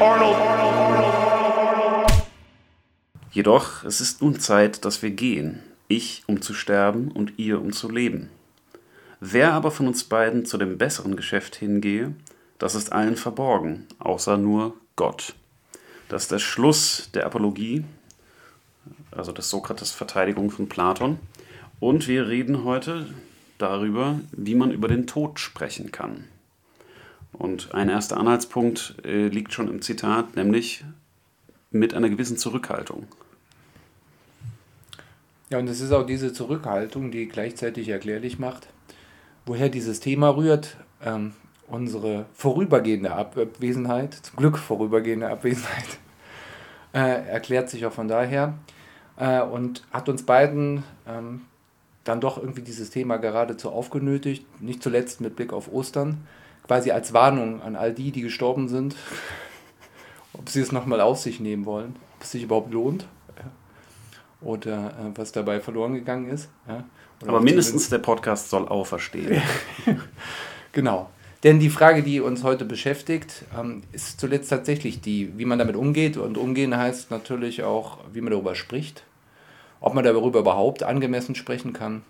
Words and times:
Arnold. 0.00 0.36
Jedoch, 3.30 3.84
es 3.84 4.00
ist 4.00 4.22
nun 4.22 4.38
Zeit, 4.38 4.84
dass 4.84 5.02
wir 5.02 5.10
gehen. 5.10 5.60
Ich, 5.88 6.22
um 6.26 6.40
zu 6.40 6.54
sterben 6.54 7.10
und 7.10 7.38
ihr, 7.38 7.60
um 7.60 7.72
zu 7.72 7.90
leben. 7.90 8.30
Wer 9.20 9.52
aber 9.52 9.70
von 9.70 9.88
uns 9.88 10.04
beiden 10.04 10.46
zu 10.46 10.56
dem 10.58 10.78
besseren 10.78 11.16
Geschäft 11.16 11.56
hingehe, 11.56 12.14
das 12.58 12.74
ist 12.74 12.92
allen 12.92 13.16
verborgen, 13.16 13.86
außer 13.98 14.36
nur 14.36 14.74
Gott. 14.96 15.34
Das 16.08 16.22
ist 16.22 16.32
der 16.32 16.38
Schluss 16.38 17.10
der 17.14 17.26
Apologie, 17.26 17.84
also 19.10 19.32
des 19.32 19.50
Sokrates 19.50 19.90
Verteidigung 19.90 20.50
von 20.50 20.68
Platon. 20.68 21.18
Und 21.80 22.06
wir 22.06 22.28
reden 22.28 22.64
heute 22.64 23.06
darüber, 23.58 24.20
wie 24.32 24.54
man 24.54 24.70
über 24.70 24.88
den 24.88 25.06
Tod 25.06 25.40
sprechen 25.40 25.90
kann. 25.90 26.24
Und 27.38 27.74
ein 27.74 27.88
erster 27.88 28.16
Anhaltspunkt 28.16 28.96
äh, 29.04 29.28
liegt 29.28 29.52
schon 29.52 29.68
im 29.68 29.82
Zitat, 29.82 30.36
nämlich 30.36 30.84
mit 31.70 31.92
einer 31.94 32.08
gewissen 32.08 32.36
Zurückhaltung. 32.36 33.06
Ja, 35.50 35.58
und 35.58 35.68
es 35.68 35.80
ist 35.80 35.92
auch 35.92 36.06
diese 36.06 36.32
Zurückhaltung, 36.32 37.10
die 37.10 37.28
gleichzeitig 37.28 37.88
erklärlich 37.88 38.38
macht, 38.38 38.68
woher 39.46 39.68
dieses 39.68 40.00
Thema 40.00 40.30
rührt. 40.30 40.76
Ähm, 41.04 41.32
unsere 41.66 42.26
vorübergehende 42.34 43.12
Abwesenheit, 43.12 44.14
zum 44.14 44.36
Glück 44.36 44.58
vorübergehende 44.58 45.28
Abwesenheit, 45.28 45.98
äh, 46.94 47.26
erklärt 47.28 47.70
sich 47.70 47.84
auch 47.86 47.92
von 47.92 48.08
daher 48.08 48.54
äh, 49.16 49.42
und 49.42 49.84
hat 49.90 50.08
uns 50.08 50.24
beiden 50.24 50.84
ähm, 51.06 51.42
dann 52.04 52.20
doch 52.20 52.38
irgendwie 52.38 52.62
dieses 52.62 52.90
Thema 52.90 53.16
geradezu 53.16 53.70
aufgenötigt, 53.70 54.46
nicht 54.60 54.82
zuletzt 54.82 55.20
mit 55.20 55.36
Blick 55.36 55.52
auf 55.52 55.72
Ostern, 55.72 56.18
quasi 56.66 56.90
als 56.90 57.12
Warnung 57.12 57.62
an 57.62 57.76
all 57.76 57.92
die, 57.92 58.10
die 58.10 58.22
gestorben 58.22 58.68
sind, 58.68 58.96
ob 60.32 60.48
sie 60.48 60.60
es 60.60 60.72
nochmal 60.72 61.00
auf 61.00 61.18
sich 61.18 61.40
nehmen 61.40 61.66
wollen, 61.66 61.96
ob 62.16 62.22
es 62.22 62.32
sich 62.32 62.42
überhaupt 62.42 62.72
lohnt 62.72 63.06
oder 64.44 64.88
äh, 64.90 65.16
was 65.16 65.32
dabei 65.32 65.60
verloren 65.60 65.94
gegangen 65.94 66.28
ist. 66.28 66.48
Ja. 66.68 66.84
Aber 67.26 67.40
mindestens 67.40 67.88
der 67.88 67.98
Podcast 67.98 68.50
soll 68.50 68.68
auferstehen. 68.68 69.40
genau. 70.72 71.10
Denn 71.42 71.58
die 71.58 71.70
Frage, 71.70 72.02
die 72.02 72.20
uns 72.20 72.42
heute 72.42 72.64
beschäftigt, 72.64 73.44
ähm, 73.58 73.82
ist 73.92 74.20
zuletzt 74.20 74.50
tatsächlich 74.50 75.00
die, 75.00 75.36
wie 75.38 75.44
man 75.44 75.58
damit 75.58 75.76
umgeht. 75.76 76.16
Und 76.16 76.38
umgehen 76.38 76.76
heißt 76.76 77.10
natürlich 77.10 77.62
auch, 77.62 77.98
wie 78.12 78.20
man 78.20 78.32
darüber 78.32 78.54
spricht. 78.54 79.04
Ob 79.80 79.94
man 79.94 80.04
darüber 80.04 80.38
überhaupt 80.40 80.82
angemessen 80.82 81.34
sprechen 81.34 81.72
kann. 81.72 82.02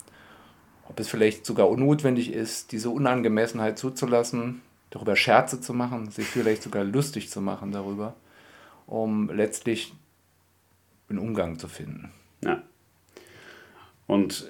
Ob 0.88 1.00
es 1.00 1.08
vielleicht 1.08 1.46
sogar 1.46 1.68
unnotwendig 1.68 2.32
ist, 2.32 2.72
diese 2.72 2.90
Unangemessenheit 2.90 3.78
zuzulassen, 3.78 4.60
darüber 4.90 5.16
Scherze 5.16 5.60
zu 5.60 5.72
machen, 5.72 6.10
sich 6.10 6.26
vielleicht 6.26 6.62
sogar 6.62 6.84
lustig 6.84 7.30
zu 7.30 7.40
machen 7.40 7.72
darüber, 7.72 8.14
um 8.86 9.30
letztlich 9.30 9.94
einen 11.08 11.18
Umgang 11.18 11.58
zu 11.58 11.68
finden. 11.68 12.10
Ja. 12.42 12.62
Und 14.06 14.46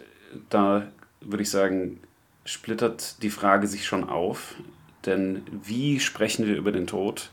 da 0.51 0.89
würde 1.21 1.43
ich 1.43 1.51
sagen, 1.51 2.01
splittert 2.45 3.23
die 3.23 3.31
Frage 3.31 3.67
sich 3.67 3.87
schon 3.87 4.05
auf, 4.09 4.55
denn 5.07 5.43
wie 5.65 6.01
sprechen 6.01 6.47
wir 6.47 6.57
über 6.57 6.73
den 6.73 6.87
Tod, 6.87 7.31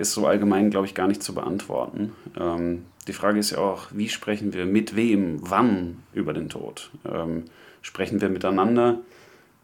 ist 0.00 0.12
so 0.12 0.26
allgemein, 0.26 0.70
glaube 0.70 0.86
ich, 0.86 0.94
gar 0.94 1.06
nicht 1.06 1.22
zu 1.22 1.34
beantworten. 1.34 2.12
Ähm, 2.38 2.84
die 3.06 3.12
Frage 3.12 3.38
ist 3.38 3.50
ja 3.50 3.58
auch, 3.58 3.88
wie 3.92 4.08
sprechen 4.08 4.52
wir 4.52 4.66
mit 4.66 4.94
wem, 4.96 5.38
wann 5.40 6.02
über 6.12 6.32
den 6.32 6.48
Tod? 6.48 6.90
Ähm, 7.10 7.44
sprechen 7.82 8.20
wir 8.20 8.28
miteinander? 8.28 8.98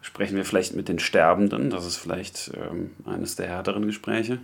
Sprechen 0.01 0.37
wir 0.37 0.45
vielleicht 0.45 0.75
mit 0.75 0.87
den 0.87 0.99
Sterbenden? 0.99 1.69
Das 1.69 1.85
ist 1.85 1.97
vielleicht 1.97 2.51
ähm, 2.55 2.91
eines 3.05 3.35
der 3.35 3.47
härteren 3.47 3.85
Gespräche. 3.85 4.39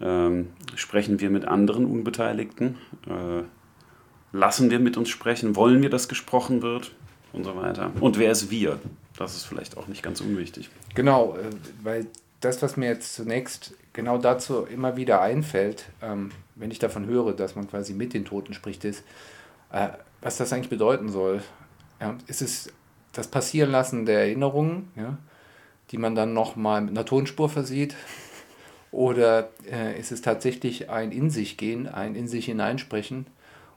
Ähm, 0.00 0.48
sprechen 0.74 1.20
wir 1.20 1.30
mit 1.30 1.46
anderen 1.46 1.86
Unbeteiligten? 1.86 2.76
Äh, 3.06 3.42
lassen 4.32 4.70
wir 4.70 4.78
mit 4.78 4.96
uns 4.96 5.08
sprechen? 5.08 5.56
Wollen 5.56 5.82
wir, 5.82 5.90
dass 5.90 6.08
gesprochen 6.08 6.62
wird? 6.62 6.92
Und 7.32 7.44
so 7.44 7.56
weiter. 7.56 7.92
Und 8.00 8.18
wer 8.18 8.30
ist 8.30 8.50
wir? 8.50 8.78
Das 9.16 9.36
ist 9.36 9.44
vielleicht 9.44 9.78
auch 9.78 9.88
nicht 9.88 10.02
ganz 10.02 10.20
unwichtig. 10.20 10.68
Genau, 10.94 11.36
äh, 11.36 11.50
weil 11.82 12.06
das, 12.44 12.60
was 12.60 12.76
mir 12.76 12.86
jetzt 12.86 13.14
zunächst 13.14 13.74
genau 13.92 14.18
dazu 14.18 14.64
immer 14.64 14.96
wieder 14.96 15.20
einfällt, 15.20 15.86
ähm, 16.02 16.32
wenn 16.54 16.70
ich 16.70 16.78
davon 16.78 17.06
höre, 17.06 17.32
dass 17.32 17.54
man 17.56 17.68
quasi 17.68 17.94
mit 17.94 18.14
den 18.14 18.24
Toten 18.24 18.52
spricht, 18.52 18.84
ist, 18.84 19.04
äh, 19.70 19.88
was 20.20 20.36
das 20.36 20.52
eigentlich 20.52 20.68
bedeuten 20.68 21.08
soll. 21.08 21.42
Ja, 22.00 22.16
ist 22.26 22.42
es 22.42 22.72
das 23.12 23.28
Passierenlassen 23.28 24.06
der 24.06 24.20
Erinnerungen, 24.20 24.90
ja, 24.96 25.18
die 25.90 25.98
man 25.98 26.14
dann 26.14 26.32
nochmal 26.32 26.80
mit 26.80 26.90
einer 26.90 27.04
Tonspur 27.04 27.48
versieht? 27.48 27.94
Oder 28.90 29.50
äh, 29.70 29.98
ist 29.98 30.12
es 30.12 30.20
tatsächlich 30.20 30.90
ein 30.90 31.12
In 31.12 31.30
sich 31.30 31.56
gehen, 31.56 31.88
ein 31.88 32.14
In 32.14 32.28
sich 32.28 32.46
hineinsprechen 32.46 33.26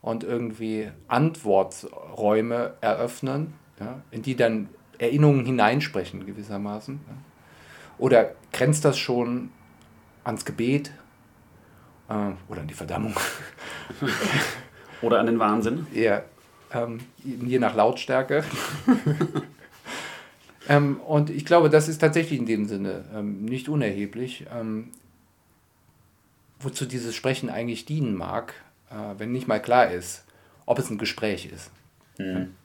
und 0.01 0.23
irgendwie 0.23 0.89
Antworträume 1.07 2.73
eröffnen, 2.81 3.53
ja, 3.79 4.01
in 4.11 4.23
die 4.23 4.35
dann 4.35 4.69
Erinnerungen 4.97 5.45
hineinsprechen 5.45 6.25
gewissermaßen? 6.25 6.99
Ja? 7.07 7.15
Oder 7.97 8.35
grenzt 8.51 8.85
das 8.85 8.97
schon 8.97 9.49
ans 10.23 10.45
Gebet 10.45 10.91
äh, 12.09 12.31
oder 12.49 12.61
an 12.61 12.67
die 12.67 12.73
Verdammung? 12.73 13.15
oder 15.01 15.19
an 15.19 15.27
den 15.27 15.39
Wahnsinn? 15.39 15.87
Ja, 15.93 16.23
ähm, 16.73 16.99
je 17.23 17.59
nach 17.59 17.75
Lautstärke. 17.75 18.43
ähm, 20.69 20.99
und 21.01 21.29
ich 21.29 21.45
glaube, 21.45 21.69
das 21.69 21.87
ist 21.87 21.99
tatsächlich 21.99 22.39
in 22.39 22.45
dem 22.45 22.65
Sinne 22.65 23.05
ähm, 23.13 23.45
nicht 23.45 23.69
unerheblich, 23.69 24.45
ähm, 24.53 24.91
wozu 26.59 26.85
dieses 26.85 27.15
Sprechen 27.15 27.49
eigentlich 27.49 27.85
dienen 27.85 28.15
mag, 28.15 28.53
äh, 28.89 29.17
wenn 29.17 29.31
nicht 29.31 29.47
mal 29.47 29.61
klar 29.61 29.91
ist, 29.91 30.25
ob 30.65 30.79
es 30.79 30.89
ein 30.89 30.97
Gespräch 30.97 31.45
ist. 31.45 31.71
Mhm. 32.17 32.55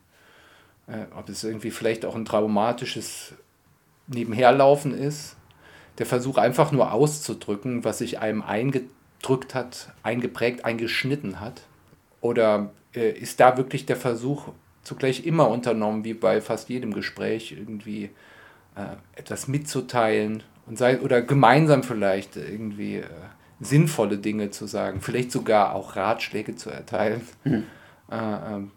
Äh, 0.87 1.05
ob 1.15 1.29
es 1.29 1.43
irgendwie 1.43 1.71
vielleicht 1.71 2.05
auch 2.05 2.15
ein 2.15 2.25
traumatisches 2.25 3.33
Nebenherlaufen 4.07 4.93
ist. 4.93 5.35
Der 5.97 6.05
Versuch 6.05 6.37
einfach 6.37 6.71
nur 6.71 6.93
auszudrücken, 6.93 7.83
was 7.83 7.99
sich 7.99 8.19
einem 8.19 8.41
eingedrückt 8.41 9.53
hat, 9.53 9.93
eingeprägt, 10.03 10.65
eingeschnitten 10.65 11.39
hat. 11.39 11.61
Oder 12.21 12.71
äh, 12.95 13.11
ist 13.11 13.39
da 13.39 13.57
wirklich 13.57 13.85
der 13.85 13.97
Versuch 13.97 14.49
zugleich 14.83 15.25
immer 15.25 15.49
unternommen, 15.49 16.03
wie 16.03 16.13
bei 16.13 16.41
fast 16.41 16.69
jedem 16.69 16.93
Gespräch, 16.93 17.51
irgendwie 17.51 18.09
äh, 18.75 18.95
etwas 19.15 19.47
mitzuteilen 19.47 20.43
und 20.65 20.77
sei, 20.77 20.99
oder 21.01 21.21
gemeinsam 21.21 21.83
vielleicht 21.83 22.35
irgendwie 22.35 22.97
äh, 22.97 23.05
sinnvolle 23.59 24.17
Dinge 24.17 24.49
zu 24.49 24.65
sagen, 24.65 25.01
vielleicht 25.01 25.31
sogar 25.31 25.75
auch 25.75 25.95
Ratschläge 25.95 26.55
zu 26.55 26.69
erteilen, 26.69 27.21
mhm. 27.43 27.63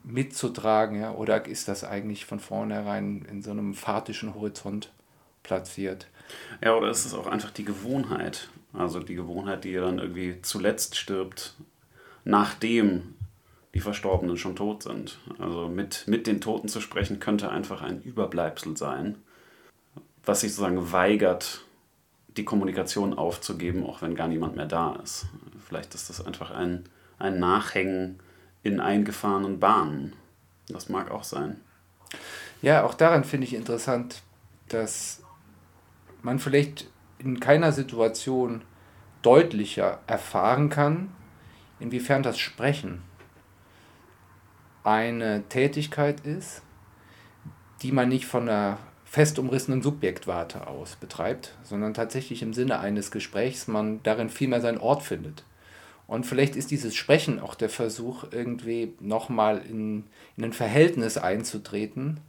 mitzutragen, 0.05 1.01
ja? 1.01 1.13
oder 1.13 1.47
ist 1.47 1.67
das 1.67 1.83
eigentlich 1.83 2.27
von 2.27 2.39
vornherein 2.39 3.27
in 3.29 3.43
so 3.43 3.51
einem 3.51 3.75
fatischen 3.75 4.35
Horizont 4.35 4.93
platziert? 5.45 6.09
Ja, 6.61 6.75
oder 6.75 6.91
ist 6.91 7.05
es 7.05 7.15
auch 7.15 7.29
einfach 7.29 7.53
die 7.53 7.65
Gewohnheit? 7.65 8.49
Also 8.73 8.99
die 8.99 9.15
Gewohnheit, 9.15 9.63
die 9.63 9.75
dann 9.75 10.01
irgendwie 10.01 10.43
zuletzt 10.43 10.97
stirbt, 10.97 11.55
nachdem 12.25 13.15
die 13.75 13.81
Verstorbenen 13.81 14.37
schon 14.37 14.57
tot 14.57 14.83
sind. 14.83 15.19
Also 15.39 15.69
mit, 15.69 16.05
mit 16.07 16.27
den 16.27 16.41
Toten 16.41 16.69
zu 16.69 16.81
sprechen, 16.81 17.21
könnte 17.21 17.51
einfach 17.51 17.83
ein 17.83 18.03
Überbleibsel 18.03 18.77
sein, 18.77 19.17
was 20.25 20.41
sich 20.41 20.53
sozusagen 20.53 20.93
weigert, 20.93 21.61
die 22.37 22.45
Kommunikation 22.45 23.15
aufzugeben, 23.15 23.85
auch 23.85 24.03
wenn 24.03 24.15
gar 24.15 24.29
niemand 24.29 24.57
mehr 24.57 24.67
da 24.67 24.97
ist. 25.03 25.27
Vielleicht 25.67 25.95
ist 25.95 26.09
das 26.09 26.25
einfach 26.25 26.51
ein, 26.51 26.85
ein 27.19 27.39
Nachhängen 27.39 28.19
in 28.63 28.81
eingefahrenen 28.81 29.61
Bahnen. 29.61 30.15
Das 30.69 30.89
mag 30.89 31.11
auch 31.11 31.25
sein. 31.25 31.61
Ja, 32.63 32.85
auch 32.85 32.95
daran 32.95 33.25
finde 33.25 33.47
ich 33.47 33.55
interessant, 33.55 34.23
dass 34.69 35.24
man 36.25 36.39
vielleicht 36.39 36.91
in 37.19 37.39
keiner 37.39 37.73
Situation 37.73 38.63
deutlicher 39.23 40.01
erfahren 40.07 40.69
kann, 40.69 41.13
inwiefern 41.81 42.23
das 42.23 42.39
Sprechen 42.39 43.03
eine 44.83 45.45
Tätigkeit 45.49 46.21
ist, 46.21 46.63
die 47.83 47.93
man 47.93 48.09
nicht 48.09 48.27
von 48.27 48.49
einer 48.49 48.79
fest 49.05 49.39
umrissenen 49.39 49.81
Subjektwarte 49.81 50.67
aus 50.67 50.97
betreibt, 50.97 51.55
sondern 51.63 51.95
tatsächlich 51.95 52.43
im 52.43 52.53
Sinne 52.53 52.81
eines 52.81 53.11
Gesprächs 53.11 53.69
man 53.69 54.03
darin 54.03 54.29
vielmehr 54.29 54.61
seinen 54.61 54.79
Ort 54.79 55.03
findet. 55.03 55.45
Und 56.07 56.27
vielleicht 56.27 56.57
ist 56.57 56.71
dieses 56.71 56.95
Sprechen 56.95 57.41
auch 57.41 57.55
der 57.55 57.71
Versuch, 57.71 58.25
irgendwie 58.31 58.93
nochmal 59.01 59.59
in, 59.59 60.05
in 60.37 60.45
ein 60.45 60.53
Verhältnis 60.53 61.17
einzutreten, 61.17 62.21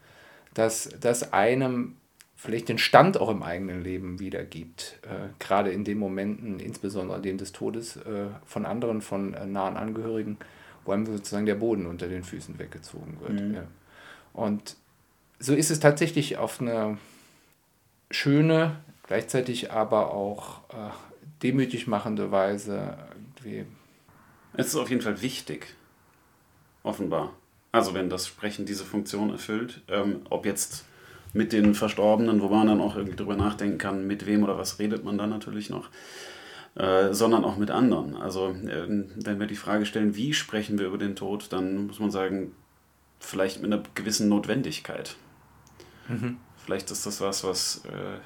dass 0.54 0.90
das 1.02 1.34
einem 1.34 1.98
vielleicht 2.36 2.70
den 2.70 2.78
Stand 2.78 3.20
auch 3.20 3.30
im 3.30 3.44
eigenen 3.44 3.84
Leben 3.84 4.20
wiedergibt, 4.20 5.00
äh, 5.04 5.30
gerade 5.40 5.72
in 5.72 5.84
den 5.84 5.98
Momenten, 5.98 6.60
insbesondere 6.60 7.22
dem 7.22 7.38
des 7.38 7.54
Todes 7.54 7.98
äh, 7.98 8.28
von 8.46 8.66
anderen, 8.66 9.02
von 9.02 9.34
äh, 9.34 9.46
nahen 9.46 9.78
Angehörigen, 9.78 10.38
wo 10.84 10.92
einem 10.92 11.06
sozusagen 11.06 11.46
der 11.46 11.56
Boden 11.56 11.86
unter 11.86 12.08
den 12.08 12.24
Füßen 12.24 12.60
weggezogen 12.60 13.18
wird. 13.22 13.42
Mhm. 13.42 13.54
Ja. 13.56 13.64
Und 14.34 14.76
so 15.40 15.54
ist 15.54 15.72
es 15.72 15.80
tatsächlich 15.80 16.38
auf 16.38 16.62
eine 16.62 16.98
schöne, 18.12 18.78
gleichzeitig 19.04 19.72
aber 19.72 20.14
auch 20.14 20.70
äh, 20.70 20.92
demütig 21.42 21.88
machende 21.88 22.32
Weise. 22.32 22.98
Irgendwie. 23.38 23.66
Es 24.54 24.68
ist 24.68 24.76
auf 24.76 24.90
jeden 24.90 25.02
Fall 25.02 25.22
wichtig, 25.22 25.74
offenbar. 26.84 27.34
Also 27.72 27.94
wenn 27.94 28.10
das 28.10 28.28
Sprechen 28.28 28.66
diese 28.66 28.86
Funktion 28.86 29.32
erfüllt, 29.32 29.82
ähm, 29.90 30.22
ob 30.30 30.46
jetzt 30.46 30.86
mit 31.36 31.52
den 31.52 31.76
Verstorbenen, 31.76 32.42
wo 32.42 32.48
man 32.48 32.68
dann 32.68 32.80
auch 32.80 32.96
irgendwie 32.96 33.18
drüber 33.18 33.36
nachdenken 33.36 33.78
kann, 33.78 34.08
mit 34.08 34.26
wem 34.26 34.44
oder 34.44 34.58
was 34.58 34.80
redet 34.80 35.04
man 35.04 35.18
dann 35.18 35.30
natürlich 35.30 35.70
noch, 35.70 35.90
äh, 36.76 37.14
sondern 37.14 37.44
auch 37.44 37.58
mit 37.58 37.72
anderen. 37.72 38.16
Also 38.16 38.52
äh, 38.52 38.88
wenn 38.88 39.40
wir 39.40 39.46
die 39.46 39.58
Frage 39.58 39.86
stellen, 39.86 40.16
wie 40.16 40.34
sprechen 40.34 40.80
wir 40.80 40.88
über 40.88 40.98
den 40.98 41.18
Tod, 41.18 41.52
dann 41.52 41.88
muss 41.88 42.00
man 42.00 42.10
sagen, 42.10 42.54
vielleicht 43.20 43.62
mit 43.62 43.72
einer 43.72 43.84
gewissen 43.96 44.30
Notwendigkeit. 44.30 45.18
Mhm. 46.08 46.38
Vielleicht 46.64 46.90
ist 46.90 47.06
das 47.06 47.20
was, 47.20 47.44
was 47.44 47.84
äh, 47.86 48.20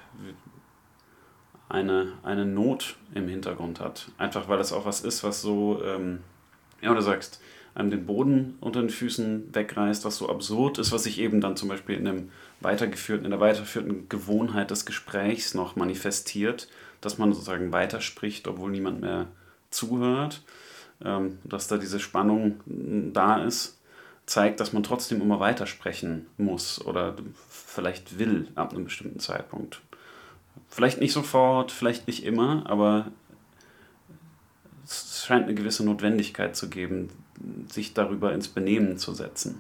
eine, 1.68 2.14
eine 2.22 2.46
Not 2.46 2.96
im 3.16 3.28
Hintergrund 3.28 3.80
hat. 3.80 4.12
Einfach 4.20 4.48
weil 4.48 4.60
das 4.60 4.72
auch 4.72 4.86
was 4.86 5.02
ist, 5.02 5.24
was 5.24 5.42
so, 5.42 5.82
ähm, 5.84 6.20
ja, 6.80 6.94
du 6.94 7.02
sagst, 7.02 7.42
einem 7.80 7.92
den 7.92 8.06
Boden 8.06 8.58
unter 8.62 8.82
den 8.82 8.90
Füßen 8.90 9.54
wegreißt, 9.54 10.06
was 10.06 10.18
so 10.18 10.30
absurd 10.30 10.78
ist, 10.78 10.92
was 10.92 11.04
sich 11.04 11.20
eben 11.20 11.42
dann 11.42 11.56
zum 11.56 11.70
Beispiel 11.70 11.96
in, 11.96 12.06
dem 12.06 12.32
weitergeführten, 12.60 13.26
in 13.26 13.32
der 13.32 13.40
weitergeführten 13.40 14.10
Gewohnheit 14.10 14.72
des 14.72 14.86
Gesprächs 14.86 15.54
noch 15.54 15.76
manifestiert, 15.76 16.68
dass 17.02 17.18
man 17.18 17.32
sozusagen 17.32 17.72
weiterspricht, 17.72 18.48
obwohl 18.48 18.72
niemand 18.72 19.02
mehr 19.02 19.28
zuhört, 19.72 20.42
ähm, 21.04 21.40
dass 21.44 21.68
da 21.68 21.78
diese 21.78 22.00
Spannung 22.00 22.60
da 23.14 23.44
ist, 23.44 23.80
zeigt, 24.26 24.60
dass 24.60 24.74
man 24.74 24.84
trotzdem 24.84 25.22
immer 25.22 25.40
weitersprechen 25.40 26.28
muss 26.38 26.86
oder 26.86 27.16
vielleicht 27.50 28.20
will 28.20 28.48
ab 28.56 28.74
einem 28.74 28.84
bestimmten 28.84 29.20
Zeitpunkt. 29.20 29.82
Vielleicht 30.68 31.00
nicht 31.00 31.14
sofort, 31.14 31.72
vielleicht 31.72 32.08
nicht 32.08 32.24
immer, 32.26 32.70
aber 32.70 33.08
es 34.84 35.24
scheint 35.26 35.46
eine 35.46 35.56
gewisse 35.56 35.84
Notwendigkeit 35.84 36.56
zu 36.56 36.70
geben, 36.70 37.10
sich 37.70 37.94
darüber 37.94 38.34
ins 38.34 38.48
Benehmen 38.48 38.98
zu 38.98 39.14
setzen. 39.14 39.60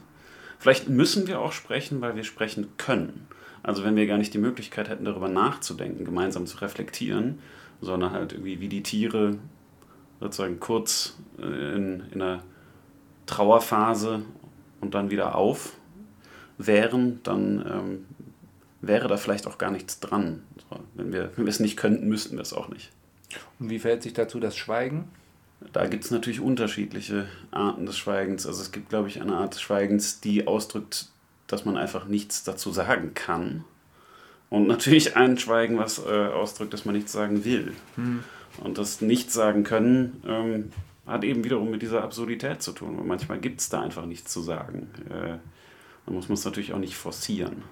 Vielleicht 0.58 0.90
müssen 0.90 1.28
wir 1.28 1.40
auch 1.40 1.54
sprechen, 1.54 2.02
weil 2.02 2.16
wir 2.16 2.24
sprechen 2.24 2.68
können. 2.78 3.28
Also 3.64 3.84
wenn 3.84 3.96
wir 3.96 4.08
gar 4.08 4.18
nicht 4.18 4.34
die 4.34 4.40
Möglichkeit 4.40 4.90
hätten, 4.90 5.06
darüber 5.06 5.30
nachzudenken, 5.30 6.06
gemeinsam 6.06 6.46
zu 6.46 6.58
reflektieren, 6.58 7.40
sondern 7.81 8.12
halt 8.12 8.34
irgendwie 8.34 8.60
wie 8.60 8.68
die 8.68 8.84
Tiere 8.84 9.38
sozusagen 10.20 10.60
kurz 10.60 11.18
äh, 11.42 11.76
in, 11.76 12.04
in 12.12 12.22
einer 12.22 12.44
Trauerphase 13.26 14.24
und 14.81 14.94
dann 14.94 15.12
wieder 15.12 15.36
auf 15.36 15.74
wären, 16.58 17.22
dann 17.24 17.66
ähm, 17.66 18.06
wäre 18.81 19.08
da 19.08 19.18
vielleicht 19.18 19.48
auch 19.48 19.58
gar 19.58 19.72
nichts 19.72 20.00
dran. 20.00 20.44
So, 20.70 20.80
wenn, 20.96 21.14
wir, 21.14 21.31
wenn 21.36 21.46
wir 21.46 21.52
es 21.52 21.60
nicht 21.60 21.78
könnten, 21.78 22.08
müssten 22.08 22.36
wir 22.36 22.42
es 22.42 22.54
auch 22.54 22.68
nicht. 22.68 22.92
Und 23.60 23.70
wie 23.70 23.80
verhält 23.80 24.04
sich 24.04 24.14
dazu 24.14 24.40
das 24.40 24.58
Schweigen? 24.58 25.10
Da 25.74 25.88
gibt 25.88 26.06
es 26.06 26.12
natürlich 26.12 26.40
unterschiedliche 26.40 27.28
Arten 27.52 27.86
des 27.86 27.98
Schweigens. 27.98 28.46
Also 28.46 28.62
es 28.62 28.72
gibt, 28.72 28.90
glaube 28.90 29.08
ich, 29.08 29.22
eine 29.22 29.36
Art 29.36 29.54
des 29.54 29.62
Schweigens, 29.62 30.22
die 30.22 30.48
ausdrückt, 30.48 31.08
dass 31.48 31.66
man 31.66 31.78
einfach 31.78 32.06
nichts 32.06 32.44
dazu 32.44 32.72
sagen 32.72 33.14
kann. 33.14 33.66
Und 34.50 34.68
natürlich 34.68 35.16
ein 35.16 35.38
Schweigen, 35.38 35.78
was 35.78 36.00
äh, 36.00 36.28
ausdrückt, 36.28 36.74
dass 36.74 36.86
man 36.86 36.96
nichts 36.96 37.12
sagen 37.12 37.46
will. 37.46 37.74
Hm. 37.96 38.24
Und 38.64 38.78
das 38.78 39.02
Nichts 39.02 39.34
sagen 39.34 39.64
können 39.64 40.24
ähm, 40.28 40.72
hat 41.06 41.24
eben 41.24 41.44
wiederum 41.44 41.70
mit 41.70 41.82
dieser 41.82 42.04
Absurdität 42.04 42.62
zu 42.62 42.72
tun. 42.72 42.98
Weil 42.98 43.06
manchmal 43.06 43.40
gibt 43.40 43.62
es 43.62 43.70
da 43.70 43.82
einfach 43.82 44.06
nichts 44.06 44.32
zu 44.32 44.42
sagen. 44.42 44.90
Äh, 45.10 45.38
man 46.06 46.16
muss 46.16 46.30
es 46.30 46.46
natürlich 46.46 46.74
auch 46.74 46.80
nicht 46.80 46.96
forcieren. 46.96 47.64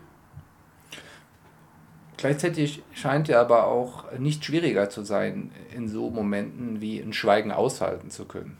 Gleichzeitig 2.18 2.81
scheint 2.94 3.30
er 3.30 3.40
aber 3.40 3.68
auch 3.68 4.12
nicht 4.18 4.44
schwieriger 4.44 4.90
zu 4.90 5.04
sein, 5.04 5.52
in 5.75 5.88
so 5.88 6.10
Momenten 6.10 6.81
wie 6.81 7.00
ein 7.00 7.14
Schweigen 7.14 7.52
aushalten 7.52 8.10
zu 8.10 8.25
können. 8.25 8.58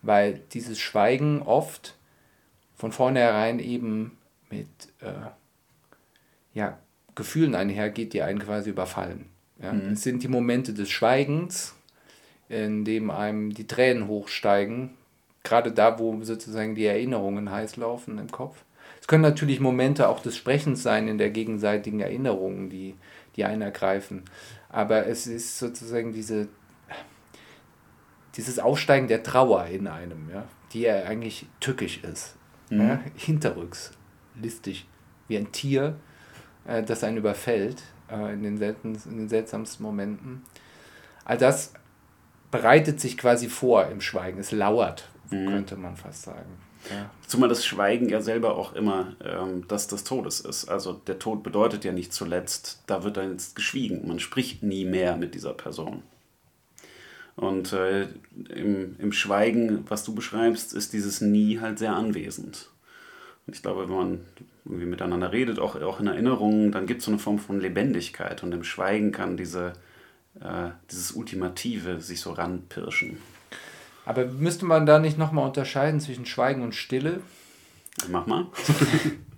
Weil 0.00 0.40
dieses 0.52 0.78
Schweigen 0.78 1.42
oft 1.42 1.96
von 2.76 2.92
vornherein 2.92 3.58
eben 3.58 4.16
mit 4.48 4.68
äh, 5.00 5.12
ja, 6.54 6.78
Gefühlen 7.16 7.56
einhergeht, 7.56 8.12
die 8.12 8.22
einen 8.22 8.38
quasi 8.38 8.70
überfallen. 8.70 9.26
Ja? 9.60 9.72
Mhm. 9.72 9.92
Es 9.94 10.02
sind 10.02 10.22
die 10.22 10.28
Momente 10.28 10.72
des 10.72 10.88
Schweigens, 10.88 11.74
in 12.48 12.84
dem 12.84 13.10
einem 13.10 13.52
die 13.52 13.66
Tränen 13.66 14.06
hochsteigen, 14.06 14.90
gerade 15.42 15.72
da, 15.72 15.98
wo 15.98 16.22
sozusagen 16.22 16.76
die 16.76 16.86
Erinnerungen 16.86 17.50
heiß 17.50 17.76
laufen 17.76 18.18
im 18.18 18.30
Kopf 18.30 18.62
können 19.08 19.22
natürlich 19.22 19.58
Momente 19.58 20.06
auch 20.08 20.20
des 20.20 20.36
Sprechens 20.36 20.82
sein 20.82 21.08
in 21.08 21.18
der 21.18 21.30
gegenseitigen 21.30 22.00
Erinnerung, 22.00 22.68
die, 22.68 22.94
die 23.34 23.44
einen 23.44 23.62
ergreifen. 23.62 24.22
Aber 24.68 25.06
es 25.06 25.26
ist 25.26 25.58
sozusagen 25.58 26.12
diese, 26.12 26.48
dieses 28.36 28.58
Aufsteigen 28.58 29.08
der 29.08 29.22
Trauer 29.22 29.64
in 29.66 29.86
einem, 29.88 30.28
ja, 30.30 30.44
die 30.72 30.82
ja 30.82 31.04
eigentlich 31.04 31.46
tückisch 31.58 32.04
ist. 32.04 32.36
Mhm. 32.70 32.80
Ja, 32.80 33.00
hinterrücks, 33.16 33.92
listig, 34.40 34.86
wie 35.26 35.38
ein 35.38 35.52
Tier, 35.52 35.96
äh, 36.66 36.82
das 36.82 37.02
einen 37.02 37.16
überfällt 37.16 37.82
äh, 38.10 38.34
in, 38.34 38.42
den 38.42 38.58
selten, 38.58 38.94
in 39.06 39.16
den 39.16 39.28
seltsamsten 39.30 39.84
Momenten. 39.84 40.42
All 41.24 41.38
das 41.38 41.72
bereitet 42.50 43.00
sich 43.00 43.16
quasi 43.16 43.48
vor 43.48 43.86
im 43.86 44.02
Schweigen. 44.02 44.38
Es 44.38 44.52
lauert, 44.52 45.08
mhm. 45.30 45.46
könnte 45.46 45.76
man 45.76 45.96
fast 45.96 46.22
sagen. 46.22 46.67
Ja. 46.90 47.10
Zumal 47.26 47.48
das 47.48 47.66
Schweigen 47.66 48.08
ja 48.08 48.20
selber 48.20 48.56
auch 48.56 48.74
immer 48.74 49.16
ähm, 49.24 49.64
das 49.68 49.88
des 49.88 50.04
Todes 50.04 50.40
ist. 50.40 50.68
Also 50.68 50.92
der 50.92 51.18
Tod 51.18 51.42
bedeutet 51.42 51.84
ja 51.84 51.92
nicht 51.92 52.12
zuletzt, 52.12 52.82
da 52.86 53.04
wird 53.04 53.16
dann 53.16 53.32
jetzt 53.32 53.56
geschwiegen. 53.56 54.06
Man 54.06 54.20
spricht 54.20 54.62
nie 54.62 54.84
mehr 54.84 55.16
mit 55.16 55.34
dieser 55.34 55.54
Person. 55.54 56.02
Und 57.36 57.72
äh, 57.72 58.08
im, 58.48 58.96
im 58.98 59.12
Schweigen, 59.12 59.84
was 59.88 60.04
du 60.04 60.14
beschreibst, 60.14 60.74
ist 60.74 60.92
dieses 60.92 61.20
Nie 61.20 61.60
halt 61.60 61.78
sehr 61.78 61.94
anwesend. 61.94 62.68
Und 63.46 63.54
ich 63.54 63.62
glaube, 63.62 63.88
wenn 63.88 63.96
man 63.96 64.20
irgendwie 64.64 64.86
miteinander 64.86 65.30
redet, 65.30 65.58
auch, 65.60 65.80
auch 65.80 66.00
in 66.00 66.08
Erinnerungen, 66.08 66.72
dann 66.72 66.86
gibt 66.86 67.00
es 67.00 67.04
so 67.04 67.12
eine 67.12 67.20
Form 67.20 67.38
von 67.38 67.60
Lebendigkeit. 67.60 68.42
Und 68.42 68.52
im 68.52 68.64
Schweigen 68.64 69.12
kann 69.12 69.36
diese, 69.36 69.74
äh, 70.40 70.70
dieses 70.90 71.12
Ultimative 71.12 72.00
sich 72.00 72.20
so 72.20 72.32
ranpirschen. 72.32 73.18
Aber 74.08 74.24
müsste 74.24 74.64
man 74.64 74.86
da 74.86 74.98
nicht 74.98 75.18
nochmal 75.18 75.44
unterscheiden 75.44 76.00
zwischen 76.00 76.24
Schweigen 76.24 76.62
und 76.62 76.74
Stille? 76.74 77.20
Mach 78.08 78.26
mal. 78.26 78.46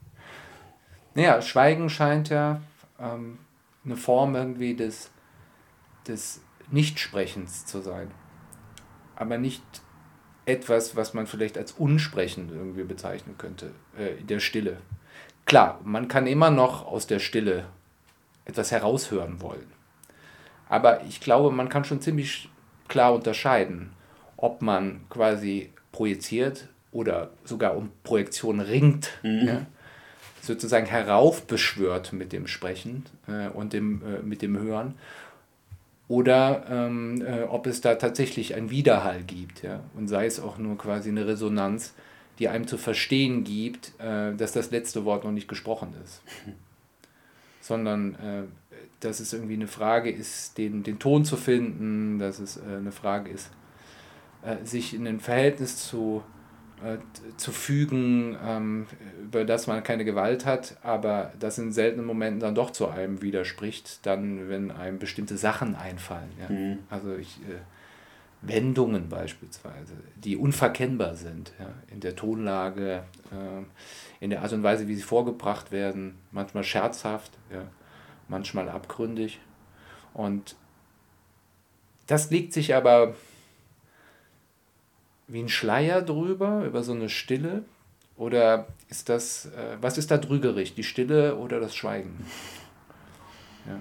naja, 1.16 1.42
Schweigen 1.42 1.90
scheint 1.90 2.28
ja 2.28 2.60
ähm, 3.00 3.38
eine 3.84 3.96
Form 3.96 4.36
irgendwie 4.36 4.76
des, 4.76 5.10
des 6.06 6.42
Nichtsprechens 6.70 7.66
zu 7.66 7.80
sein. 7.80 8.12
Aber 9.16 9.38
nicht 9.38 9.64
etwas, 10.46 10.94
was 10.94 11.14
man 11.14 11.26
vielleicht 11.26 11.58
als 11.58 11.72
unsprechend 11.72 12.52
irgendwie 12.52 12.84
bezeichnen 12.84 13.36
könnte, 13.38 13.72
äh, 13.98 14.20
in 14.20 14.28
der 14.28 14.38
Stille. 14.38 14.76
Klar, 15.46 15.80
man 15.82 16.06
kann 16.06 16.28
immer 16.28 16.52
noch 16.52 16.86
aus 16.86 17.08
der 17.08 17.18
Stille 17.18 17.66
etwas 18.44 18.70
heraushören 18.70 19.40
wollen. 19.40 19.72
Aber 20.68 21.02
ich 21.06 21.20
glaube, 21.20 21.50
man 21.50 21.68
kann 21.68 21.84
schon 21.84 22.00
ziemlich 22.00 22.48
klar 22.86 23.12
unterscheiden 23.14 23.96
ob 24.40 24.62
man 24.62 25.02
quasi 25.10 25.70
projiziert 25.92 26.68
oder 26.92 27.30
sogar 27.44 27.76
um 27.76 27.90
Projektion 28.02 28.60
ringt, 28.60 29.10
mhm. 29.22 29.46
ja, 29.46 29.66
sozusagen 30.40 30.86
heraufbeschwört 30.86 32.12
mit 32.12 32.32
dem 32.32 32.46
Sprechen 32.46 33.04
äh, 33.28 33.48
und 33.48 33.72
dem, 33.72 34.02
äh, 34.02 34.22
mit 34.22 34.42
dem 34.42 34.58
Hören. 34.58 34.94
Oder 36.08 36.64
ähm, 36.68 37.22
äh, 37.24 37.42
ob 37.42 37.66
es 37.66 37.80
da 37.80 37.94
tatsächlich 37.94 38.56
einen 38.56 38.70
Widerhall 38.70 39.22
gibt, 39.22 39.62
ja, 39.62 39.80
und 39.94 40.08
sei 40.08 40.26
es 40.26 40.40
auch 40.40 40.58
nur 40.58 40.76
quasi 40.76 41.08
eine 41.08 41.26
Resonanz, 41.26 41.94
die 42.40 42.48
einem 42.48 42.66
zu 42.66 42.78
verstehen 42.78 43.44
gibt, 43.44 43.92
äh, 44.00 44.34
dass 44.34 44.52
das 44.52 44.70
letzte 44.70 45.04
Wort 45.04 45.22
noch 45.24 45.30
nicht 45.30 45.46
gesprochen 45.46 45.94
ist. 46.02 46.22
Sondern 47.60 48.14
äh, 48.14 48.42
dass 49.00 49.20
es 49.20 49.32
irgendwie 49.32 49.54
eine 49.54 49.68
Frage 49.68 50.10
ist, 50.10 50.58
den, 50.58 50.82
den 50.82 50.98
Ton 50.98 51.24
zu 51.24 51.36
finden, 51.36 52.18
dass 52.18 52.38
es 52.40 52.56
äh, 52.56 52.78
eine 52.78 52.92
Frage 52.92 53.30
ist, 53.30 53.50
äh, 54.42 54.64
sich 54.64 54.94
in 54.94 55.06
ein 55.06 55.20
Verhältnis 55.20 55.76
zu, 55.76 56.22
äh, 56.84 56.96
zu 57.36 57.52
fügen, 57.52 58.36
ähm, 58.44 58.86
über 59.22 59.44
das 59.44 59.66
man 59.66 59.82
keine 59.82 60.04
Gewalt 60.04 60.46
hat, 60.46 60.76
aber 60.82 61.32
das 61.38 61.58
in 61.58 61.72
seltenen 61.72 62.06
Momenten 62.06 62.40
dann 62.40 62.54
doch 62.54 62.70
zu 62.70 62.88
einem 62.88 63.22
widerspricht, 63.22 64.04
dann, 64.06 64.48
wenn 64.48 64.70
einem 64.70 64.98
bestimmte 64.98 65.36
Sachen 65.36 65.74
einfallen. 65.74 66.30
Ja? 66.40 66.54
Mhm. 66.54 66.78
Also 66.88 67.14
ich, 67.16 67.38
äh, 67.42 67.60
Wendungen 68.42 69.08
beispielsweise, 69.08 69.92
die 70.16 70.36
unverkennbar 70.36 71.14
sind, 71.14 71.52
ja? 71.58 71.66
in 71.92 72.00
der 72.00 72.16
Tonlage, 72.16 73.02
äh, 73.30 74.24
in 74.24 74.30
der 74.30 74.42
Art 74.42 74.52
und 74.52 74.62
Weise, 74.62 74.88
wie 74.88 74.94
sie 74.94 75.02
vorgebracht 75.02 75.72
werden, 75.72 76.16
manchmal 76.30 76.64
scherzhaft, 76.64 77.32
ja? 77.52 77.64
manchmal 78.28 78.68
abgründig. 78.70 79.40
Und 80.14 80.56
das 82.06 82.30
legt 82.30 82.52
sich 82.54 82.74
aber 82.74 83.14
wie 85.30 85.40
ein 85.40 85.48
Schleier 85.48 86.02
drüber, 86.02 86.64
über 86.64 86.82
so 86.82 86.92
eine 86.92 87.08
Stille? 87.08 87.64
Oder 88.16 88.66
ist 88.88 89.08
das, 89.08 89.46
äh, 89.46 89.76
was 89.80 89.96
ist 89.96 90.10
da 90.10 90.18
trügerig, 90.18 90.74
die 90.74 90.82
Stille 90.82 91.36
oder 91.36 91.60
das 91.60 91.74
Schweigen? 91.74 92.26
Ja. 93.66 93.78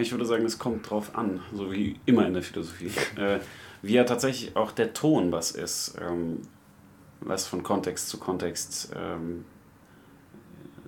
Ich 0.00 0.10
würde 0.10 0.26
sagen, 0.26 0.44
es 0.44 0.58
kommt 0.58 0.90
drauf 0.90 1.16
an, 1.16 1.40
so 1.54 1.72
wie 1.72 1.98
immer 2.04 2.26
in 2.26 2.34
der 2.34 2.42
Philosophie. 2.42 2.90
äh, 3.16 3.40
wie 3.82 3.94
ja 3.94 4.04
tatsächlich 4.04 4.56
auch 4.56 4.72
der 4.72 4.92
Ton 4.92 5.32
was 5.32 5.52
ist, 5.52 5.96
ähm, 6.00 6.42
was 7.20 7.46
von 7.46 7.62
Kontext 7.62 8.08
zu 8.08 8.18
Kontext 8.18 8.92
ähm, 8.94 9.44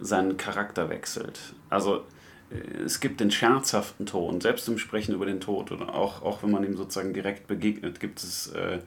seinen 0.00 0.36
Charakter 0.36 0.90
wechselt. 0.90 1.54
Also 1.70 2.04
äh, 2.50 2.82
es 2.84 3.00
gibt 3.00 3.20
den 3.20 3.30
scherzhaften 3.30 4.06
Ton, 4.06 4.40
selbst 4.40 4.68
im 4.68 4.78
Sprechen 4.78 5.14
über 5.14 5.26
den 5.26 5.40
Tod 5.40 5.70
oder 5.70 5.94
auch, 5.94 6.22
auch 6.22 6.42
wenn 6.42 6.50
man 6.50 6.64
ihm 6.64 6.76
sozusagen 6.76 7.14
direkt 7.14 7.46
begegnet, 7.46 8.00
gibt 8.00 8.18
es 8.20 8.48
äh, 8.48 8.80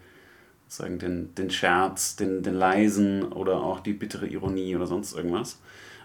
sozusagen 0.71 0.99
den, 0.99 1.35
den 1.35 1.51
Scherz, 1.51 2.15
den, 2.15 2.43
den 2.43 2.53
leisen 2.53 3.23
oder 3.33 3.61
auch 3.61 3.81
die 3.81 3.91
bittere 3.91 4.25
Ironie 4.25 4.73
oder 4.77 4.87
sonst 4.87 5.13
irgendwas. 5.13 5.59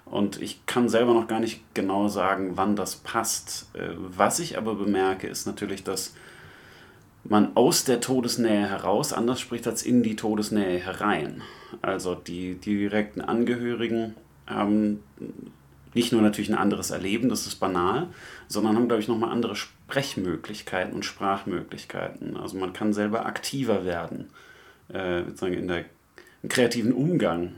Und 0.04 0.42
ich 0.42 0.66
kann 0.66 0.88
selber 0.88 1.14
noch 1.14 1.28
gar 1.28 1.38
nicht 1.38 1.62
genau 1.72 2.08
sagen, 2.08 2.56
wann 2.56 2.74
das 2.74 2.96
passt. 2.96 3.70
Äh, 3.74 3.90
was 3.96 4.40
ich 4.40 4.58
aber 4.58 4.74
bemerke, 4.74 5.28
ist 5.28 5.46
natürlich, 5.46 5.84
dass 5.84 6.14
man 7.22 7.56
aus 7.56 7.84
der 7.84 8.00
Todesnähe 8.00 8.68
heraus 8.68 9.12
anders 9.12 9.40
spricht 9.40 9.68
als 9.68 9.84
in 9.84 10.02
die 10.02 10.16
Todesnähe 10.16 10.78
herein. 10.78 11.42
Also 11.80 12.16
die, 12.16 12.56
die 12.56 12.76
direkten 12.76 13.20
Angehörigen 13.20 14.16
haben 14.48 15.04
nicht 15.94 16.12
nur 16.12 16.22
natürlich 16.22 16.50
ein 16.50 16.58
anderes 16.58 16.90
Erleben, 16.90 17.28
das 17.28 17.46
ist 17.46 17.56
banal, 17.56 18.08
sondern 18.48 18.74
haben, 18.74 18.88
glaube 18.88 19.00
ich, 19.00 19.08
nochmal 19.08 19.30
andere 19.30 19.54
Sprechmöglichkeiten 19.54 20.92
und 20.92 21.04
Sprachmöglichkeiten. 21.04 22.36
Also 22.36 22.58
man 22.58 22.72
kann 22.72 22.92
selber 22.92 23.26
aktiver 23.26 23.84
werden, 23.84 24.28
äh, 24.88 25.24
sozusagen 25.24 25.54
in 25.54 25.68
der 25.68 25.84
kreativen 26.48 26.92
Umgang 26.92 27.52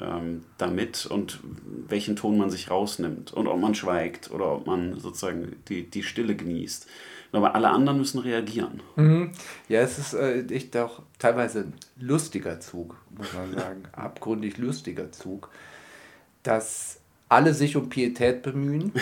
ähm, 0.00 0.44
damit 0.58 1.06
und 1.06 1.40
welchen 1.88 2.16
Ton 2.16 2.38
man 2.38 2.50
sich 2.50 2.70
rausnimmt 2.70 3.32
und 3.32 3.46
ob 3.46 3.60
man 3.60 3.74
schweigt 3.74 4.30
oder 4.30 4.52
ob 4.52 4.66
man 4.66 4.98
sozusagen 5.00 5.56
die, 5.68 5.88
die 5.88 6.02
Stille 6.02 6.36
genießt. 6.36 6.86
Aber 7.32 7.54
alle 7.54 7.68
anderen 7.68 7.98
müssen 7.98 8.20
reagieren. 8.20 8.80
Mhm. 8.96 9.32
Ja, 9.68 9.80
es 9.80 9.98
ist 9.98 10.14
äh, 10.14 10.46
echt 10.46 10.74
auch 10.76 11.02
teilweise 11.18 11.60
ein 11.60 11.74
lustiger 11.98 12.58
Zug, 12.60 12.96
muss 13.16 13.32
man 13.34 13.52
sagen. 13.52 13.82
Abgründig 13.92 14.56
lustiger 14.56 15.12
Zug, 15.12 15.50
dass 16.42 17.00
alle 17.28 17.52
sich 17.52 17.76
um 17.76 17.90
Pietät 17.90 18.42
bemühen 18.42 18.92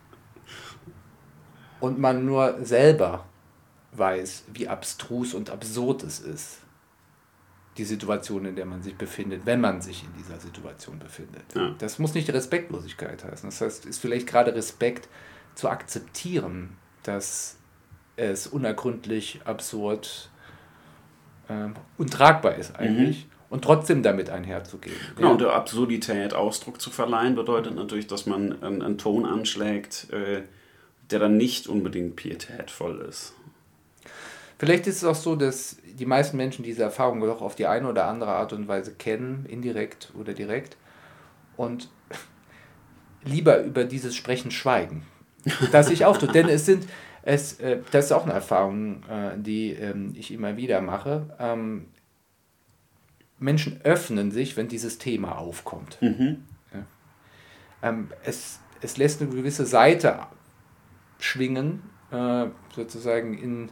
und 1.80 1.98
man 1.98 2.26
nur 2.26 2.58
selber 2.62 3.24
weiß, 3.92 4.44
wie 4.52 4.68
abstrus 4.68 5.34
und 5.34 5.50
absurd 5.50 6.02
es 6.02 6.20
ist 6.20 6.58
die 7.76 7.84
Situation, 7.84 8.44
in 8.44 8.56
der 8.56 8.66
man 8.66 8.82
sich 8.82 8.96
befindet, 8.96 9.46
wenn 9.46 9.60
man 9.60 9.80
sich 9.80 10.04
in 10.04 10.12
dieser 10.18 10.38
Situation 10.38 10.98
befindet. 10.98 11.44
Ja. 11.54 11.74
Das 11.78 11.98
muss 11.98 12.14
nicht 12.14 12.30
Respektlosigkeit 12.30 13.24
heißen. 13.24 13.48
Das 13.48 13.60
heißt, 13.60 13.86
ist 13.86 13.98
vielleicht 13.98 14.26
gerade 14.26 14.54
Respekt 14.54 15.08
zu 15.54 15.68
akzeptieren, 15.68 16.76
dass 17.02 17.56
es 18.16 18.46
unergründlich, 18.46 19.40
absurd 19.44 20.30
äh, 21.48 21.68
untragbar 21.96 22.56
ist 22.56 22.76
eigentlich. 22.76 23.26
Mhm. 23.26 23.30
Und 23.50 23.64
trotzdem 23.64 24.04
damit 24.04 24.30
einherzugehen. 24.30 24.94
Genau, 25.16 25.28
ja. 25.28 25.32
und 25.32 25.40
der 25.40 25.52
Absurdität 25.54 26.34
Ausdruck 26.34 26.80
zu 26.80 26.90
verleihen, 26.90 27.34
bedeutet 27.34 27.74
natürlich, 27.74 28.06
dass 28.06 28.26
man 28.26 28.62
einen, 28.62 28.80
einen 28.80 28.96
Ton 28.96 29.26
anschlägt, 29.26 30.08
äh, 30.12 30.42
der 31.10 31.18
dann 31.18 31.36
nicht 31.36 31.66
unbedingt 31.66 32.14
pietätvoll 32.14 33.00
ist. 33.08 33.34
Vielleicht 34.60 34.86
ist 34.86 34.96
es 34.98 35.04
auch 35.04 35.14
so, 35.14 35.36
dass 35.36 35.78
die 35.86 36.04
meisten 36.04 36.36
Menschen 36.36 36.62
diese 36.62 36.82
Erfahrung 36.82 37.18
doch 37.22 37.40
auf 37.40 37.54
die 37.54 37.66
eine 37.66 37.88
oder 37.88 38.04
andere 38.04 38.32
Art 38.32 38.52
und 38.52 38.68
Weise 38.68 38.92
kennen, 38.92 39.46
indirekt 39.48 40.12
oder 40.14 40.34
direkt, 40.34 40.76
und 41.56 41.88
lieber 43.24 43.62
über 43.62 43.84
dieses 43.84 44.14
Sprechen 44.14 44.50
schweigen. 44.50 45.06
Das 45.72 45.88
ich 45.88 46.04
auch 46.04 46.18
tue. 46.18 46.28
Denn 46.28 46.46
es 46.50 46.66
sind, 46.66 46.86
es, 47.22 47.58
äh, 47.60 47.78
das 47.90 48.04
ist 48.04 48.12
auch 48.12 48.24
eine 48.24 48.34
Erfahrung, 48.34 49.02
äh, 49.08 49.30
die 49.38 49.70
ähm, 49.70 50.12
ich 50.14 50.30
immer 50.30 50.58
wieder 50.58 50.82
mache. 50.82 51.34
Ähm, 51.38 51.86
Menschen 53.38 53.80
öffnen 53.82 54.30
sich, 54.30 54.58
wenn 54.58 54.68
dieses 54.68 54.98
Thema 54.98 55.38
aufkommt. 55.38 55.96
Mhm. 56.02 56.44
Ja. 56.74 57.88
Ähm, 57.88 58.08
es, 58.24 58.60
es 58.82 58.98
lässt 58.98 59.22
eine 59.22 59.30
gewisse 59.30 59.64
Seite 59.64 60.18
schwingen, 61.18 61.82
äh, 62.10 62.48
sozusagen 62.76 63.38
in 63.38 63.70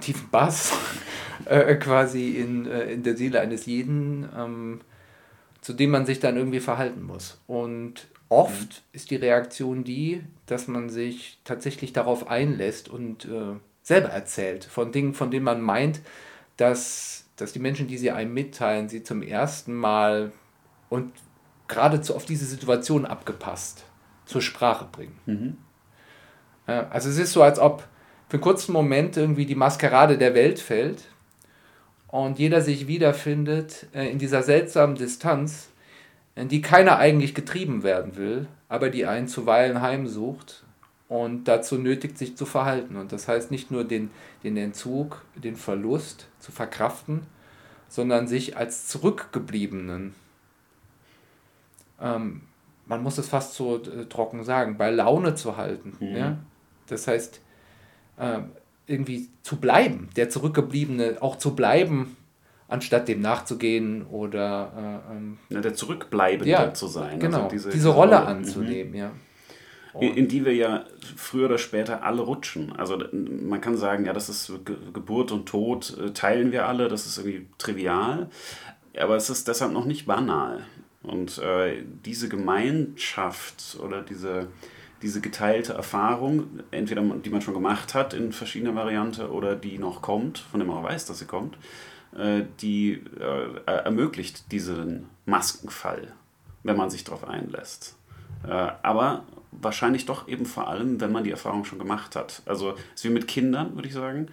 tiefen 0.00 0.28
Bass 0.30 0.72
äh, 1.44 1.74
quasi 1.76 2.30
in, 2.30 2.66
äh, 2.66 2.92
in 2.92 3.02
der 3.02 3.16
Seele 3.16 3.40
eines 3.40 3.66
jeden, 3.66 4.28
ähm, 4.36 4.80
zu 5.60 5.72
dem 5.72 5.90
man 5.90 6.06
sich 6.06 6.20
dann 6.20 6.36
irgendwie 6.36 6.60
verhalten 6.60 7.02
muss. 7.02 7.40
Und 7.46 8.08
oft 8.28 8.52
mhm. 8.52 8.84
ist 8.92 9.10
die 9.10 9.16
Reaktion 9.16 9.84
die, 9.84 10.22
dass 10.46 10.68
man 10.68 10.88
sich 10.90 11.38
tatsächlich 11.44 11.92
darauf 11.92 12.28
einlässt 12.28 12.88
und 12.88 13.24
äh, 13.26 13.56
selber 13.82 14.08
erzählt 14.08 14.64
von 14.64 14.92
Dingen, 14.92 15.14
von 15.14 15.30
denen 15.30 15.44
man 15.44 15.60
meint, 15.60 16.00
dass, 16.56 17.24
dass 17.36 17.52
die 17.52 17.58
Menschen, 17.58 17.86
die 17.86 17.98
sie 17.98 18.10
einem 18.10 18.34
mitteilen, 18.34 18.88
sie 18.88 19.02
zum 19.02 19.22
ersten 19.22 19.74
Mal 19.74 20.32
und 20.88 21.12
geradezu 21.68 22.14
auf 22.14 22.24
diese 22.24 22.46
Situation 22.46 23.04
abgepasst 23.06 23.84
zur 24.24 24.40
Sprache 24.42 24.86
bringen. 24.90 25.18
Mhm. 25.26 25.56
Also 26.66 27.10
es 27.10 27.18
ist 27.18 27.32
so, 27.32 27.42
als 27.42 27.58
ob 27.58 27.86
für 28.28 28.34
einen 28.34 28.42
kurzen 28.42 28.72
Moment 28.72 29.16
irgendwie 29.16 29.46
die 29.46 29.54
Maskerade 29.54 30.18
der 30.18 30.34
Welt 30.34 30.58
fällt 30.58 31.04
und 32.08 32.38
jeder 32.38 32.60
sich 32.60 32.86
wiederfindet 32.86 33.86
äh, 33.94 34.10
in 34.10 34.18
dieser 34.18 34.42
seltsamen 34.42 34.96
Distanz, 34.96 35.70
in 36.34 36.48
die 36.48 36.60
keiner 36.60 36.98
eigentlich 36.98 37.34
getrieben 37.34 37.82
werden 37.82 38.16
will, 38.16 38.46
aber 38.68 38.90
die 38.90 39.06
einen 39.06 39.28
zuweilen 39.28 39.80
heimsucht 39.80 40.64
und 41.08 41.44
dazu 41.44 41.78
nötigt, 41.78 42.18
sich 42.18 42.36
zu 42.36 42.46
verhalten. 42.46 42.96
Und 42.96 43.12
das 43.12 43.28
heißt 43.28 43.50
nicht 43.50 43.70
nur 43.70 43.84
den, 43.84 44.10
den 44.42 44.56
Entzug, 44.56 45.24
den 45.36 45.56
Verlust 45.56 46.26
zu 46.40 46.52
verkraften, 46.52 47.22
sondern 47.88 48.26
sich 48.26 48.56
als 48.56 48.88
Zurückgebliebenen, 48.88 50.14
ähm, 52.00 52.42
man 52.86 53.02
muss 53.02 53.18
es 53.18 53.28
fast 53.28 53.54
so 53.54 53.82
äh, 53.82 54.06
trocken 54.06 54.44
sagen, 54.44 54.76
bei 54.76 54.90
Laune 54.90 55.34
zu 55.34 55.56
halten. 55.56 55.96
Mhm. 56.00 56.16
Ja? 56.16 56.38
Das 56.88 57.06
heißt, 57.06 57.40
äh, 58.18 58.38
irgendwie 58.86 59.28
zu 59.42 59.56
bleiben, 59.56 60.08
der 60.16 60.30
Zurückgebliebene 60.30 61.18
auch 61.20 61.36
zu 61.36 61.54
bleiben, 61.54 62.16
anstatt 62.68 63.08
dem 63.08 63.20
nachzugehen 63.20 64.06
oder 64.06 65.02
äh, 65.10 65.12
ähm, 65.12 65.38
ja, 65.48 65.60
der 65.60 65.74
Zurückbleibende 65.74 66.50
ja, 66.50 66.74
zu 66.74 66.86
sein. 66.86 67.14
Also 67.14 67.18
genau, 67.18 67.36
also 67.38 67.48
diese, 67.50 67.70
diese, 67.70 67.88
Rolle, 67.88 68.16
Rolle 68.16 68.26
anzunehmen, 68.26 68.92
mhm. 68.92 68.98
ja. 68.98 69.12
In, 69.98 70.14
in, 70.14 70.28
die 70.28 70.44
wir 70.44 70.54
ja 70.54 70.84
früher 71.16 71.46
oder 71.46 71.56
später 71.56 72.02
alle 72.02 72.20
rutschen. 72.20 72.76
Also 72.76 73.02
man 73.12 73.62
kann 73.62 73.78
sagen, 73.78 74.04
ja, 74.04 74.12
das 74.12 74.28
ist 74.28 74.52
Ge 74.66 74.76
Geburt 74.92 75.32
und 75.32 75.46
Tod, 75.46 75.96
äh, 75.98 76.10
teilen 76.10 76.52
wir 76.52 76.68
alle, 76.68 76.88
das 76.88 77.06
ist 77.06 77.16
irgendwie 77.16 77.46
trivial, 77.56 78.28
aber 78.98 79.16
es 79.16 79.30
ist 79.30 79.48
deshalb 79.48 79.72
noch 79.72 79.86
nicht 79.86 80.04
banal. 80.04 80.66
Und 81.02 81.38
äh, 81.38 81.82
diese 82.04 82.28
Gemeinschaft 82.28 83.78
oder 83.80 84.02
diese, 84.02 84.48
diese 85.02 85.20
geteilte 85.20 85.74
Erfahrung, 85.74 86.60
entweder 86.70 87.02
die 87.02 87.30
man 87.30 87.42
schon 87.42 87.54
gemacht 87.54 87.94
hat 87.94 88.14
in 88.14 88.32
verschiedener 88.32 88.74
Variante 88.74 89.30
oder 89.30 89.54
die 89.54 89.78
noch 89.78 90.02
kommt, 90.02 90.38
von 90.38 90.60
dem 90.60 90.68
man 90.68 90.78
auch 90.78 90.84
weiß, 90.84 91.06
dass 91.06 91.18
sie 91.18 91.26
kommt, 91.26 91.56
äh, 92.16 92.44
die 92.60 93.02
äh, 93.20 93.60
ermöglicht 93.66 94.50
diesen 94.52 95.08
Maskenfall, 95.26 96.12
wenn 96.62 96.76
man 96.76 96.90
sich 96.90 97.04
darauf 97.04 97.28
einlässt. 97.28 97.96
Äh, 98.44 98.70
aber 98.82 99.24
wahrscheinlich 99.50 100.06
doch 100.06 100.28
eben 100.28 100.46
vor 100.46 100.68
allem, 100.68 101.00
wenn 101.00 101.12
man 101.12 101.24
die 101.24 101.30
Erfahrung 101.30 101.64
schon 101.64 101.78
gemacht 101.78 102.16
hat. 102.16 102.42
Also 102.46 102.72
es 102.72 103.00
ist 103.00 103.04
wie 103.04 103.10
mit 103.10 103.28
Kindern, 103.28 103.74
würde 103.74 103.88
ich 103.88 103.94
sagen. 103.94 104.28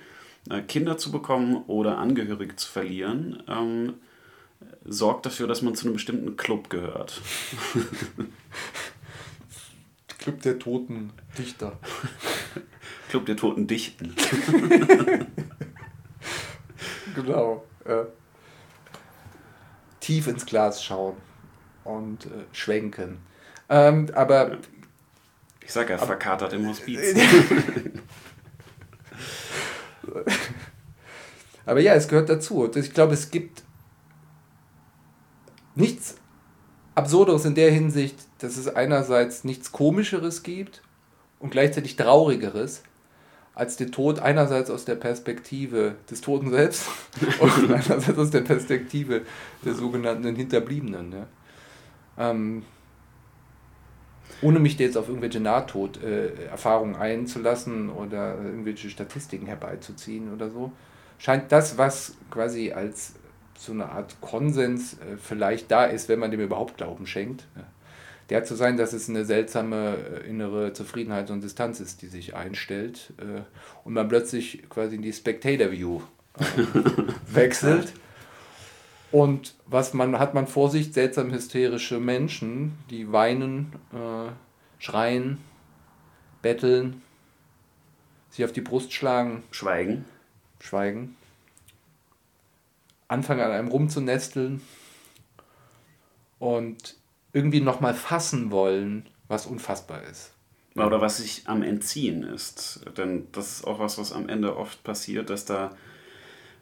Kinder 0.67 0.97
zu 0.97 1.09
bekommen 1.09 1.63
oder 1.67 1.97
Angehörige 1.99 2.57
zu 2.57 2.69
verlieren, 2.69 3.41
ähm, 3.47 3.93
sorgt 4.83 5.25
dafür, 5.25 5.47
dass 5.47 5.61
man 5.61 5.73
zu 5.73 5.85
einem 5.85 5.93
bestimmten 5.93 6.35
Club 6.35 6.69
gehört. 6.69 7.21
Club 10.23 10.41
der 10.41 10.57
toten 10.57 11.11
Dichter. 11.37 11.77
Club 13.09 13.25
der 13.25 13.35
toten 13.35 13.67
Dichten. 13.67 14.15
genau. 17.15 17.65
Äh, 17.83 18.05
tief 19.99 20.27
ins 20.27 20.45
Glas 20.45 20.81
schauen 20.81 21.17
und 21.83 22.25
äh, 22.27 22.45
schwenken. 22.53 23.17
Ähm, 23.67 24.09
aber. 24.15 24.59
Ich 25.59 25.73
sag 25.73 25.89
ja, 25.89 25.97
verkatert 25.97 26.53
im 26.53 26.69
Hospiz. 26.69 27.01
aber 31.65 31.81
ja, 31.81 31.95
es 31.95 32.07
gehört 32.07 32.29
dazu. 32.29 32.71
Ich 32.73 32.93
glaube, 32.93 33.15
es 33.15 33.29
gibt 33.29 33.63
nichts 35.75 36.15
Absurderes 36.95 37.43
in 37.43 37.55
der 37.55 37.71
Hinsicht, 37.71 38.17
dass 38.43 38.57
es 38.57 38.67
einerseits 38.67 39.43
nichts 39.43 39.71
Komischeres 39.71 40.43
gibt 40.43 40.81
und 41.39 41.51
gleichzeitig 41.51 41.95
Traurigeres 41.95 42.83
als 43.55 43.77
den 43.77 43.91
Tod 43.91 44.19
einerseits 44.19 44.69
aus 44.69 44.83
der 44.83 44.95
Perspektive 44.95 45.95
des 46.09 46.21
Toten 46.21 46.49
selbst 46.49 46.87
und 47.39 47.71
einerseits 47.71 48.17
aus 48.17 48.31
der 48.31 48.41
Perspektive 48.41 49.21
der 49.63 49.73
sogenannten 49.73 50.35
Hinterbliebenen. 50.35 51.13
Ja. 51.13 51.27
Ähm, 52.31 52.63
Ohne 54.41 54.59
mich 54.59 54.77
jetzt 54.77 54.97
auf 54.97 55.07
irgendwelche 55.07 55.39
Nahtoderfahrungen 55.39 56.95
einzulassen 56.95 57.89
oder 57.89 58.35
irgendwelche 58.43 58.89
Statistiken 58.89 59.45
herbeizuziehen 59.45 60.33
oder 60.33 60.49
so, 60.49 60.71
scheint 61.17 61.51
das, 61.51 61.77
was 61.77 62.15
quasi 62.29 62.71
als 62.73 63.13
so 63.57 63.71
eine 63.71 63.89
Art 63.89 64.19
Konsens 64.19 64.95
äh, 64.95 65.17
vielleicht 65.17 65.71
da 65.71 65.85
ist, 65.85 66.09
wenn 66.09 66.19
man 66.19 66.31
dem 66.31 66.41
überhaupt 66.41 66.75
Glauben 66.77 67.07
schenkt, 67.07 67.45
der 68.33 68.43
zu 68.43 68.55
sein, 68.55 68.77
dass 68.77 68.93
es 68.93 69.09
eine 69.09 69.25
seltsame 69.25 69.95
äh, 69.95 70.27
innere 70.27 70.73
Zufriedenheit 70.73 71.29
und 71.29 71.43
Distanz 71.43 71.79
ist, 71.79 72.01
die 72.01 72.07
sich 72.07 72.35
einstellt 72.35 73.13
äh, 73.19 73.41
und 73.83 73.93
man 73.93 74.07
plötzlich 74.07 74.67
quasi 74.69 74.95
in 74.95 75.03
die 75.03 75.13
Spectator 75.13 75.71
View 75.71 76.01
wechselt. 77.27 77.93
Und 79.11 79.53
was 79.67 79.93
man 79.93 80.17
hat 80.17 80.33
man 80.33 80.47
vor 80.47 80.71
sich? 80.71 80.93
Seltsam 80.93 81.31
hysterische 81.31 81.99
Menschen, 81.99 82.73
die 82.89 83.11
weinen, 83.11 83.71
äh, 83.91 84.31
schreien, 84.79 85.37
betteln, 86.41 87.03
sich 88.31 88.43
auf 88.43 88.51
die 88.51 88.61
Brust 88.61 88.93
schlagen, 88.93 89.43
schweigen, 89.51 90.05
schweigen, 90.59 91.15
anfangen 93.07 93.41
an 93.41 93.51
einem 93.51 93.67
rumzunesteln 93.67 94.59
und 96.39 96.95
irgendwie 97.33 97.61
nochmal 97.61 97.93
fassen 97.93 98.51
wollen, 98.51 99.09
was 99.27 99.45
unfassbar 99.45 100.03
ist. 100.03 100.31
Oder 100.75 101.01
was 101.01 101.17
sich 101.17 101.43
am 101.45 101.61
Entziehen 101.61 102.23
ist. 102.23 102.81
Denn 102.97 103.27
das 103.31 103.57
ist 103.57 103.67
auch 103.67 103.79
was, 103.79 103.97
was 103.99 104.11
am 104.11 104.27
Ende 104.27 104.57
oft 104.57 104.83
passiert, 104.83 105.29
dass 105.29 105.45
da 105.45 105.75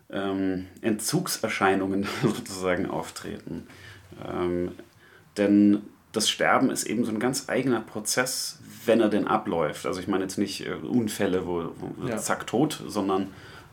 ähm, 0.10 0.68
Entzugserscheinungen 0.82 2.08
sozusagen 2.22 2.90
auftreten. 2.90 3.68
Ähm, 4.28 4.72
denn 5.38 5.84
das 6.12 6.30
Sterben 6.30 6.72
ist 6.72 6.84
eben 6.84 7.06
so 7.06 7.12
ein 7.12 7.20
ganz 7.20 7.48
eigener 7.48 7.80
Prozess, 7.80 8.60
wenn 8.86 9.00
er 9.00 9.08
denn 9.08 9.28
abläuft. 9.28 9.86
Also 9.86 10.02
ich 10.02 10.08
meine 10.08 10.24
jetzt 10.24 10.38
nicht 10.38 10.66
äh, 10.66 10.74
Unfälle, 10.74 11.48
wo, 11.48 11.72
wo 11.78 12.08
ja. 12.08 12.18
zack 12.18 12.48
tot, 12.48 12.84
sondern 12.86 13.28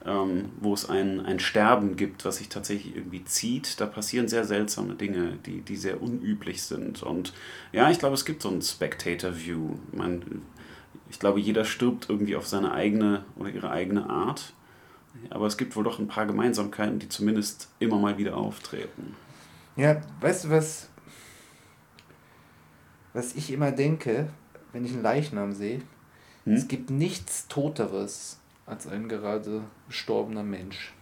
ähm, 0.08 0.50
wo 0.60 0.72
es 0.72 0.88
ein, 0.88 1.20
ein 1.20 1.38
Sterben 1.38 1.96
gibt, 1.96 2.24
was 2.24 2.38
sich 2.38 2.48
tatsächlich 2.48 2.96
irgendwie 2.96 3.24
zieht. 3.24 3.80
Da 3.80 3.86
passieren 3.86 4.26
sehr 4.26 4.44
seltsame 4.44 4.94
Dinge, 4.94 5.38
die, 5.44 5.60
die 5.60 5.76
sehr 5.76 6.02
unüblich 6.02 6.62
sind. 6.62 7.02
Und 7.02 7.34
ja, 7.72 7.90
ich 7.90 7.98
glaube, 7.98 8.14
es 8.14 8.24
gibt 8.24 8.42
so 8.42 8.48
ein 8.48 8.62
Spectator-View. 8.62 9.74
Ich, 9.92 11.10
ich 11.10 11.18
glaube, 11.18 11.40
jeder 11.40 11.64
stirbt 11.64 12.08
irgendwie 12.08 12.36
auf 12.36 12.46
seine 12.46 12.72
eigene 12.72 13.24
oder 13.36 13.50
ihre 13.50 13.70
eigene 13.70 14.08
Art. 14.08 14.54
Aber 15.30 15.46
es 15.46 15.58
gibt 15.58 15.76
wohl 15.76 15.84
doch 15.84 15.98
ein 15.98 16.08
paar 16.08 16.26
Gemeinsamkeiten, 16.26 16.98
die 16.98 17.08
zumindest 17.08 17.68
immer 17.78 17.98
mal 17.98 18.18
wieder 18.18 18.36
auftreten. 18.36 19.14
Ja, 19.76 20.00
weißt 20.20 20.44
du 20.44 20.50
was, 20.50 20.88
was 23.12 23.34
ich 23.34 23.52
immer 23.52 23.72
denke, 23.72 24.28
wenn 24.72 24.84
ich 24.84 24.92
einen 24.92 25.02
Leichnam 25.02 25.52
sehe? 25.52 25.82
Hm? 26.44 26.54
Es 26.54 26.68
gibt 26.68 26.90
nichts 26.90 27.48
Toteres 27.48 28.37
als 28.68 28.86
ein 28.86 29.08
gerade 29.08 29.62
gestorbener 29.88 30.42
Mensch. 30.42 30.92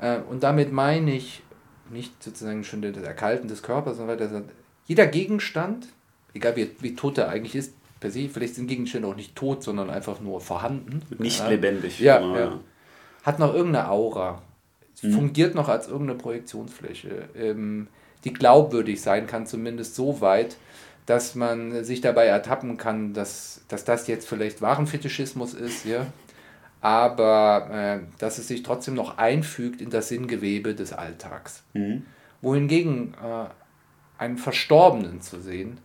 Äh, 0.00 0.18
und 0.18 0.42
damit 0.42 0.72
meine 0.72 1.14
ich 1.14 1.42
nicht 1.90 2.22
sozusagen 2.22 2.64
schon 2.64 2.82
das 2.82 3.02
Erkalten 3.02 3.48
des 3.48 3.62
Körpers, 3.62 3.96
sondern 3.96 4.18
weiter, 4.18 4.42
jeder 4.86 5.06
Gegenstand, 5.06 5.88
egal 6.34 6.56
wie, 6.56 6.70
wie 6.80 6.94
tot 6.94 7.18
er 7.18 7.28
eigentlich 7.28 7.54
ist, 7.54 7.74
per 8.00 8.10
se, 8.10 8.28
vielleicht 8.28 8.56
sind 8.56 8.66
Gegenstände 8.66 9.08
auch 9.08 9.16
nicht 9.16 9.34
tot, 9.34 9.62
sondern 9.62 9.88
einfach 9.90 10.20
nur 10.20 10.40
vorhanden. 10.40 11.02
Nicht 11.18 11.40
ja. 11.40 11.48
lebendig. 11.48 11.98
Ja, 12.00 12.20
ja. 12.20 12.38
ja 12.38 12.60
hat 13.26 13.40
noch 13.40 13.52
irgendeine 13.52 13.90
Aura, 13.90 14.40
mhm. 15.02 15.12
fungiert 15.12 15.56
noch 15.56 15.68
als 15.68 15.88
irgendeine 15.88 16.18
Projektionsfläche, 16.18 17.28
ähm, 17.36 17.88
die 18.24 18.32
glaubwürdig 18.32 19.02
sein 19.02 19.26
kann, 19.26 19.46
zumindest 19.46 19.96
so 19.96 20.20
weit, 20.20 20.56
dass 21.06 21.34
man 21.34 21.84
sich 21.84 22.00
dabei 22.00 22.26
ertappen 22.26 22.76
kann, 22.76 23.12
dass, 23.12 23.62
dass 23.68 23.84
das 23.84 24.06
jetzt 24.06 24.28
vielleicht 24.28 24.62
Warenfetischismus 24.62 25.54
ist, 25.54 25.84
ja, 25.84 26.06
aber 26.86 27.68
äh, 27.72 27.98
dass 28.18 28.38
es 28.38 28.46
sich 28.46 28.62
trotzdem 28.62 28.94
noch 28.94 29.18
einfügt 29.18 29.80
in 29.80 29.90
das 29.90 30.06
Sinngewebe 30.06 30.72
des 30.72 30.92
Alltags. 30.92 31.64
Mhm. 31.74 32.04
Wohingegen 32.42 33.14
äh, 33.14 33.46
einen 34.22 34.38
Verstorbenen 34.38 35.20
zu 35.20 35.40
sehen, 35.40 35.80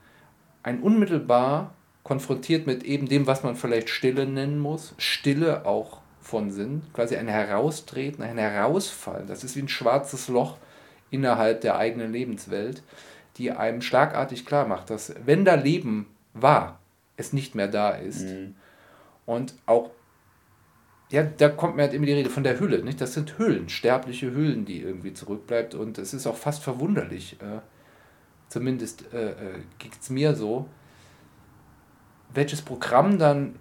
ein 0.62 0.80
unmittelbar 0.80 1.74
konfrontiert 2.04 2.68
mit 2.68 2.84
eben 2.84 3.08
dem, 3.08 3.26
was 3.26 3.42
man 3.42 3.56
vielleicht 3.56 3.90
Stille 3.90 4.28
nennen 4.28 4.60
muss, 4.60 4.94
Stille 5.00 5.66
auch 5.66 6.02
von 6.20 6.52
sind, 6.52 6.94
quasi 6.94 7.16
ein 7.16 7.28
Heraustreten, 7.28 8.24
ein 8.24 8.38
Herausfallen. 8.38 9.26
Das 9.26 9.44
ist 9.44 9.56
wie 9.56 9.64
ein 9.64 9.70
schwarzes 9.70 10.28
Loch 10.28 10.58
innerhalb 11.10 11.62
der 11.62 11.80
eigenen 11.80 12.12
Lebenswelt, 12.12 12.84
die 13.38 13.50
einem 13.50 13.82
schlagartig 13.82 14.46
klar 14.46 14.68
macht, 14.68 14.92
dass 14.92 15.16
wenn 15.26 15.46
da 15.46 15.56
Leben 15.56 16.06
war, 16.36 16.78
es 17.18 17.34
nicht 17.34 17.56
mehr 17.56 17.68
da 17.70 17.90
ist. 17.90 18.22
Mhm. 18.22 18.54
Und 19.26 19.56
auch, 19.66 19.90
ja, 21.12 21.24
da 21.24 21.50
kommt 21.50 21.76
mir 21.76 21.84
halt 21.84 21.94
immer 21.94 22.06
die 22.06 22.14
Rede 22.14 22.30
von 22.30 22.44
der 22.44 22.60
Hülle. 22.60 22.84
Nicht? 22.84 23.02
Das 23.02 23.14
sind 23.14 23.38
Hüllen, 23.38 23.68
sterbliche 23.68 24.34
Hüllen, 24.34 24.66
die 24.66 24.82
irgendwie 24.82 25.14
zurückbleibt. 25.14 25.76
Und 25.76 25.98
es 25.98 26.14
ist 26.14 26.26
auch 26.26 26.38
fast 26.38 26.64
verwunderlich, 26.64 27.38
äh, 27.42 27.60
zumindest 28.48 29.14
äh, 29.14 29.32
äh, 29.32 29.36
geht 29.78 29.92
es 30.00 30.10
mir 30.10 30.36
so, 30.36 30.68
welches 32.34 32.62
Programm 32.62 33.18
dann 33.20 33.56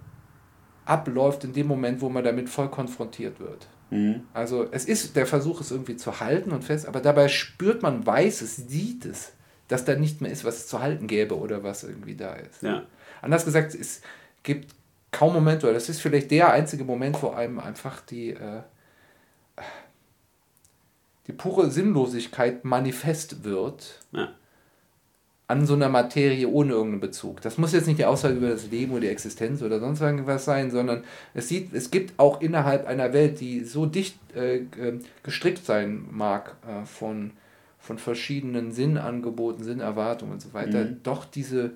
abläuft 0.85 1.43
in 1.43 1.51
dem 1.53 1.67
Moment, 1.67 2.01
wo 2.01 2.09
man 2.09 2.23
damit 2.23 2.49
voll 2.49 2.69
konfrontiert 2.69 3.39
wird. 3.39 3.67
Mhm. 3.89 4.21
Also 4.33 4.67
es 4.71 4.85
ist 4.85 5.15
der 5.17 5.27
Versuch, 5.27 5.59
es 5.59 5.71
irgendwie 5.71 5.97
zu 5.97 6.21
halten 6.21 6.51
und 6.51 6.63
fest, 6.63 6.87
aber 6.87 7.01
dabei 7.01 7.27
spürt 7.27 7.83
man, 7.83 8.05
weiß 8.05 8.41
es, 8.41 8.55
sieht 8.55 9.05
es, 9.05 9.33
dass 9.67 9.83
da 9.83 9.95
nicht 9.95 10.21
mehr 10.21 10.31
ist, 10.31 10.45
was 10.45 10.57
es 10.57 10.67
zu 10.67 10.79
halten 10.79 11.07
gäbe 11.07 11.37
oder 11.37 11.63
was 11.63 11.83
irgendwie 11.83 12.15
da 12.15 12.33
ist. 12.33 12.63
Ja. 12.63 12.83
Anders 13.21 13.43
gesagt, 13.43 13.75
es 13.75 14.01
gibt 14.43 14.73
kaum 15.11 15.33
Momente, 15.33 15.65
oder 15.65 15.73
das 15.73 15.89
ist 15.89 16.01
vielleicht 16.01 16.31
der 16.31 16.51
einzige 16.51 16.83
Moment, 16.83 17.21
wo 17.21 17.29
einem 17.29 17.59
einfach 17.59 18.01
die, 18.01 18.31
äh, 18.31 18.61
die 21.27 21.33
pure 21.33 21.69
Sinnlosigkeit 21.69 22.65
manifest 22.65 23.43
wird. 23.43 23.99
Ja 24.11 24.29
an 25.51 25.65
so 25.65 25.73
einer 25.73 25.89
Materie 25.89 26.47
ohne 26.47 26.71
irgendeinen 26.71 27.01
Bezug. 27.01 27.41
Das 27.41 27.57
muss 27.57 27.73
jetzt 27.73 27.85
nicht 27.85 27.99
die 27.99 28.05
Aussage 28.05 28.35
über 28.35 28.49
das 28.49 28.71
Leben 28.71 28.93
oder 28.93 29.01
die 29.01 29.09
Existenz 29.09 29.61
oder 29.61 29.81
sonst 29.81 29.99
irgendwas 29.99 30.45
sein, 30.45 30.71
sondern 30.71 31.03
es, 31.33 31.49
sieht, 31.49 31.73
es 31.73 31.91
gibt 31.91 32.17
auch 32.17 32.39
innerhalb 32.39 32.87
einer 32.87 33.11
Welt, 33.11 33.41
die 33.41 33.65
so 33.65 33.85
dicht 33.85 34.15
äh, 34.33 34.61
gestrickt 35.23 35.65
sein 35.65 36.05
mag 36.09 36.55
äh, 36.65 36.85
von, 36.85 37.31
von 37.79 37.97
verschiedenen 37.97 38.71
Sinnangeboten, 38.71 39.65
Sinnerwartungen 39.65 40.35
und 40.35 40.41
so 40.41 40.53
weiter, 40.53 40.85
mhm. 40.85 41.03
doch 41.03 41.25
diese, 41.25 41.71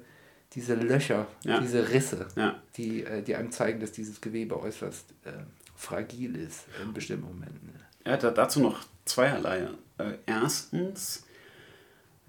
diese 0.55 0.75
Löcher, 0.75 1.27
ja. 1.43 1.59
diese 1.59 1.89
Risse, 1.89 2.27
ja. 2.35 2.59
die, 2.77 3.03
äh, 3.03 3.21
die 3.21 3.35
einem 3.35 3.51
zeigen, 3.51 3.79
dass 3.79 3.91
dieses 3.91 4.21
Gewebe 4.21 4.59
äußerst 4.59 5.11
äh, 5.25 5.31
fragil 5.75 6.35
ist 6.35 6.65
in 6.81 6.93
bestimmten 6.93 7.27
Momenten. 7.27 7.73
Ja, 8.05 8.17
dazu 8.17 8.61
noch 8.61 8.79
zweierlei. 9.03 9.67
Äh, 9.97 10.13
erstens 10.25 11.25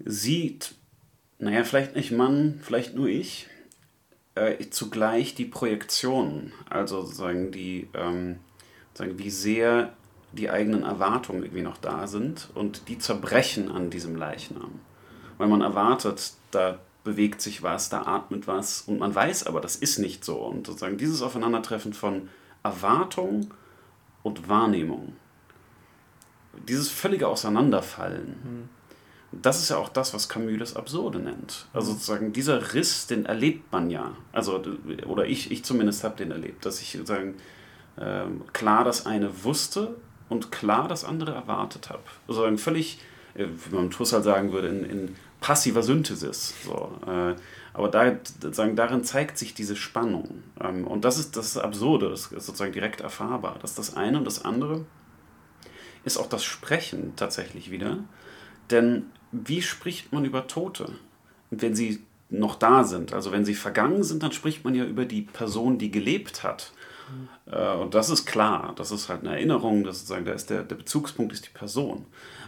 sieht 0.03 0.75
naja, 1.39 1.63
vielleicht 1.63 1.95
nicht 1.95 2.11
Mann, 2.11 2.59
vielleicht 2.61 2.95
nur 2.95 3.07
ich, 3.07 3.47
äh, 4.35 4.69
zugleich 4.69 5.35
die 5.35 5.45
Projektion, 5.45 6.51
also 6.69 7.01
sozusagen 7.01 7.51
die, 7.51 7.87
ähm, 7.93 8.37
sagen, 8.93 9.19
wie 9.19 9.29
sehr 9.29 9.93
die 10.31 10.49
eigenen 10.49 10.83
Erwartungen 10.83 11.43
irgendwie 11.43 11.63
noch 11.63 11.77
da 11.77 12.07
sind 12.07 12.49
und 12.53 12.89
die 12.89 12.97
zerbrechen 12.97 13.71
an 13.71 13.89
diesem 13.89 14.15
Leichnam. 14.15 14.79
Weil 15.37 15.47
man 15.47 15.61
erwartet, 15.61 16.33
da 16.51 16.79
bewegt 17.07 17.41
sich 17.41 17.63
was, 17.63 17.89
da 17.89 18.03
atmet 18.03 18.47
was 18.47 18.81
und 18.81 18.99
man 18.99 19.15
weiß 19.15 19.47
aber, 19.47 19.61
das 19.61 19.75
ist 19.75 19.97
nicht 19.97 20.23
so. 20.23 20.37
Und 20.37 20.67
sozusagen 20.67 20.97
dieses 20.97 21.21
Aufeinandertreffen 21.21 21.93
von 21.93 22.29
Erwartung 22.63 23.53
und 24.23 24.47
Wahrnehmung, 24.47 25.15
dieses 26.67 26.89
völlige 26.89 27.27
Auseinanderfallen, 27.27 28.27
mhm 28.43 28.77
das 29.31 29.61
ist 29.61 29.69
ja 29.69 29.77
auch 29.77 29.89
das, 29.89 30.13
was 30.13 30.29
Camus 30.29 30.59
das 30.59 30.75
Absurde 30.75 31.19
nennt. 31.19 31.67
Also 31.73 31.91
mhm. 31.91 31.95
sozusagen 31.95 32.33
dieser 32.33 32.73
Riss, 32.73 33.07
den 33.07 33.25
erlebt 33.25 33.71
man 33.71 33.89
ja. 33.89 34.13
Also, 34.31 34.63
oder 35.05 35.25
ich, 35.25 35.51
ich 35.51 35.63
zumindest 35.63 36.03
habe 36.03 36.15
den 36.15 36.31
erlebt, 36.31 36.65
dass 36.65 36.81
ich 36.81 36.93
sozusagen 36.93 37.35
ähm, 37.99 38.43
klar 38.53 38.83
das 38.83 39.05
eine 39.05 39.43
wusste 39.43 39.95
und 40.29 40.51
klar 40.51 40.87
das 40.87 41.03
andere 41.03 41.33
erwartet 41.33 41.89
habe. 41.89 42.03
Also 42.27 42.57
völlig, 42.57 42.99
äh, 43.35 43.45
wie 43.47 43.75
man 43.75 43.85
im 43.85 43.99
Husserl 43.99 44.23
sagen 44.23 44.53
würde, 44.53 44.69
in, 44.69 44.83
in 44.85 45.15
passiver 45.39 45.83
Synthesis. 45.83 46.53
So, 46.65 46.91
äh, 47.05 47.35
aber 47.73 47.89
da, 47.89 48.15
sozusagen, 48.41 48.75
darin 48.75 49.03
zeigt 49.03 49.37
sich 49.37 49.53
diese 49.53 49.75
Spannung. 49.75 50.43
Ähm, 50.59 50.87
und 50.87 51.05
das 51.05 51.19
ist 51.19 51.37
das 51.37 51.57
Absurde, 51.57 52.09
das 52.09 52.31
ist 52.31 52.45
sozusagen 52.45 52.71
direkt 52.73 53.01
erfahrbar. 53.01 53.57
Das 53.61 53.71
ist 53.71 53.79
das 53.79 53.95
eine 53.95 54.17
und 54.17 54.25
das 54.25 54.43
andere 54.43 54.85
ist 56.03 56.17
auch 56.17 56.27
das 56.27 56.43
Sprechen 56.43 57.13
tatsächlich 57.15 57.69
wieder. 57.69 57.99
Denn 58.71 59.07
wie 59.31 59.61
spricht 59.61 60.11
man 60.11 60.25
über 60.25 60.47
Tote, 60.47 60.93
wenn 61.51 61.75
sie 61.75 62.01
noch 62.29 62.55
da 62.55 62.83
sind? 62.83 63.13
Also 63.13 63.31
wenn 63.31 63.45
sie 63.45 63.55
vergangen 63.55 64.03
sind, 64.03 64.23
dann 64.23 64.31
spricht 64.31 64.63
man 64.63 64.73
ja 64.73 64.85
über 64.85 65.05
die 65.05 65.21
Person, 65.21 65.77
die 65.77 65.91
gelebt 65.91 66.43
hat. 66.43 66.71
Mhm. 67.09 67.53
Und 67.81 67.93
das 67.93 68.09
ist 68.09 68.25
klar, 68.25 68.73
das 68.75 68.91
ist 68.91 69.09
halt 69.09 69.21
eine 69.21 69.31
Erinnerung, 69.31 69.83
das 69.83 69.97
ist, 69.97 70.09
da 70.09 70.17
ist 70.17 70.49
der, 70.49 70.63
der 70.63 70.75
Bezugspunkt 70.75 71.31
ist 71.33 71.45
die 71.45 71.57
Person. 71.57 72.05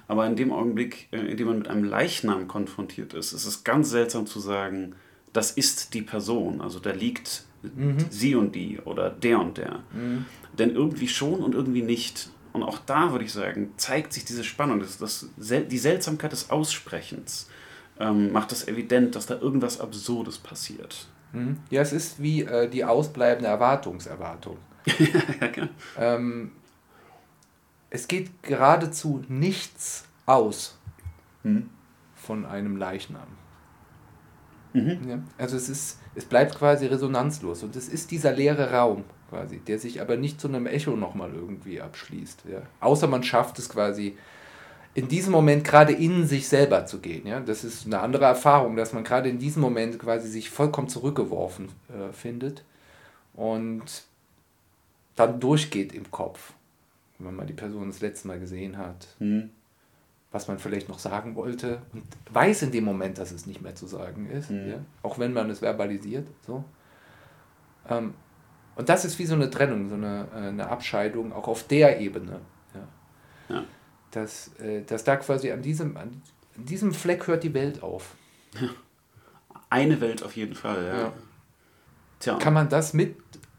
Aber 0.09 0.25
in 0.25 0.35
dem 0.35 0.51
Augenblick, 0.51 1.07
äh, 1.11 1.19
in 1.19 1.37
dem 1.37 1.47
man 1.47 1.59
mit 1.59 1.67
einem 1.69 1.83
Leichnam 1.83 2.47
konfrontiert 2.47 3.13
ist, 3.13 3.31
ist 3.31 3.45
es 3.45 3.63
ganz 3.63 3.91
seltsam 3.91 4.25
zu 4.25 4.39
sagen, 4.39 4.95
das 5.33 5.51
ist 5.51 5.93
die 5.93 6.01
Person. 6.01 6.61
Also 6.61 6.79
da 6.79 6.91
liegt 6.91 7.43
mhm. 7.61 7.97
sie 8.09 8.33
und 8.33 8.55
die 8.55 8.79
oder 8.79 9.11
der 9.11 9.39
und 9.39 9.57
der. 9.59 9.83
Mhm. 9.93 10.25
Denn 10.57 10.71
irgendwie 10.71 11.07
schon 11.07 11.35
und 11.35 11.53
irgendwie 11.53 11.83
nicht. 11.83 12.31
Und 12.53 12.63
auch 12.63 12.79
da 12.79 13.11
würde 13.11 13.23
ich 13.23 13.31
sagen, 13.31 13.71
zeigt 13.77 14.11
sich 14.11 14.25
diese 14.25 14.43
Spannung, 14.43 14.79
das, 14.79 14.97
das, 14.97 15.29
die 15.37 15.77
Seltsamkeit 15.77 16.31
des 16.31 16.49
Aussprechens 16.49 17.47
ähm, 17.99 18.31
macht 18.31 18.51
es 18.51 18.67
evident, 18.67 19.15
dass 19.15 19.27
da 19.27 19.39
irgendwas 19.39 19.79
Absurdes 19.79 20.39
passiert. 20.39 21.07
Mhm. 21.33 21.57
Ja, 21.69 21.83
es 21.83 21.93
ist 21.93 22.19
wie 22.19 22.41
äh, 22.41 22.67
die 22.67 22.83
ausbleibende 22.83 23.47
Erwartungserwartung. 23.47 24.57
ja, 24.87 25.47
genau. 25.47 25.67
ähm, 25.99 26.51
es 27.89 28.07
geht 28.07 28.43
geradezu 28.43 29.23
nichts 29.27 30.05
aus 30.25 30.77
mhm. 31.43 31.69
von 32.15 32.45
einem 32.45 32.77
Leichnam. 32.77 33.27
Mhm. 34.73 34.99
Ja? 35.07 35.19
Also 35.37 35.57
es 35.57 35.69
ist, 35.69 35.99
es 36.15 36.25
bleibt 36.25 36.55
quasi 36.55 36.85
resonanzlos 36.85 37.63
und 37.63 37.75
es 37.75 37.87
ist 37.87 38.11
dieser 38.11 38.31
leere 38.31 38.71
Raum 38.71 39.03
quasi, 39.29 39.59
der 39.59 39.79
sich 39.79 40.01
aber 40.01 40.17
nicht 40.17 40.39
zu 40.39 40.47
einem 40.47 40.67
Echo 40.67 40.95
nochmal 40.95 41.33
irgendwie 41.33 41.81
abschließt. 41.81 42.43
Ja? 42.51 42.61
Außer 42.79 43.07
man 43.07 43.23
schafft 43.23 43.59
es 43.59 43.69
quasi 43.69 44.17
in 44.93 45.07
diesem 45.07 45.31
Moment 45.31 45.63
gerade 45.63 45.93
in 45.93 46.27
sich 46.27 46.47
selber 46.47 46.85
zu 46.85 46.99
gehen. 46.99 47.25
Ja? 47.25 47.39
Das 47.39 47.63
ist 47.63 47.85
eine 47.85 47.99
andere 47.99 48.25
Erfahrung, 48.25 48.75
dass 48.75 48.93
man 48.93 49.03
gerade 49.03 49.29
in 49.29 49.39
diesem 49.39 49.61
Moment 49.61 49.97
quasi 49.99 50.27
sich 50.27 50.49
vollkommen 50.49 50.89
zurückgeworfen 50.89 51.69
äh, 51.89 52.13
findet 52.13 52.63
und 53.33 54.03
dann 55.15 55.39
durchgeht 55.39 55.93
im 55.93 56.09
Kopf, 56.11 56.53
wenn 57.19 57.35
man 57.35 57.47
die 57.47 57.53
Person 57.53 57.87
das 57.87 58.01
letzte 58.01 58.27
Mal 58.27 58.39
gesehen 58.39 58.77
hat. 58.77 59.07
Mhm 59.19 59.51
was 60.31 60.47
man 60.47 60.59
vielleicht 60.59 60.89
noch 60.89 60.99
sagen 60.99 61.35
wollte 61.35 61.81
und 61.93 62.03
weiß 62.31 62.63
in 62.63 62.71
dem 62.71 62.83
Moment, 62.83 63.17
dass 63.17 63.31
es 63.31 63.45
nicht 63.45 63.61
mehr 63.61 63.75
zu 63.75 63.87
sagen 63.87 64.29
ist, 64.29 64.51
mhm. 64.51 64.69
ja? 64.69 64.77
auch 65.01 65.17
wenn 65.17 65.33
man 65.33 65.49
es 65.49 65.59
verbalisiert. 65.59 66.27
So. 66.45 66.63
Ähm, 67.89 68.13
und 68.75 68.89
das 68.89 69.05
ist 69.05 69.17
wie 69.17 69.25
so 69.25 69.33
eine 69.33 69.49
Trennung, 69.49 69.89
so 69.89 69.95
eine, 69.95 70.27
äh, 70.33 70.47
eine 70.49 70.69
Abscheidung, 70.69 71.33
auch 71.33 71.47
auf 71.47 71.65
der 71.67 71.99
Ebene. 71.99 72.41
Ja? 72.73 73.55
ja. 73.55 73.63
Dass, 74.11 74.55
äh, 74.59 74.83
dass 74.83 75.03
da 75.03 75.17
quasi 75.17 75.51
an 75.51 75.63
diesem, 75.63 75.97
an 75.97 76.21
diesem 76.55 76.93
Fleck 76.93 77.27
hört 77.27 77.43
die 77.43 77.53
Welt 77.53 77.81
auf. 77.83 78.15
Eine 79.71 80.01
Welt 80.01 80.23
auf 80.23 80.35
jeden 80.35 80.55
Fall, 80.55 80.83
ja. 80.83 80.97
ja. 80.99 81.13
Tja. 82.19 82.37
Kann 82.39 82.55
man 82.55 82.69
das 82.69 82.93
mit 82.95 83.15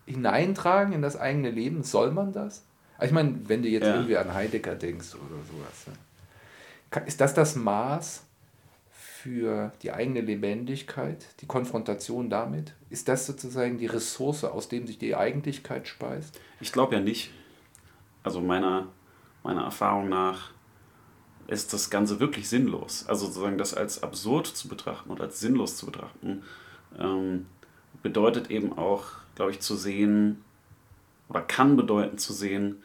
hineintragen 0.06 0.92
in 0.92 1.02
das 1.02 1.16
eigene 1.16 1.50
Leben? 1.50 1.84
Soll 1.84 2.10
man 2.10 2.32
das? 2.32 2.64
Also 3.00 3.06
ich 3.06 3.14
meine, 3.14 3.40
wenn 3.48 3.62
du 3.62 3.68
jetzt 3.70 3.86
ja. 3.86 3.94
irgendwie 3.94 4.18
an 4.18 4.34
Heidegger 4.34 4.74
denkst 4.74 5.14
oder 5.14 5.42
sowas. 5.50 5.86
Ne? 5.86 7.06
Ist 7.06 7.18
das 7.18 7.32
das 7.32 7.56
Maß 7.56 8.24
für 8.90 9.72
die 9.80 9.90
eigene 9.90 10.20
Lebendigkeit, 10.20 11.24
die 11.40 11.46
Konfrontation 11.46 12.28
damit? 12.28 12.74
Ist 12.90 13.08
das 13.08 13.24
sozusagen 13.24 13.78
die 13.78 13.86
Ressource, 13.86 14.44
aus 14.44 14.68
dem 14.68 14.86
sich 14.86 14.98
die 14.98 15.16
Eigentlichkeit 15.16 15.88
speist? 15.88 16.38
Ich 16.60 16.72
glaube 16.72 16.94
ja 16.94 17.00
nicht. 17.00 17.30
Also 18.22 18.42
meiner, 18.42 18.88
meiner 19.44 19.62
Erfahrung 19.62 20.10
nach 20.10 20.50
ist 21.46 21.72
das 21.72 21.88
Ganze 21.88 22.20
wirklich 22.20 22.50
sinnlos. 22.50 23.06
Also 23.08 23.24
sozusagen 23.24 23.56
das 23.56 23.72
als 23.72 24.02
absurd 24.02 24.46
zu 24.46 24.68
betrachten 24.68 25.10
oder 25.10 25.24
als 25.24 25.40
sinnlos 25.40 25.78
zu 25.78 25.86
betrachten, 25.86 26.42
ähm, 26.98 27.46
bedeutet 28.02 28.50
eben 28.50 28.76
auch, 28.76 29.04
glaube 29.36 29.52
ich, 29.52 29.60
zu 29.60 29.74
sehen 29.74 30.44
oder 31.30 31.40
kann 31.40 31.78
bedeuten 31.78 32.18
zu 32.18 32.34
sehen, 32.34 32.82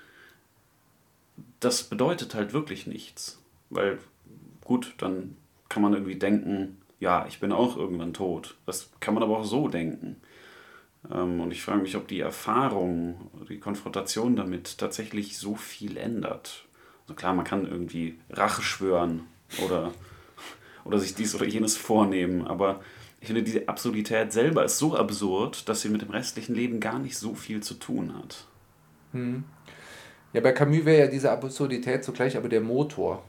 das 1.65 1.83
bedeutet 1.83 2.35
halt 2.35 2.53
wirklich 2.53 2.87
nichts. 2.87 3.41
Weil 3.69 3.97
gut, 4.63 4.93
dann 4.99 5.35
kann 5.67 5.81
man 5.81 5.93
irgendwie 5.93 6.15
denken, 6.15 6.81
ja, 6.99 7.25
ich 7.27 7.39
bin 7.39 7.51
auch 7.51 7.75
irgendwann 7.75 8.13
tot. 8.13 8.55
Das 8.65 8.91
kann 8.99 9.15
man 9.15 9.23
aber 9.23 9.39
auch 9.39 9.43
so 9.43 9.67
denken. 9.67 10.17
Ähm, 11.11 11.41
und 11.41 11.51
ich 11.51 11.63
frage 11.63 11.81
mich, 11.81 11.95
ob 11.95 12.07
die 12.07 12.19
Erfahrung, 12.19 13.31
die 13.49 13.59
Konfrontation 13.59 14.35
damit 14.35 14.77
tatsächlich 14.77 15.37
so 15.37 15.55
viel 15.55 15.97
ändert. 15.97 16.65
Also 17.03 17.15
klar, 17.15 17.33
man 17.33 17.45
kann 17.45 17.67
irgendwie 17.67 18.19
Rache 18.29 18.61
schwören 18.61 19.23
oder, 19.63 19.91
oder 20.83 20.99
sich 20.99 21.15
dies 21.15 21.35
oder 21.35 21.45
jenes 21.45 21.77
vornehmen, 21.77 22.47
aber 22.47 22.81
ich 23.21 23.27
finde, 23.27 23.43
diese 23.43 23.67
Absurdität 23.67 24.31
selber 24.33 24.63
ist 24.65 24.77
so 24.77 24.95
absurd, 24.95 25.67
dass 25.67 25.81
sie 25.81 25.89
mit 25.89 26.01
dem 26.01 26.11
restlichen 26.11 26.53
Leben 26.53 26.79
gar 26.79 26.99
nicht 26.99 27.17
so 27.17 27.33
viel 27.33 27.61
zu 27.61 27.75
tun 27.75 28.15
hat. 28.15 28.45
Hm. 29.13 29.43
Ja, 30.35 30.41
bei 30.41 30.51
Camus 30.51 30.85
wäre 30.85 31.05
ja 31.05 31.07
diese 31.07 31.31
Absurdität 31.31 32.03
zugleich 32.03 32.35
aber 32.37 32.49
der 32.49 32.61
Motor 32.61 33.23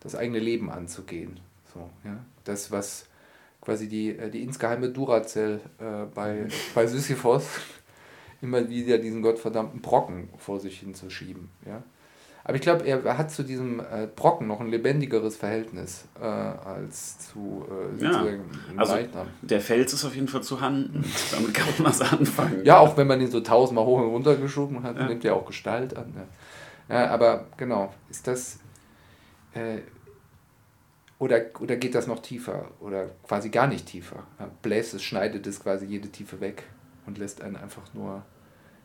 das 0.00 0.14
eigene 0.14 0.38
Leben 0.38 0.70
anzugehen. 0.70 1.40
So, 1.72 1.90
ja? 2.04 2.18
Das, 2.44 2.70
was 2.70 3.06
quasi 3.60 3.88
die, 3.88 4.16
äh, 4.16 4.30
die 4.30 4.42
insgeheime 4.42 4.88
Duracell 4.88 5.60
äh, 5.78 6.06
bei, 6.14 6.46
bei 6.74 6.86
Sisyphos 6.86 7.46
immer 8.40 8.68
wieder 8.68 8.98
diesen 8.98 9.22
gottverdammten 9.22 9.82
Brocken 9.82 10.28
vor 10.38 10.60
sich 10.60 10.80
hinzuschieben. 10.80 11.48
Ja? 11.66 11.82
Aber 12.46 12.54
ich 12.54 12.60
glaube, 12.60 12.84
er 12.84 13.18
hat 13.18 13.32
zu 13.32 13.42
diesem 13.42 13.80
äh, 13.80 14.06
Brocken 14.14 14.46
noch 14.46 14.60
ein 14.60 14.68
lebendigeres 14.68 15.34
Verhältnis 15.34 16.04
äh, 16.20 16.24
als 16.24 17.18
zu 17.18 17.66
äh, 17.98 18.04
ja, 18.04 18.24
also. 18.76 18.98
Der 19.42 19.60
Fels 19.60 19.92
ist 19.92 20.04
auf 20.04 20.14
jeden 20.14 20.28
Fall 20.28 20.44
zu 20.44 20.60
Hand. 20.60 20.90
Damit 21.32 21.52
kann 21.52 21.66
man 21.76 21.86
was 21.88 22.00
anfangen. 22.00 22.64
Ja, 22.64 22.78
auch 22.78 22.96
wenn 22.96 23.08
man 23.08 23.20
ihn 23.20 23.32
so 23.32 23.40
tausendmal 23.40 23.84
hoch 23.84 23.98
und 23.98 24.10
runter 24.10 24.36
geschoben 24.36 24.84
hat, 24.84 24.96
ja. 24.96 25.08
nimmt 25.08 25.24
er 25.24 25.34
auch 25.34 25.44
Gestalt 25.44 25.96
an. 25.96 26.14
Ja. 26.88 26.94
ja. 26.94 27.10
aber 27.10 27.48
genau, 27.56 27.92
ist 28.10 28.28
das. 28.28 28.60
Äh, 29.52 29.78
oder, 31.18 31.40
oder 31.58 31.74
geht 31.74 31.96
das 31.96 32.06
noch 32.06 32.20
tiefer 32.22 32.70
oder 32.78 33.08
quasi 33.26 33.48
gar 33.48 33.66
nicht 33.66 33.86
tiefer? 33.86 34.22
Bläst 34.62 34.94
es, 34.94 35.02
schneidet 35.02 35.48
es 35.48 35.60
quasi 35.60 35.86
jede 35.86 36.10
Tiefe 36.10 36.40
weg 36.40 36.62
und 37.06 37.18
lässt 37.18 37.40
einen 37.40 37.56
einfach 37.56 37.92
nur 37.92 38.22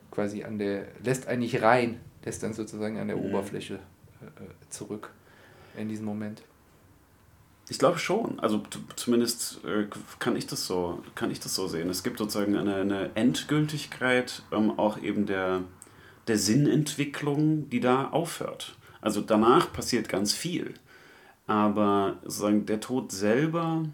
quasi 0.09 0.43
an 0.43 0.57
der, 0.57 0.85
lässt 1.03 1.27
einen 1.27 1.41
nicht 1.41 1.61
rein, 1.61 1.99
lässt 2.23 2.43
dann 2.43 2.53
sozusagen 2.53 2.97
an 2.99 3.07
der 3.07 3.17
mhm. 3.17 3.25
Oberfläche 3.25 3.75
äh, 4.21 4.43
äh, 4.43 4.47
zurück 4.69 5.11
in 5.77 5.89
diesem 5.89 6.05
Moment. 6.05 6.43
Ich 7.69 7.79
glaube 7.79 7.99
schon. 7.99 8.39
Also 8.39 8.61
zumindest 8.95 9.63
äh, 9.63 9.87
kann 10.19 10.35
ich 10.35 10.47
das 10.47 10.65
so, 10.65 11.01
kann 11.15 11.31
ich 11.31 11.39
das 11.39 11.55
so 11.55 11.67
sehen. 11.67 11.89
Es 11.89 12.03
gibt 12.03 12.17
sozusagen 12.17 12.57
eine, 12.57 12.75
eine 12.75 13.15
Endgültigkeit 13.15 14.43
ähm, 14.51 14.77
auch 14.77 14.97
eben 15.01 15.25
der, 15.25 15.61
der 16.27 16.37
Sinnentwicklung, 16.37 17.69
die 17.69 17.79
da 17.79 18.09
aufhört. 18.09 18.75
Also 18.99 19.21
danach 19.21 19.71
passiert 19.71 20.09
ganz 20.09 20.33
viel. 20.33 20.73
Aber 21.47 22.17
sozusagen 22.23 22.65
der 22.65 22.79
Tod 22.79 23.11
selber, 23.11 23.85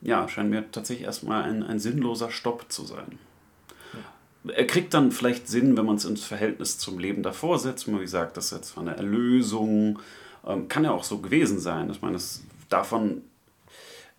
ja, 0.00 0.28
scheint 0.28 0.50
mir 0.50 0.70
tatsächlich 0.70 1.06
erstmal 1.06 1.42
ein, 1.42 1.62
ein 1.62 1.78
sinnloser 1.78 2.30
Stopp 2.30 2.70
zu 2.70 2.84
sein. 2.84 3.18
Er 4.48 4.66
kriegt 4.66 4.92
dann 4.94 5.12
vielleicht 5.12 5.48
Sinn, 5.48 5.76
wenn 5.76 5.86
man 5.86 5.96
es 5.96 6.04
ins 6.04 6.24
Verhältnis 6.24 6.78
zum 6.78 6.98
Leben 6.98 7.22
davor 7.22 7.58
setzt. 7.58 7.86
Wie 7.86 7.98
gesagt, 7.98 8.36
das 8.36 8.46
ist 8.46 8.52
jetzt 8.52 8.78
eine 8.78 8.96
Erlösung. 8.96 10.00
Ähm, 10.46 10.68
kann 10.68 10.84
ja 10.84 10.90
auch 10.90 11.04
so 11.04 11.18
gewesen 11.18 11.60
sein. 11.60 11.90
Ich 11.90 12.02
meine, 12.02 12.16
es 12.16 12.42
davon, 12.68 13.22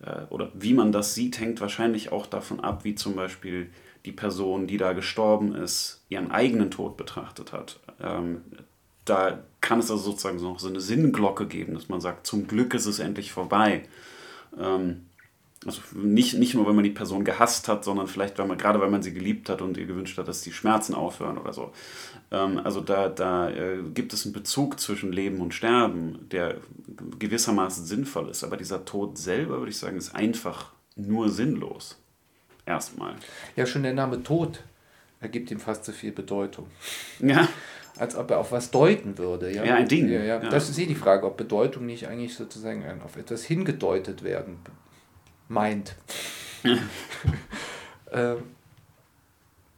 äh, 0.02 0.22
oder 0.30 0.50
wie 0.54 0.72
man 0.72 0.92
das 0.92 1.14
sieht, 1.14 1.38
hängt 1.40 1.60
wahrscheinlich 1.60 2.12
auch 2.12 2.26
davon 2.26 2.60
ab, 2.60 2.84
wie 2.84 2.94
zum 2.94 3.14
Beispiel 3.16 3.70
die 4.04 4.12
Person, 4.12 4.66
die 4.66 4.76
da 4.76 4.92
gestorben 4.92 5.54
ist, 5.54 6.02
ihren 6.08 6.30
eigenen 6.30 6.70
Tod 6.70 6.96
betrachtet 6.96 7.52
hat. 7.52 7.80
Ähm, 8.00 8.42
da 9.04 9.38
kann 9.60 9.80
es 9.80 9.90
also 9.90 10.10
sozusagen 10.10 10.40
noch 10.42 10.58
so 10.58 10.68
eine 10.68 10.80
Sinnglocke 10.80 11.46
geben, 11.46 11.74
dass 11.74 11.88
man 11.88 12.00
sagt, 12.00 12.26
zum 12.26 12.46
Glück 12.46 12.74
ist 12.74 12.86
es 12.86 12.98
endlich 12.98 13.32
vorbei. 13.32 13.84
Ähm, 14.58 15.06
also 15.66 15.80
nicht, 15.94 16.34
nicht 16.34 16.54
nur, 16.54 16.66
wenn 16.66 16.74
man 16.74 16.84
die 16.84 16.90
Person 16.90 17.24
gehasst 17.24 17.68
hat, 17.68 17.84
sondern 17.84 18.06
vielleicht, 18.06 18.38
weil 18.38 18.46
man, 18.46 18.58
gerade 18.58 18.80
weil 18.80 18.90
man 18.90 19.02
sie 19.02 19.14
geliebt 19.14 19.48
hat 19.48 19.62
und 19.62 19.76
ihr 19.76 19.86
gewünscht 19.86 20.18
hat, 20.18 20.28
dass 20.28 20.42
die 20.42 20.52
Schmerzen 20.52 20.94
aufhören 20.94 21.38
oder 21.38 21.52
so. 21.52 21.72
Ähm, 22.30 22.60
also 22.62 22.80
da, 22.80 23.08
da 23.08 23.50
äh, 23.50 23.78
gibt 23.94 24.12
es 24.12 24.24
einen 24.24 24.32
Bezug 24.32 24.80
zwischen 24.80 25.12
Leben 25.12 25.40
und 25.40 25.54
Sterben, 25.54 26.28
der 26.30 26.56
gewissermaßen 27.18 27.84
sinnvoll 27.84 28.28
ist. 28.28 28.44
Aber 28.44 28.56
dieser 28.56 28.84
Tod 28.84 29.18
selber, 29.18 29.58
würde 29.58 29.70
ich 29.70 29.78
sagen, 29.78 29.96
ist 29.96 30.14
einfach 30.14 30.72
nur 30.96 31.28
sinnlos. 31.28 31.98
Erstmal. 32.66 33.14
Ja, 33.56 33.66
schon 33.66 33.82
der 33.82 33.92
Name 33.92 34.22
Tod 34.22 34.62
ergibt 35.20 35.50
ihm 35.50 35.60
fast 35.60 35.84
zu 35.84 35.92
viel 35.92 36.12
Bedeutung. 36.12 36.66
Ja 37.20 37.48
als 37.96 38.16
ob 38.16 38.30
er 38.32 38.38
auf 38.38 38.50
was 38.52 38.72
deuten 38.72 39.18
würde. 39.18 39.52
Ja, 39.52 39.64
ja 39.64 39.76
ein 39.76 39.88
Ding. 39.88 40.08
Ja, 40.08 40.18
ja. 40.18 40.42
ja. 40.42 40.48
Das 40.48 40.68
ist 40.68 40.78
eh 40.78 40.86
die 40.86 40.96
Frage, 40.96 41.26
ob 41.26 41.36
Bedeutung 41.36 41.86
nicht 41.86 42.08
eigentlich 42.08 42.34
sozusagen 42.34 42.82
auf 43.04 43.16
etwas 43.16 43.44
hingedeutet 43.44 44.24
werden 44.24 44.56
meint. 45.48 45.96
ähm, 48.12 48.38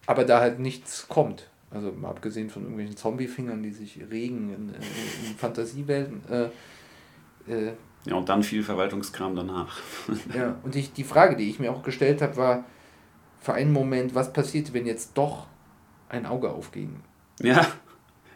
aber 0.07 0.24
da 0.24 0.40
halt 0.40 0.59
nichts 0.59 1.09
kommt. 1.09 1.48
Also 1.70 1.92
mal 1.92 2.11
abgesehen 2.11 2.48
von 2.48 2.62
irgendwelchen 2.62 2.96
Zombiefingern, 2.96 3.62
die 3.62 3.72
sich 3.72 4.00
regen 4.11 4.55
in, 4.55 4.68
in, 4.68 5.31
in 5.31 5.37
Fantasiewelten. 5.37 6.22
Äh, 6.31 7.52
äh, 7.52 7.72
ja, 8.05 8.14
und 8.14 8.29
dann 8.29 8.42
viel 8.42 8.62
Verwaltungskram 8.62 9.35
danach. 9.35 9.81
ja, 10.35 10.57
und 10.62 10.76
ich, 10.76 10.92
die 10.92 11.05
Frage, 11.05 11.37
die 11.37 11.50
ich 11.50 11.59
mir 11.59 11.72
auch 11.72 11.83
gestellt 11.83 12.22
habe, 12.22 12.37
war 12.37 12.64
für 13.40 13.55
einen 13.55 13.72
Moment, 13.72 14.14
was 14.14 14.33
passiert, 14.33 14.72
wenn 14.72 14.87
jetzt 14.87 15.18
doch 15.18 15.48
ein 16.09 16.24
Auge 16.26 16.50
aufging? 16.50 17.00
Ja. 17.40 17.66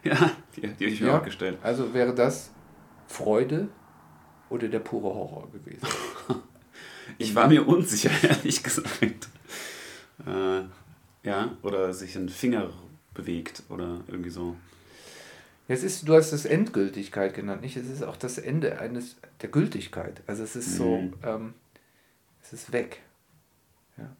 Ja, 0.03 0.31
die, 0.55 0.61
die 0.61 0.67
habe 0.67 0.85
ich 0.85 0.99
mir 0.99 1.07
ja, 1.09 1.19
auch 1.19 1.23
gestellt. 1.23 1.59
Also 1.61 1.93
wäre 1.93 2.15
das 2.15 2.49
Freude 3.05 3.67
oder 4.49 4.67
der 4.67 4.79
pure 4.79 5.13
Horror 5.13 5.47
gewesen? 5.51 5.87
Ich 7.17 7.35
war 7.35 7.47
mir 7.47 7.67
unsicher, 7.67 8.11
ehrlich 8.23 8.63
gesagt. 8.63 9.29
Äh, 10.25 10.61
ja, 11.23 11.57
oder 11.61 11.93
sich 11.93 12.15
ein 12.15 12.29
Finger 12.29 12.69
bewegt 13.13 13.63
oder 13.69 14.01
irgendwie 14.07 14.29
so. 14.29 14.55
Es 15.67 15.83
ist, 15.83 16.07
du 16.07 16.15
hast 16.15 16.31
es 16.33 16.45
Endgültigkeit 16.45 17.33
genannt, 17.33 17.61
nicht? 17.61 17.77
Es 17.77 17.87
ist 17.89 18.03
auch 18.03 18.17
das 18.17 18.37
Ende 18.37 18.79
eines 18.79 19.15
der 19.41 19.49
Gültigkeit. 19.49 20.21
Also 20.27 20.43
es 20.43 20.55
ist 20.55 20.75
so, 20.75 20.97
Mhm. 20.97 21.13
ähm, 21.23 21.53
es 22.43 22.51
ist 22.53 22.71
weg. 22.73 23.01
Ja. 23.97 24.15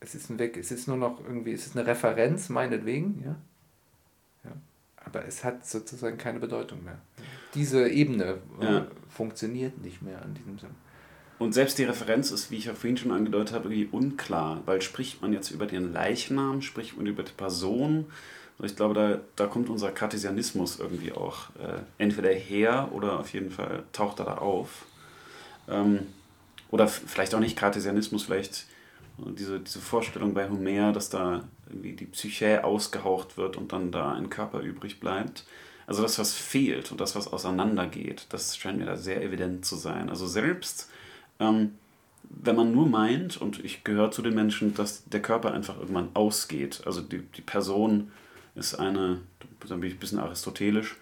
Es 0.00 0.14
ist 0.14 0.30
ein 0.30 0.38
Weg. 0.38 0.56
Es 0.56 0.70
ist 0.70 0.88
nur 0.88 0.96
noch 0.96 1.20
irgendwie, 1.20 1.52
es 1.52 1.66
ist 1.66 1.76
eine 1.76 1.86
Referenz, 1.86 2.48
meinetwegen, 2.48 3.22
ja. 3.24 3.36
ja. 4.44 4.52
Aber 5.04 5.24
es 5.26 5.44
hat 5.44 5.66
sozusagen 5.66 6.16
keine 6.16 6.38
Bedeutung 6.40 6.82
mehr. 6.84 6.98
Diese 7.54 7.88
Ebene 7.88 8.38
äh, 8.60 8.64
Ja. 8.64 8.86
funktioniert 9.08 9.78
nicht 9.82 10.00
mehr 10.02 10.22
in 10.24 10.34
diesem 10.34 10.58
Sinn. 10.58 10.70
Und 11.40 11.54
selbst 11.54 11.78
die 11.78 11.84
Referenz 11.84 12.32
ist, 12.32 12.50
wie 12.50 12.58
ich 12.58 12.66
ja 12.66 12.74
vorhin 12.74 12.98
schon 12.98 13.12
angedeutet 13.12 13.54
habe, 13.54 13.70
irgendwie 13.72 13.88
unklar, 13.90 14.60
weil 14.66 14.82
spricht 14.82 15.22
man 15.22 15.32
jetzt 15.32 15.50
über 15.50 15.64
den 15.64 15.90
Leichnam, 15.90 16.60
spricht 16.60 16.98
man 16.98 17.06
über 17.06 17.22
die 17.22 17.32
Person. 17.32 18.04
Ich 18.62 18.76
glaube, 18.76 18.92
da, 18.92 19.20
da 19.36 19.46
kommt 19.46 19.70
unser 19.70 19.90
Kartesianismus 19.90 20.78
irgendwie 20.78 21.12
auch 21.12 21.48
äh, 21.58 21.78
entweder 21.96 22.28
her 22.28 22.90
oder 22.92 23.18
auf 23.18 23.32
jeden 23.32 23.50
Fall 23.50 23.84
taucht 23.92 24.18
er 24.18 24.26
da 24.26 24.34
auf. 24.34 24.84
Ähm, 25.66 26.00
oder 26.70 26.86
vielleicht 26.88 27.34
auch 27.34 27.40
nicht 27.40 27.56
Kartesianismus, 27.56 28.24
vielleicht 28.24 28.66
diese, 29.16 29.60
diese 29.60 29.80
Vorstellung 29.80 30.34
bei 30.34 30.46
Homer, 30.46 30.92
dass 30.92 31.08
da 31.08 31.44
irgendwie 31.70 31.94
die 31.94 32.04
Psyche 32.04 32.64
ausgehaucht 32.64 33.38
wird 33.38 33.56
und 33.56 33.72
dann 33.72 33.92
da 33.92 34.12
ein 34.12 34.28
Körper 34.28 34.60
übrig 34.60 35.00
bleibt. 35.00 35.46
Also 35.86 36.02
das, 36.02 36.18
was 36.18 36.34
fehlt 36.34 36.92
und 36.92 37.00
das, 37.00 37.16
was 37.16 37.28
auseinandergeht, 37.28 38.26
das 38.28 38.58
scheint 38.58 38.78
mir 38.78 38.84
da 38.84 38.96
sehr 38.96 39.22
evident 39.22 39.64
zu 39.64 39.76
sein. 39.76 40.10
Also 40.10 40.26
selbst 40.26 40.89
ähm, 41.40 41.72
wenn 42.30 42.56
man 42.56 42.72
nur 42.72 42.86
meint, 42.86 43.40
und 43.40 43.64
ich 43.64 43.82
gehöre 43.82 44.12
zu 44.12 44.22
den 44.22 44.34
Menschen, 44.34 44.74
dass 44.74 45.04
der 45.06 45.20
Körper 45.20 45.52
einfach 45.52 45.78
irgendwann 45.78 46.10
ausgeht, 46.14 46.82
also 46.86 47.00
die, 47.00 47.18
die 47.18 47.42
Person 47.42 48.12
ist 48.54 48.74
eine, 48.74 49.20
dann 49.68 49.80
bin 49.80 49.88
ich 49.88 49.96
ein 49.96 50.00
bisschen 50.00 50.20
aristotelisch, 50.20 50.96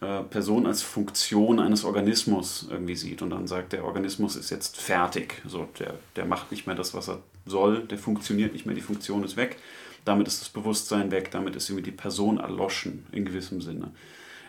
äh, 0.00 0.22
Person 0.24 0.66
als 0.66 0.82
Funktion 0.82 1.60
eines 1.60 1.84
Organismus 1.84 2.66
irgendwie 2.70 2.96
sieht 2.96 3.22
und 3.22 3.30
dann 3.30 3.46
sagt, 3.46 3.72
der 3.72 3.84
Organismus 3.84 4.34
ist 4.34 4.50
jetzt 4.50 4.80
fertig, 4.80 5.42
so, 5.46 5.68
der, 5.78 5.94
der 6.16 6.24
macht 6.24 6.50
nicht 6.50 6.66
mehr 6.66 6.76
das, 6.76 6.94
was 6.94 7.08
er 7.08 7.18
soll, 7.44 7.80
der 7.84 7.98
funktioniert 7.98 8.52
nicht 8.52 8.64
mehr, 8.64 8.74
die 8.74 8.80
Funktion 8.80 9.24
ist 9.24 9.36
weg, 9.36 9.58
damit 10.04 10.26
ist 10.26 10.40
das 10.40 10.48
Bewusstsein 10.48 11.10
weg, 11.10 11.30
damit 11.30 11.54
ist 11.54 11.68
irgendwie 11.68 11.90
die 11.90 11.96
Person 11.96 12.38
erloschen 12.38 13.06
in 13.12 13.24
gewissem 13.24 13.60
Sinne. 13.60 13.92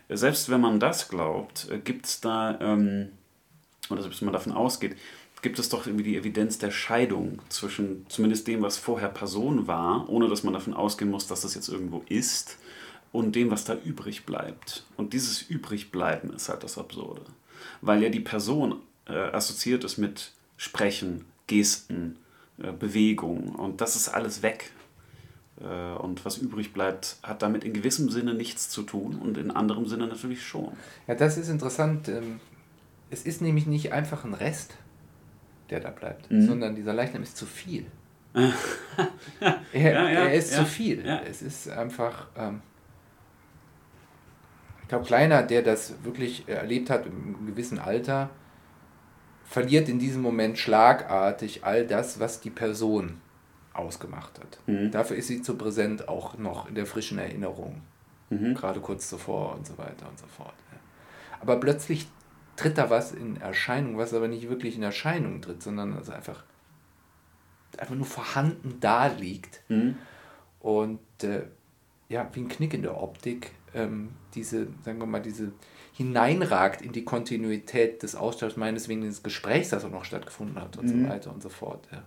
Selbst 0.09 0.49
wenn 0.49 0.61
man 0.61 0.79
das 0.79 1.09
glaubt, 1.09 1.67
gibt 1.83 2.05
es 2.05 2.21
da, 2.21 2.57
ähm, 2.59 3.09
oder 3.89 4.01
selbst 4.01 4.21
wenn 4.21 4.27
man 4.27 4.33
davon 4.33 4.53
ausgeht, 4.53 4.95
gibt 5.43 5.59
es 5.59 5.69
doch 5.69 5.85
irgendwie 5.85 6.05
die 6.05 6.17
Evidenz 6.17 6.57
der 6.57 6.71
Scheidung 6.71 7.39
zwischen 7.49 8.07
zumindest 8.09 8.47
dem, 8.47 8.63
was 8.63 8.77
vorher 8.79 9.09
Person 9.09 9.67
war, 9.67 10.09
ohne 10.09 10.27
dass 10.27 10.43
man 10.43 10.53
davon 10.53 10.73
ausgehen 10.73 11.11
muss, 11.11 11.27
dass 11.27 11.41
das 11.41 11.53
jetzt 11.53 11.69
irgendwo 11.69 12.01
ist, 12.09 12.57
und 13.11 13.35
dem, 13.35 13.51
was 13.51 13.63
da 13.63 13.75
übrig 13.75 14.25
bleibt. 14.25 14.83
Und 14.97 15.13
dieses 15.13 15.43
Übrigbleiben 15.43 16.33
ist 16.33 16.49
halt 16.49 16.63
das 16.63 16.79
Absurde. 16.79 17.21
Weil 17.81 18.01
ja 18.01 18.09
die 18.09 18.19
Person 18.19 18.77
äh, 19.07 19.13
assoziiert 19.13 19.83
ist 19.83 19.99
mit 19.99 20.31
Sprechen, 20.57 21.25
Gesten, 21.45 22.17
äh, 22.57 22.71
Bewegung 22.71 23.53
und 23.55 23.81
das 23.81 23.95
ist 23.95 24.09
alles 24.09 24.41
weg. 24.41 24.71
Äh, 25.61 25.93
und 26.01 26.25
was 26.25 26.39
übrig 26.39 26.73
bleibt, 26.73 27.17
hat 27.21 27.43
damit 27.43 27.63
in 27.63 27.73
gewissem 27.73 28.09
Sinne 28.09 28.33
nichts 28.33 28.69
zu 28.69 28.81
tun 28.81 29.19
und 29.21 29.37
in 29.37 29.51
anderem 29.51 29.85
Sinne 29.85 30.07
natürlich 30.07 30.43
schon. 30.43 30.71
Ja, 31.05 31.13
das 31.13 31.37
ist 31.37 31.49
interessant. 31.49 32.07
ähm, 32.07 32.39
Es 33.11 33.23
ist 33.23 33.41
nämlich 33.41 33.67
nicht 33.67 33.93
einfach 33.93 34.25
ein 34.25 34.33
Rest, 34.33 34.75
der 35.73 35.79
da 35.81 35.89
bleibt, 35.89 36.29
Mhm. 36.31 36.41
sondern 36.47 36.75
dieser 36.75 36.93
Leichnam 36.93 37.23
ist 37.23 37.35
zu 37.35 37.45
viel. 37.45 37.85
er, 38.33 38.53
Ja, 39.73 39.89
ja, 39.91 40.09
er 40.09 40.33
ist 40.33 40.51
ja, 40.53 40.59
zu 40.59 40.65
viel. 40.65 41.05
Es 41.27 41.41
ist 41.41 41.69
einfach. 41.69 42.27
Ähm, 42.37 42.61
ich 44.81 44.87
glaube, 44.89 45.05
Kleiner, 45.05 45.43
der 45.43 45.61
das 45.63 46.03
wirklich 46.03 46.47
erlebt 46.47 46.89
hat 46.89 47.05
im 47.05 47.45
gewissen 47.47 47.79
Alter, 47.79 48.29
verliert 49.45 49.89
in 49.89 49.99
diesem 49.99 50.21
Moment 50.21 50.57
schlagartig 50.57 51.63
all 51.63 51.85
das, 51.87 52.19
was 52.19 52.41
die 52.41 52.49
Person 52.49 53.19
ausgemacht 53.73 54.39
hat. 54.39 54.59
Mhm. 54.67 54.91
Dafür 54.91 55.17
ist 55.17 55.27
sie 55.27 55.41
zu 55.41 55.55
präsent, 55.57 56.07
auch 56.07 56.37
noch 56.37 56.67
in 56.69 56.75
der 56.75 56.85
frischen 56.85 57.17
Erinnerung 57.17 57.81
Mhm. 58.29 58.53
gerade 58.55 58.79
kurz 58.79 59.09
zuvor 59.09 59.53
und 59.55 59.65
so 59.67 59.77
weiter 59.77 60.07
und 60.09 60.17
so 60.19 60.25
fort. 60.27 60.53
Aber 61.39 61.59
plötzlich 61.59 62.07
tritt 62.55 62.77
da 62.77 62.89
was 62.89 63.11
in 63.11 63.39
Erscheinung, 63.41 63.97
was 63.97 64.13
aber 64.13 64.27
nicht 64.27 64.49
wirklich 64.49 64.75
in 64.75 64.83
Erscheinung 64.83 65.41
tritt, 65.41 65.63
sondern 65.63 65.93
also 65.95 66.11
einfach, 66.11 66.43
einfach 67.77 67.95
nur 67.95 68.05
vorhanden 68.05 68.77
da 68.79 69.07
liegt 69.07 69.61
Mhm. 69.69 69.97
und 70.59 70.99
äh, 71.23 71.43
ja, 72.09 72.29
wie 72.33 72.41
ein 72.41 72.49
Knick 72.49 72.73
in 72.73 72.83
der 72.83 73.01
Optik, 73.01 73.51
ähm, 73.73 74.09
diese, 74.35 74.67
sagen 74.85 74.99
wir 74.99 75.07
mal, 75.07 75.21
diese 75.21 75.51
hineinragt 75.93 76.81
in 76.81 76.91
die 76.91 77.03
Kontinuität 77.05 78.03
des 78.03 78.15
Austauschs, 78.15 78.57
meineswegen 78.57 79.01
des 79.03 79.23
Gesprächs, 79.23 79.69
das 79.69 79.83
auch 79.85 79.89
noch 79.91 80.05
stattgefunden 80.05 80.59
hat 80.61 80.77
und 80.77 80.85
Mhm. 80.85 81.03
so 81.05 81.09
weiter 81.09 81.33
und 81.33 81.41
so 81.41 81.49
fort. 81.49 81.87
Ja. 81.91 82.03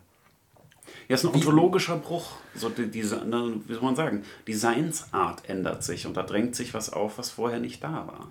Ja, 1.09 1.14
ist 1.16 1.24
ein 1.24 1.35
ontologischer 1.35 1.96
Bruch. 1.96 2.37
So 2.54 2.68
die, 2.68 2.88
diese, 2.88 3.20
wie 3.66 3.74
soll 3.74 3.82
man 3.82 3.96
sagen, 3.96 4.22
die 4.46 4.54
Seinsart 4.54 5.48
ändert 5.48 5.82
sich 5.82 6.06
und 6.06 6.16
da 6.16 6.22
drängt 6.22 6.54
sich 6.54 6.74
was 6.74 6.92
auf, 6.92 7.18
was 7.18 7.30
vorher 7.30 7.59
nicht 7.59 7.82
da 7.82 8.06
war. 8.06 8.28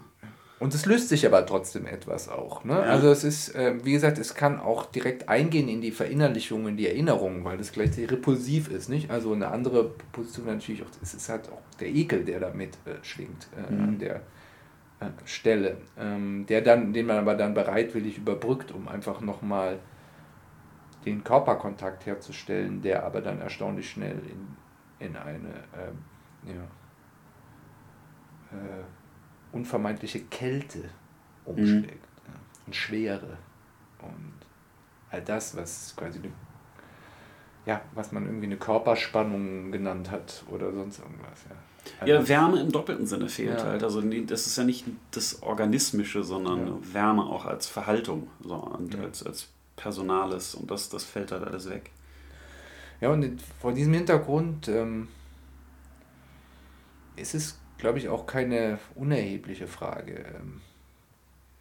Und 0.57 0.73
es 0.73 0.85
löst 0.85 1.09
sich 1.09 1.25
aber 1.25 1.45
trotzdem 1.45 1.85
etwas 1.85 2.29
auch. 2.29 2.63
Ne? 2.63 2.79
Also 2.79 3.09
es 3.09 3.25
ist, 3.25 3.53
äh, 3.55 3.75
wie 3.83 3.91
gesagt, 3.91 4.17
es 4.17 4.35
kann 4.35 4.59
auch 4.59 4.85
direkt 4.85 5.27
eingehen 5.27 5.67
in 5.67 5.81
die 5.81 5.91
Verinnerlichung, 5.91 6.67
in 6.67 6.77
die 6.77 6.87
Erinnerung, 6.87 7.43
weil 7.43 7.57
das 7.57 7.73
gleichzeitig 7.73 8.09
repulsiv 8.11 8.69
ist. 8.71 8.87
Nicht? 8.87 9.11
Also 9.11 9.33
eine 9.33 9.49
andere 9.49 9.91
Position 10.13 10.45
natürlich 10.45 10.83
auch, 10.83 10.89
es 11.01 11.13
ist 11.13 11.27
halt 11.27 11.49
auch 11.51 11.61
der 11.79 11.89
Ekel, 11.89 12.23
der 12.23 12.39
damit 12.39 12.77
äh, 12.85 13.03
schwingt 13.03 13.47
äh, 13.57 13.73
an 13.73 13.99
der 13.99 14.21
äh, 15.01 15.07
Stelle, 15.25 15.75
ähm, 15.99 16.45
der 16.47 16.61
dann, 16.61 16.93
den 16.93 17.05
man 17.05 17.17
aber 17.17 17.35
dann 17.35 17.53
bereitwillig 17.53 18.17
überbrückt, 18.17 18.71
um 18.71 18.87
einfach 18.87 19.19
nochmal 19.19 19.79
den 21.05 21.21
Körperkontakt 21.23 22.05
herzustellen, 22.05 22.81
der 22.81 23.05
aber 23.05 23.19
dann 23.19 23.41
erstaunlich 23.41 23.89
schnell 23.89 24.19
in, 24.29 25.05
in 25.05 25.17
eine 25.17 25.49
ähm, 25.75 25.97
ja, 26.45 26.63
äh, 28.57 28.83
unvermeidliche 29.55 30.19
Kälte 30.25 30.89
umschlägt 31.45 32.05
ja, 32.27 32.33
und 32.67 32.75
Schwere 32.75 33.37
und 34.01 34.33
all 35.09 35.21
das, 35.21 35.55
was 35.55 35.93
quasi 35.95 36.19
eine, 36.19 36.29
ja, 37.65 37.81
was 37.93 38.11
man 38.11 38.25
irgendwie 38.25 38.45
eine 38.47 38.57
Körperspannung 38.57 39.71
genannt 39.71 40.11
hat 40.11 40.43
oder 40.51 40.71
sonst 40.71 40.99
irgendwas. 40.99 41.39
Ja, 41.49 41.55
All 42.01 42.07
Ja, 42.09 42.27
Wärme 42.27 42.59
im 42.61 42.71
doppelten 42.71 43.05
Sinne 43.05 43.29
fehlt 43.29 43.59
Ja. 43.59 43.65
halt. 43.65 43.83
Also 43.83 44.01
das 44.01 44.47
ist 44.47 44.57
ja 44.57 44.63
nicht 44.63 44.85
das 45.11 45.41
Organismische, 45.43 46.23
sondern 46.23 46.67
Ja. 46.67 46.73
Wärme 46.93 47.23
auch 47.23 47.45
als 47.45 47.67
Verhaltung 47.67 48.27
so, 48.43 48.55
und 48.55 48.95
als, 48.99 49.23
als 49.25 49.47
Personales 49.75 50.55
und 50.55 50.69
das, 50.71 50.89
das 50.89 51.03
fällt 51.03 51.31
halt 51.31 51.43
alles 51.43 51.69
weg. 51.69 51.91
Ja, 53.01 53.09
und 53.09 53.41
vor 53.61 53.73
diesem 53.73 53.93
Hintergrund 53.93 54.67
ähm, 54.67 55.09
ist 57.15 57.35
es, 57.35 57.59
glaube 57.77 57.99
ich, 57.99 58.09
auch 58.09 58.25
keine 58.25 58.79
unerhebliche 58.95 59.67
Frage, 59.67 60.25
ähm, 60.35 60.61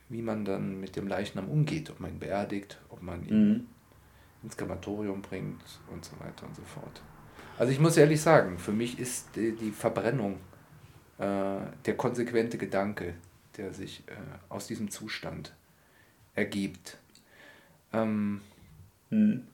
wie 0.08 0.22
man 0.22 0.44
dann 0.44 0.80
mit 0.80 0.96
dem 0.96 1.08
Leichnam 1.08 1.48
umgeht, 1.48 1.90
ob 1.90 2.00
man 2.00 2.12
ihn 2.12 2.18
beerdigt, 2.18 2.80
ob 2.90 3.02
man 3.02 3.24
ihn 3.26 3.48
Mhm. 3.48 3.66
ins 4.42 4.56
Krematorium 4.56 5.22
bringt 5.22 5.62
und 5.90 6.04
so 6.04 6.12
weiter 6.20 6.46
und 6.46 6.54
so 6.54 6.62
fort. 6.62 7.02
Also 7.58 7.72
ich 7.72 7.80
muss 7.80 7.96
ehrlich 7.96 8.20
sagen, 8.20 8.58
für 8.58 8.72
mich 8.72 8.98
ist 8.98 9.36
die, 9.36 9.52
die 9.52 9.70
Verbrennung 9.70 10.34
äh, 11.18 11.60
der 11.86 11.96
konsequente 11.96 12.58
Gedanke, 12.58 13.14
der 13.56 13.72
sich 13.72 14.02
äh, 14.08 14.12
aus 14.48 14.66
diesem 14.66 14.90
Zustand 14.90 15.54
ergibt. 16.34 16.98
Ähm, 17.92 18.40
Mhm. 19.10 19.46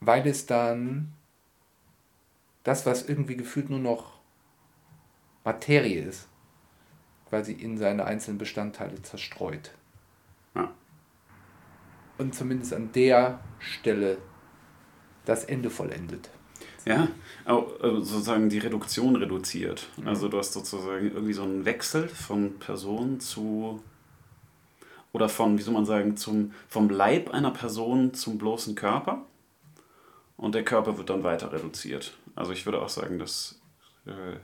weil 0.00 0.26
es 0.26 0.46
dann 0.46 1.12
das, 2.62 2.86
was 2.86 3.08
irgendwie 3.08 3.36
gefühlt 3.36 3.70
nur 3.70 3.78
noch 3.78 4.13
Materie 5.44 6.02
ist, 6.02 6.28
quasi 7.28 7.52
in 7.52 7.78
seine 7.78 8.04
einzelnen 8.04 8.38
Bestandteile 8.38 9.00
zerstreut. 9.02 9.72
Ja. 10.54 10.72
Und 12.18 12.34
zumindest 12.34 12.72
an 12.72 12.92
der 12.92 13.40
Stelle 13.58 14.18
das 15.24 15.44
Ende 15.44 15.70
vollendet. 15.70 16.30
Ja, 16.86 17.08
äh, 17.46 17.52
sozusagen 17.80 18.50
die 18.50 18.58
Reduktion 18.58 19.16
reduziert. 19.16 19.88
Also 20.04 20.28
du 20.28 20.38
hast 20.38 20.52
sozusagen 20.52 21.10
irgendwie 21.10 21.32
so 21.32 21.42
einen 21.42 21.64
Wechsel 21.64 22.08
von 22.08 22.58
Person 22.58 23.20
zu 23.20 23.82
oder 25.12 25.28
von, 25.28 25.56
wie 25.56 25.62
soll 25.62 25.74
man 25.74 25.86
sagen, 25.86 26.16
zum, 26.16 26.52
vom 26.68 26.90
Leib 26.90 27.30
einer 27.30 27.52
Person 27.52 28.12
zum 28.14 28.36
bloßen 28.36 28.74
Körper. 28.74 29.24
Und 30.36 30.54
der 30.54 30.64
Körper 30.64 30.98
wird 30.98 31.08
dann 31.08 31.22
weiter 31.22 31.52
reduziert. 31.52 32.18
Also 32.34 32.52
ich 32.52 32.66
würde 32.66 32.82
auch 32.82 32.88
sagen, 32.88 33.18
dass 33.18 33.60
äh, 34.06 34.36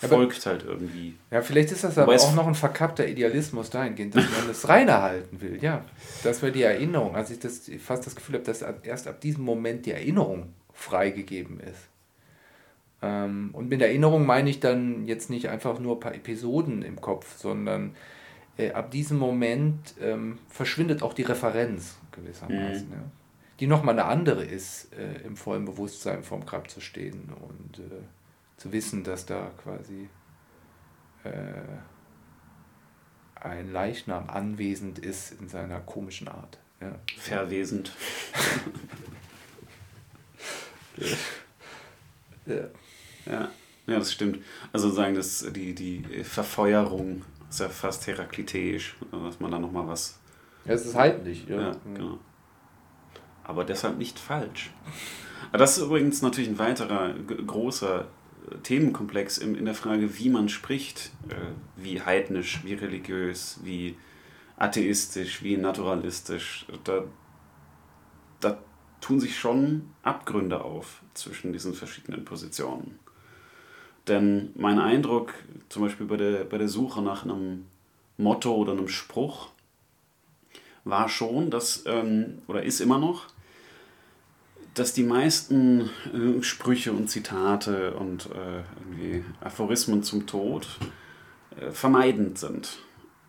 folgt 0.00 0.46
halt 0.46 0.64
irgendwie. 0.64 1.14
Ja, 1.30 1.42
vielleicht 1.42 1.72
ist 1.72 1.84
das 1.84 1.96
aber 1.98 2.14
auch 2.14 2.34
noch 2.34 2.46
ein 2.46 2.54
verkappter 2.54 3.06
Idealismus 3.06 3.70
dahingehend, 3.70 4.14
dass 4.14 4.24
man 4.24 4.48
das 4.48 4.68
reiner 4.68 5.02
halten 5.02 5.40
will. 5.40 5.58
Ja, 5.62 5.84
das 6.22 6.42
wäre 6.42 6.52
die 6.52 6.62
Erinnerung. 6.62 7.16
Also 7.16 7.34
ich 7.34 7.40
das, 7.40 7.70
fast 7.80 8.06
das 8.06 8.14
Gefühl 8.14 8.36
habe, 8.36 8.44
dass 8.44 8.62
erst 8.62 9.08
ab 9.08 9.20
diesem 9.20 9.44
Moment 9.44 9.86
die 9.86 9.92
Erinnerung 9.92 10.52
freigegeben 10.72 11.60
ist. 11.60 11.88
Ähm, 13.02 13.50
und 13.52 13.68
mit 13.68 13.80
Erinnerung 13.80 14.26
meine 14.26 14.50
ich 14.50 14.60
dann 14.60 15.06
jetzt 15.06 15.30
nicht 15.30 15.48
einfach 15.48 15.78
nur 15.78 15.96
ein 15.96 16.00
paar 16.00 16.14
Episoden 16.14 16.82
im 16.82 17.00
Kopf, 17.00 17.36
sondern 17.38 17.94
äh, 18.58 18.72
ab 18.72 18.90
diesem 18.90 19.18
Moment 19.18 19.94
ähm, 20.00 20.38
verschwindet 20.48 21.02
auch 21.02 21.12
die 21.12 21.22
Referenz 21.22 21.96
gewissermaßen. 22.12 22.88
Mhm. 22.88 22.92
Ja. 22.92 23.04
Die 23.60 23.66
nochmal 23.66 23.98
eine 23.98 24.04
andere 24.04 24.44
ist, 24.44 24.92
äh, 24.94 25.26
im 25.26 25.36
vollen 25.36 25.64
Bewusstsein 25.64 26.22
vorm 26.22 26.44
Grab 26.44 26.70
zu 26.70 26.80
stehen 26.80 27.32
und 27.48 27.78
äh, 27.78 28.02
zu 28.56 28.72
wissen, 28.72 29.04
dass 29.04 29.26
da 29.26 29.50
quasi 29.62 30.08
äh, 31.24 31.30
ein 33.34 33.72
Leichnam 33.72 34.28
anwesend 34.28 34.98
ist 34.98 35.32
in 35.40 35.48
seiner 35.48 35.80
komischen 35.80 36.28
Art. 36.28 36.58
Ja. 36.80 36.98
Verwesend. 37.18 37.92
ja. 42.46 42.68
ja. 43.26 43.50
Ja, 43.86 44.00
das 44.00 44.12
stimmt. 44.12 44.44
Also 44.72 44.90
sagen, 44.90 45.14
dass 45.14 45.46
die, 45.52 45.74
die 45.74 46.02
Verfeuerung 46.24 47.24
ist 47.48 47.60
ja 47.60 47.68
fast 47.68 48.06
herakliteisch, 48.08 48.96
dass 49.12 49.38
man 49.38 49.52
da 49.52 49.58
nochmal 49.58 49.86
was. 49.86 50.18
Ja, 50.64 50.72
es 50.74 50.84
ist 50.84 50.96
heidlich, 50.96 51.46
ja. 51.46 51.60
ja 51.60 51.76
genau. 51.84 52.18
Aber 53.44 53.64
deshalb 53.64 53.96
nicht 53.96 54.18
falsch. 54.18 54.72
das 55.52 55.78
ist 55.78 55.84
übrigens 55.84 56.20
natürlich 56.20 56.48
ein 56.48 56.58
weiterer 56.58 57.14
großer 57.14 58.08
Themenkomplex 58.62 59.38
in, 59.38 59.54
in 59.54 59.64
der 59.64 59.74
Frage, 59.74 60.18
wie 60.18 60.28
man 60.28 60.48
spricht, 60.48 61.10
äh, 61.28 61.34
wie 61.76 62.00
heidnisch, 62.00 62.60
wie 62.64 62.74
religiös, 62.74 63.60
wie 63.62 63.96
atheistisch, 64.56 65.42
wie 65.42 65.56
naturalistisch. 65.56 66.66
Da, 66.84 67.04
da 68.40 68.58
tun 69.00 69.20
sich 69.20 69.38
schon 69.38 69.90
Abgründe 70.02 70.62
auf 70.62 71.02
zwischen 71.14 71.52
diesen 71.52 71.74
verschiedenen 71.74 72.24
Positionen. 72.24 72.98
Denn 74.08 74.50
mein 74.54 74.78
Eindruck, 74.78 75.34
zum 75.68 75.82
Beispiel 75.82 76.06
bei 76.06 76.16
der, 76.16 76.44
bei 76.44 76.58
der 76.58 76.68
Suche 76.68 77.02
nach 77.02 77.24
einem 77.24 77.66
Motto 78.16 78.54
oder 78.54 78.72
einem 78.72 78.88
Spruch, 78.88 79.48
war 80.84 81.08
schon, 81.08 81.50
dass, 81.50 81.84
ähm, 81.86 82.42
oder 82.46 82.62
ist 82.62 82.80
immer 82.80 82.98
noch, 82.98 83.26
dass 84.76 84.92
die 84.92 85.04
meisten 85.04 85.90
äh, 86.12 86.42
Sprüche 86.42 86.92
und 86.92 87.08
Zitate 87.08 87.94
und 87.94 88.26
äh, 88.26 89.22
Aphorismen 89.40 90.02
zum 90.02 90.26
Tod 90.26 90.66
äh, 91.58 91.70
vermeidend 91.70 92.38
sind. 92.38 92.78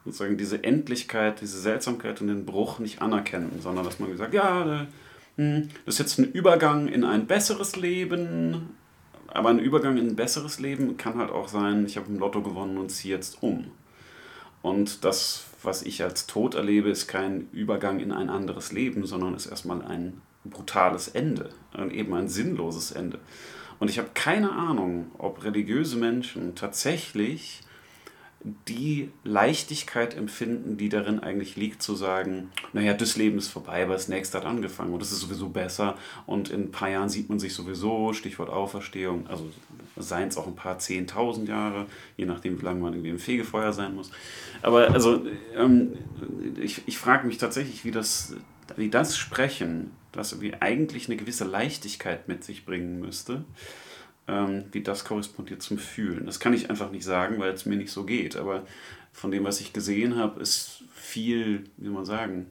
Sozusagen 0.04 0.38
diese 0.38 0.64
Endlichkeit, 0.64 1.42
diese 1.42 1.60
Seltsamkeit 1.60 2.22
und 2.22 2.28
den 2.28 2.46
Bruch 2.46 2.80
nicht 2.80 3.02
anerkennen, 3.02 3.60
sondern 3.62 3.86
dass 3.86 4.00
man 4.00 4.16
sagt, 4.18 4.34
ja, 4.34 4.82
äh, 4.82 4.86
hm, 5.38 5.70
das 5.86 5.96
ist 5.96 6.00
jetzt 6.00 6.20
ein 6.20 6.32
Übergang 6.32 6.90
in 6.90 7.06
ein 7.06 7.28
besseres 7.28 7.78
Leben, 7.78 8.76
aber 9.28 9.50
ein 9.50 9.60
Übergang 9.60 9.98
in 9.98 10.08
ein 10.10 10.16
besseres 10.18 10.60
Leben 10.60 10.98
kann 10.98 11.18
halt 11.18 11.32
auch 11.32 11.48
sein, 11.48 11.86
ich 11.86 11.96
habe 11.96 12.08
im 12.10 12.20
Lotto 12.20 12.42
gewonnen 12.42 12.78
und 12.78 12.92
ziehe 12.92 13.16
jetzt 13.16 13.42
um. 13.42 13.72
Und 14.62 15.06
das, 15.06 15.46
was 15.64 15.82
ich 15.84 16.04
als 16.04 16.28
Tod 16.28 16.56
erlebe, 16.56 16.90
ist 16.90 17.08
kein 17.08 17.48
Übergang 17.54 18.02
in 18.02 18.12
ein 18.12 18.30
anderes 18.30 18.74
Leben, 18.74 19.06
sondern 19.06 19.34
ist 19.34 19.46
erstmal 19.46 19.82
ein 19.82 20.22
brutales 20.50 21.08
Ende 21.08 21.50
eben 21.92 22.14
ein 22.14 22.28
sinnloses 22.28 22.92
Ende. 22.92 23.20
Und 23.80 23.90
ich 23.90 24.00
habe 24.00 24.10
keine 24.14 24.52
Ahnung, 24.52 25.12
ob 25.18 25.44
religiöse 25.44 25.98
Menschen 25.98 26.56
tatsächlich 26.56 27.62
die 28.68 29.12
Leichtigkeit 29.24 30.16
empfinden, 30.16 30.78
die 30.78 30.90
darin 30.90 31.20
eigentlich 31.20 31.56
liegt, 31.56 31.82
zu 31.82 31.96
sagen, 31.96 32.52
naja, 32.72 32.94
das 32.94 33.18
Leben 33.18 33.38
ist 33.38 33.50
vorbei, 33.50 33.84
aber 33.84 33.94
das 33.94 34.08
nächste 34.08 34.38
hat 34.38 34.46
angefangen 34.46 34.94
und 34.94 35.02
es 35.02 35.12
ist 35.12 35.20
sowieso 35.20 35.50
besser 35.50 35.98
und 36.26 36.50
in 36.50 36.66
ein 36.66 36.72
paar 36.72 36.90
Jahren 36.90 37.10
sieht 37.10 37.30
man 37.30 37.40
sich 37.40 37.54
sowieso, 37.54 38.14
Stichwort 38.14 38.50
Auferstehung, 38.50 39.28
also 39.28 39.50
seien 39.98 40.30
es 40.30 40.38
auch 40.38 40.48
ein 40.48 40.56
paar 40.56 40.78
zehntausend 40.80 41.50
Jahre, 41.50 41.88
je 42.16 42.26
nachdem, 42.26 42.62
wie 42.62 42.66
lange 42.66 42.80
man 42.80 42.94
irgendwie 42.94 43.10
im 43.10 43.20
Fegefeuer 43.20 43.74
sein 43.74 43.96
muss. 43.96 44.12
Aber 44.62 44.92
also 44.92 45.26
ähm, 45.56 45.94
ich, 46.62 46.84
ich 46.86 46.98
frage 46.98 47.28
mich 47.28 47.40
tatsächlich, 47.40 47.84
wie 47.86 47.92
das, 47.92 48.36
wie 48.76 48.90
das 48.90 49.18
Sprechen 49.18 49.92
was 50.18 50.32
irgendwie 50.32 50.56
eigentlich 50.60 51.08
eine 51.08 51.18
gewisse 51.18 51.46
Leichtigkeit 51.46 52.28
mit 52.28 52.44
sich 52.44 52.66
bringen 52.66 53.00
müsste, 53.00 53.46
ähm, 54.28 54.66
wie 54.72 54.82
das 54.82 55.06
korrespondiert 55.06 55.62
zum 55.62 55.78
Fühlen. 55.78 56.26
Das 56.26 56.40
kann 56.40 56.54
ich 56.54 56.70
einfach 56.70 56.92
nicht 56.92 57.06
sagen, 57.06 57.40
weil 57.40 57.54
es 57.54 57.66
mir 57.66 57.78
nicht 57.78 57.92
so 57.92 58.04
geht. 58.04 58.36
Aber 58.36 58.66
von 59.14 59.32
dem, 59.32 59.46
was 59.46 59.62
ich 59.62 59.72
gesehen 59.72 60.18
habe, 60.18 60.42
ist 60.42 60.84
viel, 60.94 61.70
wie 61.78 61.90
man 61.90 62.06
sagen, 62.06 62.48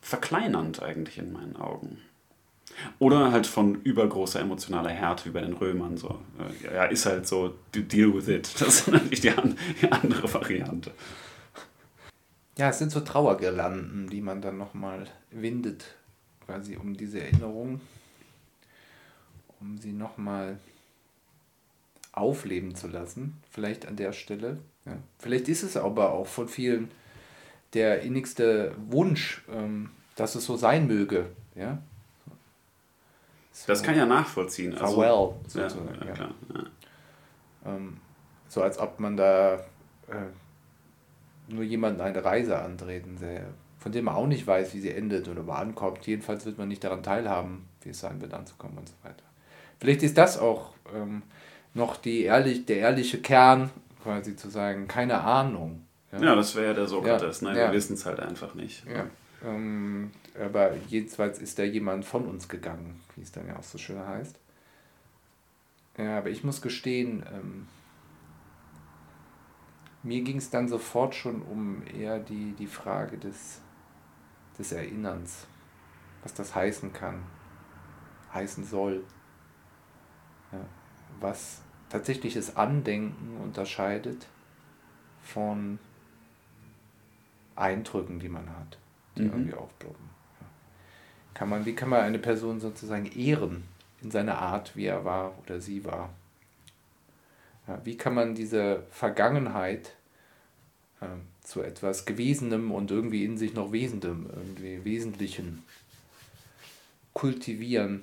verkleinernd 0.00 0.82
eigentlich 0.82 1.18
in 1.18 1.32
meinen 1.32 1.56
Augen. 1.56 1.98
Oder 2.98 3.30
halt 3.32 3.46
von 3.46 3.82
übergroßer 3.82 4.40
emotionaler 4.40 4.90
Härte 4.90 5.26
wie 5.26 5.30
bei 5.30 5.40
den 5.42 5.52
Römern. 5.52 5.96
So. 5.96 6.20
Äh, 6.38 6.74
ja, 6.74 6.84
ist 6.84 7.04
halt 7.04 7.28
so, 7.28 7.54
deal 7.74 8.14
with 8.14 8.28
it. 8.28 8.48
Das 8.58 8.80
ist 8.80 8.88
natürlich 8.88 9.20
die, 9.20 9.32
die 9.82 9.92
andere 9.92 10.32
Variante. 10.32 10.92
Ja, 12.60 12.68
es 12.68 12.78
sind 12.78 12.92
so 12.92 13.00
Trauergirlanden, 13.00 14.10
die 14.10 14.20
man 14.20 14.42
dann 14.42 14.58
nochmal 14.58 15.06
windet 15.30 15.94
quasi 16.44 16.76
um 16.76 16.94
diese 16.94 17.22
Erinnerung, 17.22 17.80
um 19.60 19.78
sie 19.78 19.92
nochmal 19.92 20.58
aufleben 22.12 22.74
zu 22.74 22.88
lassen, 22.88 23.40
vielleicht 23.50 23.86
an 23.86 23.96
der 23.96 24.12
Stelle. 24.12 24.58
Ja. 24.84 24.98
Vielleicht 25.18 25.48
ist 25.48 25.62
es 25.62 25.78
aber 25.78 26.12
auch 26.12 26.26
von 26.26 26.48
vielen 26.48 26.90
der 27.72 28.02
innigste 28.02 28.74
Wunsch, 28.90 29.42
ähm, 29.50 29.90
dass 30.16 30.34
es 30.34 30.44
so 30.44 30.58
sein 30.58 30.86
möge. 30.86 31.30
Ja? 31.54 31.78
So 33.52 33.68
das 33.68 33.82
kann 33.82 33.96
ja 33.96 34.04
nachvollziehen. 34.04 34.76
Also, 34.76 35.00
farewell, 35.00 35.34
sozusagen. 35.46 35.98
Ja, 36.00 36.06
ja, 36.08 36.12
klar, 36.12 36.34
ähm, 37.64 37.96
so 38.48 38.62
als 38.62 38.78
ob 38.78 39.00
man 39.00 39.16
da 39.16 39.54
äh, 40.08 40.26
nur 41.52 41.64
jemanden 41.64 42.00
eine 42.00 42.24
Reise 42.24 42.58
antreten 42.58 43.18
sähe 43.18 43.46
von 43.80 43.92
dem 43.92 44.04
man 44.04 44.14
auch 44.14 44.26
nicht 44.26 44.46
weiß, 44.46 44.74
wie 44.74 44.80
sie 44.80 44.90
endet 44.90 45.26
oder 45.26 45.46
wo 45.46 45.52
ankommt. 45.52 46.06
Jedenfalls 46.06 46.44
wird 46.44 46.58
man 46.58 46.68
nicht 46.68 46.84
daran 46.84 47.02
teilhaben, 47.02 47.66
wie 47.82 47.88
es 47.88 48.00
sein 48.00 48.20
wird, 48.20 48.34
anzukommen 48.34 48.76
und 48.78 48.88
so 48.88 48.94
weiter. 49.02 49.24
Vielleicht 49.80 50.02
ist 50.02 50.18
das 50.18 50.38
auch 50.38 50.74
ähm, 50.94 51.22
noch 51.72 51.96
die 51.96 52.24
ehrlich, 52.24 52.66
der 52.66 52.78
ehrliche 52.78 53.22
Kern, 53.22 53.70
quasi 54.02 54.36
zu 54.36 54.50
sagen, 54.50 54.86
keine 54.86 55.22
Ahnung. 55.22 55.86
Ja, 56.12 56.22
ja 56.22 56.34
das 56.36 56.54
wäre 56.54 56.66
ja 56.66 56.74
der 56.74 56.86
Sokrates, 56.86 57.40
ja, 57.40 57.48
ne? 57.48 57.54
wir 57.54 57.62
ja. 57.64 57.72
wissen 57.72 57.94
es 57.94 58.04
halt 58.04 58.20
einfach 58.20 58.54
nicht. 58.54 58.84
Ja. 58.86 59.06
Ähm, 59.42 60.10
aber 60.38 60.76
jedenfalls 60.88 61.38
ist 61.38 61.58
da 61.58 61.62
jemand 61.62 62.04
von 62.04 62.26
uns 62.26 62.50
gegangen, 62.50 63.00
wie 63.16 63.22
es 63.22 63.32
dann 63.32 63.46
ja 63.46 63.58
auch 63.58 63.62
so 63.62 63.78
schön 63.78 64.06
heißt. 64.06 64.36
Ja, 65.96 66.18
aber 66.18 66.28
ich 66.28 66.44
muss 66.44 66.60
gestehen, 66.60 67.22
ähm, 67.32 67.66
mir 70.02 70.22
ging 70.22 70.38
es 70.38 70.50
dann 70.50 70.68
sofort 70.68 71.14
schon 71.14 71.42
um 71.42 71.82
eher 71.86 72.18
die, 72.18 72.52
die 72.52 72.66
Frage 72.66 73.18
des 73.18 73.60
des 74.60 74.72
Erinnerns, 74.72 75.46
was 76.22 76.34
das 76.34 76.54
heißen 76.54 76.92
kann, 76.92 77.22
heißen 78.32 78.64
soll, 78.64 79.02
ja, 80.52 80.60
was 81.18 81.62
tatsächliches 81.88 82.56
Andenken 82.56 83.38
unterscheidet 83.42 84.26
von 85.22 85.78
Eindrücken, 87.56 88.20
die 88.20 88.28
man 88.28 88.48
hat, 88.50 88.78
die 89.16 89.22
mhm. 89.22 89.30
irgendwie 89.30 89.54
aufploppen. 89.54 90.10
Ja. 90.40 90.46
Kann 91.34 91.48
man, 91.48 91.64
wie 91.64 91.74
kann 91.74 91.88
man 91.88 92.00
eine 92.00 92.18
Person 92.18 92.60
sozusagen 92.60 93.06
ehren 93.06 93.64
in 94.02 94.10
seiner 94.10 94.38
Art, 94.38 94.76
wie 94.76 94.86
er 94.86 95.04
war 95.04 95.36
oder 95.42 95.60
sie 95.60 95.84
war? 95.84 96.10
Ja, 97.66 97.80
wie 97.84 97.96
kann 97.96 98.14
man 98.14 98.34
diese 98.34 98.84
Vergangenheit 98.90 99.96
äh, 101.00 101.06
zu 101.42 101.62
etwas 101.62 102.04
Gewesenem 102.04 102.70
und 102.70 102.90
irgendwie 102.90 103.24
in 103.24 103.38
sich 103.38 103.54
noch 103.54 103.72
Wesendem, 103.72 104.28
irgendwie 104.34 104.84
Wesentlichen 104.84 105.64
kultivieren, 107.12 108.02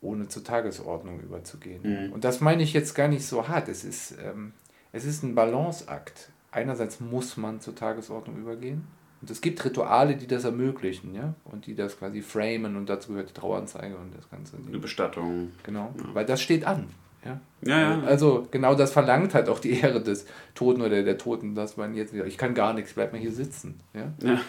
ohne 0.00 0.28
zur 0.28 0.44
Tagesordnung 0.44 1.20
überzugehen. 1.20 1.80
Mhm. 1.82 2.12
Und 2.12 2.24
das 2.24 2.40
meine 2.40 2.62
ich 2.62 2.72
jetzt 2.72 2.94
gar 2.94 3.08
nicht 3.08 3.24
so 3.24 3.48
hart. 3.48 3.68
Es 3.68 3.84
ist, 3.84 4.14
ähm, 4.22 4.52
es 4.92 5.04
ist 5.04 5.22
ein 5.22 5.34
Balanceakt. 5.34 6.30
Einerseits 6.50 7.00
muss 7.00 7.36
man 7.36 7.60
zur 7.60 7.74
Tagesordnung 7.74 8.36
übergehen. 8.36 8.86
Und 9.20 9.30
es 9.30 9.40
gibt 9.40 9.64
Rituale, 9.64 10.16
die 10.16 10.28
das 10.28 10.44
ermöglichen, 10.44 11.14
ja, 11.14 11.34
und 11.44 11.66
die 11.66 11.74
das 11.74 11.98
quasi 11.98 12.22
framen 12.22 12.76
und 12.76 12.88
dazu 12.88 13.08
gehört 13.08 13.30
die 13.30 13.34
Traueranzeige 13.34 13.96
und 13.96 14.16
das 14.16 14.30
Ganze. 14.30 14.56
Eine 14.64 14.78
Bestattung. 14.78 15.50
Genau, 15.64 15.92
ja. 15.98 16.14
weil 16.14 16.24
das 16.24 16.40
steht 16.40 16.64
an. 16.64 16.88
Ja? 17.24 17.40
Ja, 17.62 17.80
ja. 17.80 18.02
Also 18.06 18.46
genau 18.50 18.74
das 18.74 18.92
verlangt 18.92 19.34
halt 19.34 19.48
auch 19.48 19.58
die 19.58 19.72
Ehre 19.80 20.02
des 20.02 20.26
Toten 20.54 20.80
oder 20.82 21.02
der 21.02 21.18
Toten, 21.18 21.54
dass 21.54 21.76
man 21.76 21.94
jetzt 21.94 22.12
wieder, 22.14 22.26
ich 22.26 22.38
kann 22.38 22.54
gar 22.54 22.72
nichts, 22.72 22.92
bleib 22.94 23.12
mal 23.12 23.18
hier 23.20 23.32
sitzen. 23.32 23.80
Ja? 23.94 24.12
ja. 24.22 24.40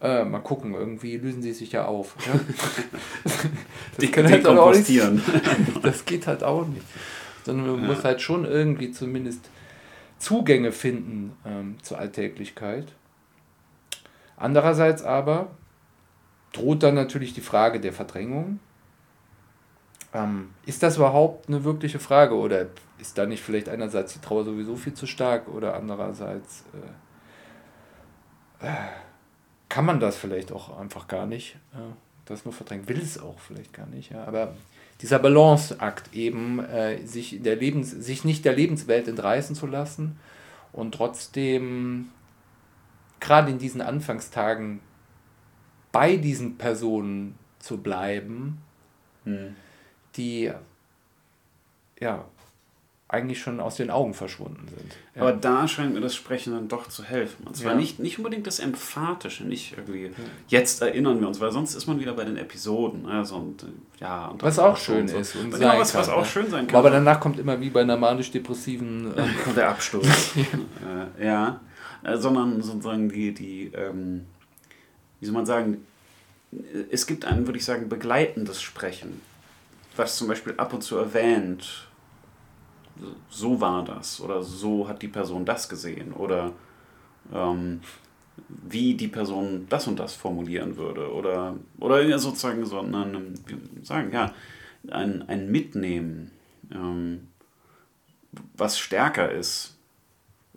Äh, 0.00 0.24
mal 0.24 0.40
gucken, 0.40 0.74
irgendwie 0.74 1.16
lösen 1.16 1.40
sie 1.42 1.52
sich 1.52 1.72
ja 1.72 1.86
auf. 1.86 2.16
Ja? 2.26 2.32
das 3.24 3.38
die 4.00 4.10
können 4.10 4.30
halt 4.30 4.46
auch 4.46 4.74
nicht, 4.74 4.90
Das 5.82 6.04
geht 6.04 6.26
halt 6.26 6.42
auch 6.44 6.66
nicht. 6.66 6.84
sondern 7.44 7.66
man 7.66 7.82
Ja. 7.82 7.94
muss 7.94 8.04
halt 8.04 8.20
schon 8.20 8.44
irgendwie 8.44 8.90
zumindest 8.90 9.48
Zugänge 10.18 10.72
finden 10.72 11.32
ähm, 11.46 11.76
zur 11.82 11.98
Alltäglichkeit. 11.98 12.86
Andererseits 14.36 15.02
aber 15.02 15.48
droht 16.52 16.82
dann 16.82 16.94
natürlich 16.94 17.32
die 17.34 17.40
Frage 17.40 17.80
der 17.80 17.92
Verdrängung. 17.92 18.60
Ähm, 20.12 20.50
ist 20.64 20.82
das 20.82 20.96
überhaupt 20.96 21.48
eine 21.48 21.64
wirkliche 21.64 21.98
Frage 21.98 22.34
oder 22.34 22.66
ist 22.98 23.18
da 23.18 23.26
nicht 23.26 23.42
vielleicht 23.42 23.68
einerseits 23.68 24.14
die 24.14 24.20
Trauer 24.20 24.44
sowieso 24.44 24.76
viel 24.76 24.94
zu 24.94 25.06
stark 25.06 25.48
oder 25.48 25.74
andererseits 25.74 26.64
äh, 28.60 28.66
äh, 28.66 28.74
kann 29.68 29.84
man 29.84 30.00
das 30.00 30.16
vielleicht 30.16 30.52
auch 30.52 30.78
einfach 30.78 31.08
gar 31.08 31.26
nicht, 31.26 31.56
äh, 31.74 31.78
das 32.24 32.44
nur 32.44 32.54
verdrängen, 32.54 32.88
will 32.88 33.00
es 33.00 33.20
auch 33.20 33.38
vielleicht 33.38 33.72
gar 33.72 33.86
nicht, 33.86 34.10
ja, 34.12 34.24
aber 34.24 34.54
dieser 35.02 35.18
Balanceakt 35.18 36.14
eben, 36.14 36.64
äh, 36.64 37.04
sich, 37.04 37.42
der 37.42 37.56
Lebens, 37.56 37.90
sich 37.90 38.24
nicht 38.24 38.44
der 38.44 38.54
Lebenswelt 38.54 39.08
entreißen 39.08 39.54
zu 39.54 39.66
lassen 39.66 40.18
und 40.72 40.94
trotzdem 40.94 42.08
gerade 43.20 43.50
in 43.50 43.58
diesen 43.58 43.82
Anfangstagen 43.82 44.80
bei 45.92 46.16
diesen 46.16 46.56
Personen 46.56 47.38
zu 47.58 47.78
bleiben, 47.78 48.62
Hm. 49.26 49.56
Die 50.16 50.52
ja 52.00 52.24
eigentlich 53.08 53.40
schon 53.40 53.60
aus 53.60 53.76
den 53.76 53.90
Augen 53.90 54.14
verschwunden 54.14 54.66
sind. 54.66 54.96
Ja. 55.14 55.22
Aber 55.22 55.32
da 55.32 55.68
scheint 55.68 55.94
mir 55.94 56.00
das 56.00 56.16
Sprechen 56.16 56.52
dann 56.52 56.66
doch 56.66 56.88
zu 56.88 57.04
helfen. 57.04 57.46
Und 57.46 57.56
zwar 57.56 57.72
Ja. 57.72 57.78
nicht, 57.78 58.00
nicht 58.00 58.18
unbedingt 58.18 58.48
das 58.48 58.58
Emphatische, 58.58 59.44
nicht 59.44 59.74
irgendwie, 59.76 60.10
jetzt 60.48 60.82
erinnern 60.82 61.20
wir 61.20 61.28
uns, 61.28 61.38
weil 61.38 61.52
sonst 61.52 61.76
ist 61.76 61.86
man 61.86 62.00
wieder 62.00 62.14
bei 62.14 62.24
den 62.24 62.36
Episoden. 62.36 63.06
Also 63.06 63.36
und, 63.36 63.64
ja, 64.00 64.26
und 64.26 64.42
was 64.42 64.58
auch 64.58 64.76
schön 64.76 65.06
so. 65.06 65.18
ist. 65.18 65.36
Und 65.36 65.52
genau, 65.52 65.58
sein 65.58 65.78
was, 65.78 65.94
was 65.94 66.06
kann, 66.08 66.16
auch 66.16 66.22
ne? 66.22 66.26
schön 66.26 66.50
sein 66.50 66.66
kann. 66.66 66.76
Aber 66.76 66.90
danach 66.90 67.20
kommt 67.20 67.38
immer 67.38 67.60
wie 67.60 67.70
bei 67.70 67.82
einer 67.82 67.96
manisch-depressiven. 67.96 69.14
Ähm, 69.16 69.54
der 69.54 69.68
Absturz. 69.68 70.06
äh, 71.18 71.24
ja, 71.24 71.60
äh, 72.02 72.16
sondern 72.16 72.60
sozusagen 72.60 73.08
die, 73.08 73.32
die 73.32 73.70
ähm, 73.72 74.26
wie 75.20 75.26
soll 75.26 75.34
man 75.34 75.46
sagen, 75.46 75.86
es 76.90 77.06
gibt 77.06 77.24
ein, 77.24 77.46
würde 77.46 77.58
ich 77.58 77.64
sagen, 77.64 77.88
begleitendes 77.88 78.62
Sprechen, 78.62 79.20
was 79.96 80.16
zum 80.16 80.28
Beispiel 80.28 80.54
ab 80.56 80.72
und 80.72 80.82
zu 80.82 80.96
erwähnt, 80.96 81.88
so 83.28 83.60
war 83.60 83.84
das 83.84 84.20
oder 84.20 84.42
so 84.42 84.88
hat 84.88 85.02
die 85.02 85.08
Person 85.08 85.44
das 85.44 85.68
gesehen 85.68 86.12
oder 86.12 86.52
ähm, 87.32 87.80
wie 88.48 88.94
die 88.94 89.08
Person 89.08 89.66
das 89.68 89.86
und 89.86 89.98
das 89.98 90.14
formulieren 90.14 90.76
würde 90.76 91.12
oder, 91.12 91.56
oder 91.78 92.18
sozusagen 92.18 92.64
so 92.64 92.80
ein, 92.80 93.34
wie 93.46 93.84
sagen, 93.84 94.12
ja, 94.12 94.32
ein, 94.90 95.28
ein 95.28 95.50
Mitnehmen, 95.50 96.30
ähm, 96.70 97.28
was 98.56 98.78
stärker 98.78 99.30
ist 99.30 99.76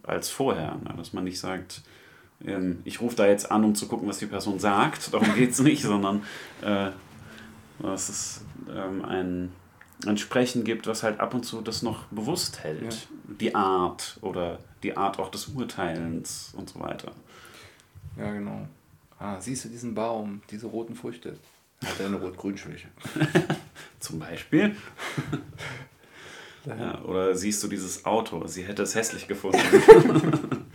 als 0.03 0.29
vorher. 0.29 0.75
Ne? 0.83 0.93
Dass 0.97 1.13
man 1.13 1.23
nicht 1.23 1.39
sagt, 1.39 1.81
ähm, 2.45 2.79
ich 2.83 3.01
rufe 3.01 3.15
da 3.15 3.27
jetzt 3.27 3.51
an, 3.51 3.63
um 3.63 3.75
zu 3.75 3.87
gucken, 3.87 4.07
was 4.07 4.19
die 4.19 4.25
Person 4.25 4.59
sagt. 4.59 5.13
Darum 5.13 5.33
geht 5.35 5.51
es 5.51 5.59
nicht, 5.59 5.81
sondern 5.83 6.23
äh, 6.61 6.91
dass 7.81 8.09
es 8.09 8.45
ähm, 8.73 9.05
ein, 9.05 9.51
ein 10.05 10.17
Sprechen 10.17 10.63
gibt, 10.63 10.87
was 10.87 11.03
halt 11.03 11.19
ab 11.19 11.33
und 11.33 11.43
zu 11.45 11.61
das 11.61 11.81
noch 11.81 12.05
bewusst 12.05 12.63
hält. 12.63 13.07
Die 13.39 13.55
Art 13.55 14.17
oder 14.21 14.59
die 14.83 14.95
Art 14.95 15.19
auch 15.19 15.29
des 15.29 15.47
Urteilens 15.47 16.53
und 16.55 16.69
so 16.69 16.79
weiter. 16.79 17.11
ja, 18.17 18.31
genau. 18.31 18.67
Ah, 19.19 19.39
siehst 19.41 19.65
du 19.65 19.69
diesen 19.69 19.95
Baum, 19.95 20.41
diese 20.49 20.67
roten 20.67 20.95
Früchte? 20.95 21.35
Hat 21.83 21.99
er 21.99 22.05
eine 22.07 22.15
rot-grün-Schwäche. 22.17 22.87
Zum 23.99 24.19
Beispiel. 24.19 24.75
Ja, 26.65 27.01
oder 27.01 27.35
siehst 27.35 27.61
du 27.63 27.67
dieses 27.67 28.05
Auto? 28.05 28.47
Sie 28.47 28.63
hätte 28.63 28.83
es 28.83 28.95
hässlich 28.95 29.27
gefunden. 29.27 29.59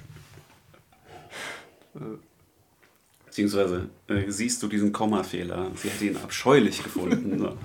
Beziehungsweise 3.35 3.89
äh, 4.07 4.31
siehst 4.31 4.63
du 4.63 4.69
diesen 4.69 4.93
Kommafehler? 4.93 5.73
Sie 5.75 5.89
hätte 5.89 6.05
ihn 6.05 6.17
abscheulich 6.17 6.85
gefunden. 6.85 7.37
So. 7.37 7.59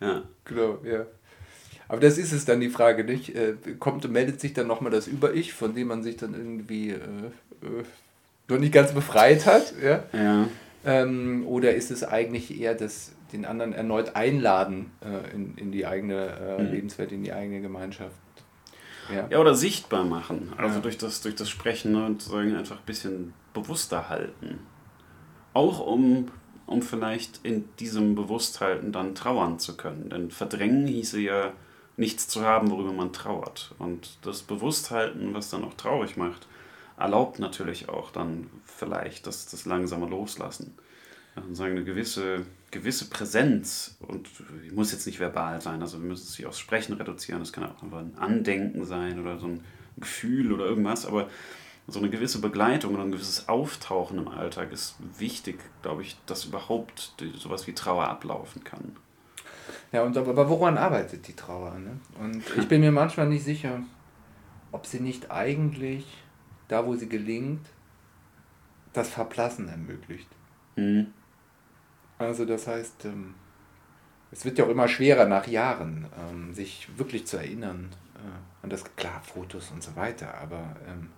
ja. 0.06 0.22
Genau, 0.44 0.78
ja. 0.84 1.06
Aber 1.88 1.98
das 2.02 2.18
ist 2.18 2.32
es 2.32 2.44
dann 2.44 2.60
die 2.60 2.68
Frage, 2.68 3.04
nicht? 3.04 3.34
Äh, 3.34 3.54
kommt 3.78 4.04
und 4.04 4.12
meldet 4.12 4.38
sich 4.38 4.52
dann 4.52 4.66
nochmal 4.66 4.92
das 4.92 5.06
Über-Ich, 5.06 5.54
von 5.54 5.74
dem 5.74 5.88
man 5.88 6.02
sich 6.02 6.18
dann 6.18 6.34
irgendwie 6.34 6.90
äh, 6.90 6.96
äh, 7.62 7.84
noch 8.48 8.58
nicht 8.58 8.74
ganz 8.74 8.92
befreit 8.92 9.46
hat, 9.46 9.72
ja? 9.82 10.04
Ja. 10.12 10.48
Ähm, 10.84 11.46
oder 11.46 11.74
ist 11.74 11.90
es 11.90 12.04
eigentlich 12.04 12.60
eher 12.60 12.74
das, 12.74 13.12
den 13.32 13.46
anderen 13.46 13.72
erneut 13.72 14.14
einladen 14.14 14.90
äh, 15.00 15.34
in, 15.34 15.54
in 15.56 15.72
die 15.72 15.86
eigene 15.86 16.58
äh, 16.58 16.62
Mhm. 16.62 16.70
Lebenswelt, 16.70 17.12
in 17.12 17.24
die 17.24 17.32
eigene 17.32 17.62
Gemeinschaft? 17.62 18.12
Ja. 19.12 19.26
ja, 19.30 19.38
oder 19.38 19.54
sichtbar 19.54 20.04
machen. 20.04 20.52
Also 20.56 20.76
Ja. 20.76 20.80
durch, 20.80 20.98
das, 20.98 21.20
durch 21.22 21.34
das 21.34 21.48
Sprechen 21.48 21.92
ne, 21.92 22.04
und 22.06 22.22
sagen 22.22 22.54
einfach 22.56 22.76
ein 22.76 22.86
bisschen 22.86 23.34
bewusster 23.54 24.08
halten. 24.08 24.60
Auch 25.54 25.80
um, 25.80 26.30
um 26.66 26.82
vielleicht 26.82 27.40
in 27.42 27.68
diesem 27.76 28.14
Bewussthalten 28.14 28.92
dann 28.92 29.14
trauern 29.14 29.58
zu 29.58 29.76
können. 29.76 30.10
Denn 30.10 30.30
verdrängen 30.30 30.86
hieße 30.86 31.20
ja 31.20 31.52
nichts 31.96 32.28
zu 32.28 32.44
haben, 32.44 32.70
worüber 32.70 32.92
man 32.92 33.12
trauert. 33.12 33.74
Und 33.78 34.18
das 34.22 34.42
Bewussthalten, 34.42 35.34
was 35.34 35.50
dann 35.50 35.64
auch 35.64 35.74
traurig 35.74 36.16
macht, 36.16 36.46
erlaubt 36.96 37.38
natürlich 37.38 37.88
auch 37.88 38.10
dann 38.10 38.50
vielleicht 38.64 39.26
das, 39.26 39.46
das 39.46 39.64
langsame 39.66 40.06
Loslassen. 40.06 40.76
Also 41.34 41.54
sagen, 41.54 41.72
eine 41.72 41.84
gewisse, 41.84 42.46
gewisse 42.70 43.08
Präsenz, 43.08 43.96
und 44.00 44.28
die 44.64 44.74
muss 44.74 44.92
jetzt 44.92 45.06
nicht 45.06 45.20
verbal 45.20 45.60
sein, 45.60 45.80
also 45.80 46.00
wir 46.00 46.06
müssen 46.06 46.24
es 46.24 46.38
nicht 46.38 46.46
aufs 46.46 46.58
Sprechen 46.58 46.94
reduzieren, 46.94 47.40
das 47.40 47.52
kann 47.52 47.64
auch 47.64 47.82
einfach 47.82 47.98
ein 47.98 48.16
Andenken 48.18 48.84
sein 48.84 49.20
oder 49.20 49.38
so 49.38 49.46
ein 49.46 49.64
Gefühl 49.96 50.52
oder 50.52 50.66
irgendwas, 50.66 51.06
aber 51.06 51.28
so 51.86 51.98
eine 51.98 52.10
gewisse 52.10 52.40
Begleitung 52.40 52.94
oder 52.94 53.04
ein 53.04 53.10
gewisses 53.10 53.48
Auftauchen 53.48 54.18
im 54.18 54.28
Alltag 54.28 54.72
ist 54.72 54.96
wichtig, 55.18 55.58
glaube 55.80 56.02
ich, 56.02 56.16
dass 56.26 56.44
überhaupt 56.44 57.14
sowas 57.34 57.66
wie 57.66 57.72
Trauer 57.72 58.06
ablaufen 58.06 58.62
kann. 58.62 58.96
Ja, 59.90 60.02
und 60.02 60.16
aber 60.16 60.30
aber 60.30 60.50
woran 60.50 60.76
arbeitet 60.76 61.26
die 61.28 61.34
Trauer? 61.34 61.78
Ne? 61.78 61.98
Und 62.20 62.42
ich 62.58 62.68
bin 62.68 62.82
mir 62.82 62.92
manchmal 62.92 63.26
nicht 63.26 63.44
sicher, 63.44 63.80
ob 64.70 64.86
sie 64.86 65.00
nicht 65.00 65.30
eigentlich, 65.30 66.04
da 66.68 66.84
wo 66.84 66.94
sie 66.94 67.08
gelingt, 67.08 67.66
das 68.92 69.08
Verblassen 69.08 69.68
ermöglicht. 69.68 70.28
Mhm. 70.76 71.14
Also 72.18 72.44
das 72.44 72.66
heißt, 72.66 73.04
ähm, 73.04 73.34
es 74.30 74.44
wird 74.44 74.58
ja 74.58 74.64
auch 74.64 74.68
immer 74.70 74.88
schwerer 74.88 75.26
nach 75.26 75.46
Jahren, 75.46 76.06
ähm, 76.18 76.52
sich 76.52 76.88
wirklich 76.98 77.26
zu 77.26 77.36
erinnern 77.36 77.90
äh, 78.16 78.64
an 78.64 78.70
das, 78.70 78.84
klar, 78.96 79.22
Fotos 79.22 79.70
und 79.70 79.82
so 79.82 79.94
weiter, 79.96 80.34
aber 80.38 80.76
ähm, 80.88 81.10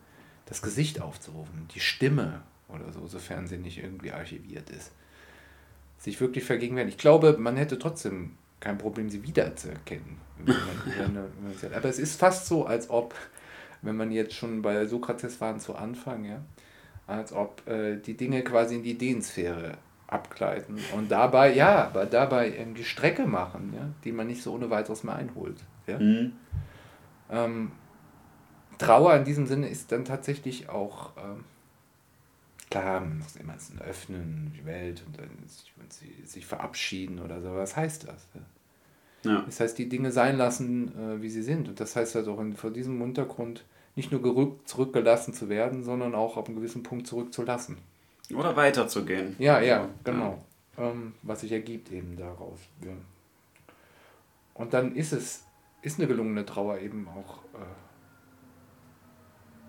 das 0.47 0.63
Gesicht 0.63 1.01
aufzurufen, 1.01 1.69
die 1.75 1.81
Stimme 1.81 2.43
oder 2.69 2.93
so, 2.93 3.07
sofern 3.07 3.47
sie 3.47 3.57
nicht 3.57 3.79
irgendwie 3.83 4.13
archiviert 4.13 4.71
ist, 4.71 4.93
sich 5.99 6.21
wirklich 6.21 6.45
vergegenwärtigen. 6.45 6.95
Ich 6.97 7.01
glaube, 7.01 7.37
man 7.39 7.57
hätte 7.57 7.79
trotzdem 7.79 8.37
kein 8.61 8.79
Problem, 8.79 9.09
sie 9.11 9.23
wiederzuerkennen. 9.23 10.19
wenn 10.39 10.55
man- 11.15 11.27
wenn. 11.61 11.75
Aber 11.75 11.89
es 11.89 11.99
ist 11.99 12.19
fast 12.19 12.47
so, 12.47 12.65
als 12.67 12.89
ob, 12.91 13.15
wenn 13.83 13.97
man 13.97 14.11
jetzt 14.11 14.35
schon 14.35 14.63
bei 14.63 14.87
Sokrates 14.87 15.41
waren 15.41 15.61
zu 15.61 15.75
Anfang, 15.75 16.25
ja, 16.25 16.43
als 17.07 17.33
ob 17.33 17.67
äh, 17.69 17.97
die 17.97 18.17
Dinge 18.17 18.43
quasi 18.43 18.77
in 18.77 18.83
die 18.83 18.93
Ideensphäre 18.93 19.77
abgleiten 20.11 20.79
und 20.95 21.11
dabei, 21.11 21.55
ja, 21.55 21.87
aber 21.87 22.07
dabei 22.07 22.51
irgendwie 22.51 22.85
Strecke 22.85 23.27
machen, 23.27 23.73
ja, 23.75 23.89
die 24.05 24.13
man 24.13 24.27
nicht 24.27 24.43
so 24.43 24.53
ohne 24.53 24.71
weiteres 24.71 25.05
mehr 25.05 25.15
einholt. 25.15 25.57
Ja. 25.87 25.99
Mhm. 25.99 26.33
Ähm, 27.31 27.73
Trauer 28.79 29.15
in 29.15 29.25
diesem 29.25 29.47
Sinne 29.47 29.69
ist 29.69 29.93
dann 29.93 30.05
tatsächlich 30.05 30.69
auch, 30.69 31.13
ähm, 31.17 31.45
klar, 32.71 33.01
man 33.01 33.19
muss 33.19 33.37
immer 33.37 33.53
ein 33.53 33.83
Öffnen, 33.83 34.53
die 34.59 34.65
Welt 34.65 35.03
und 35.07 35.19
dann 35.19 35.29
sich, 35.47 35.73
und 35.81 35.93
sie, 35.93 36.23
sich 36.25 36.47
verabschieden 36.47 37.21
oder 37.21 37.41
so. 37.41 37.55
Was 37.55 37.77
heißt 37.77 38.09
das? 38.09 38.27
Ja? 38.35 38.41
Ja. 39.23 39.43
Das 39.45 39.61
heißt, 39.61 39.77
die 39.79 39.89
Dinge 39.89 40.13
sein 40.13 40.37
lassen, 40.37 40.89
äh, 40.99 41.23
wie 41.23 41.29
sie 41.29 41.43
sind. 41.43 41.69
Und 41.69 41.79
das 41.79 41.95
heißt 41.95 42.15
halt 42.15 42.29
auch 42.29 42.41
in, 42.41 42.57
vor 42.57 42.71
diesem 42.71 43.01
Hintergrund 43.01 43.65
nicht 43.97 44.13
nur 44.13 44.59
zurückgelassen 44.65 45.35
zu 45.35 45.49
werden, 45.49 45.83
sondern 45.83 46.15
auch 46.15 46.37
auf 46.37 46.47
einen 46.47 46.57
gewissen 46.57 46.83
Punkt 46.83 47.07
zurückzulassen. 47.07 47.79
Oder 48.35 48.57
weiterzugehen. 48.57 49.37
Ja, 49.39 49.61
ja, 49.61 49.83
So, 49.83 49.91
genau. 50.05 50.45
Ähm, 50.79 51.15
was 51.23 51.41
sich 51.41 51.53
ergibt 51.53 51.91
eben 51.93 52.17
daraus. 52.17 52.61
Ja. 52.85 52.93
Und 54.55 54.75
dann 54.75 54.95
ist 54.95 55.13
es, 55.13 55.45
ist 55.83 55.99
eine 55.99 56.09
gelungene 56.09 56.45
Trauer 56.45 56.79
eben 56.79 57.09
auch 57.09 57.39
äh, 57.55 57.65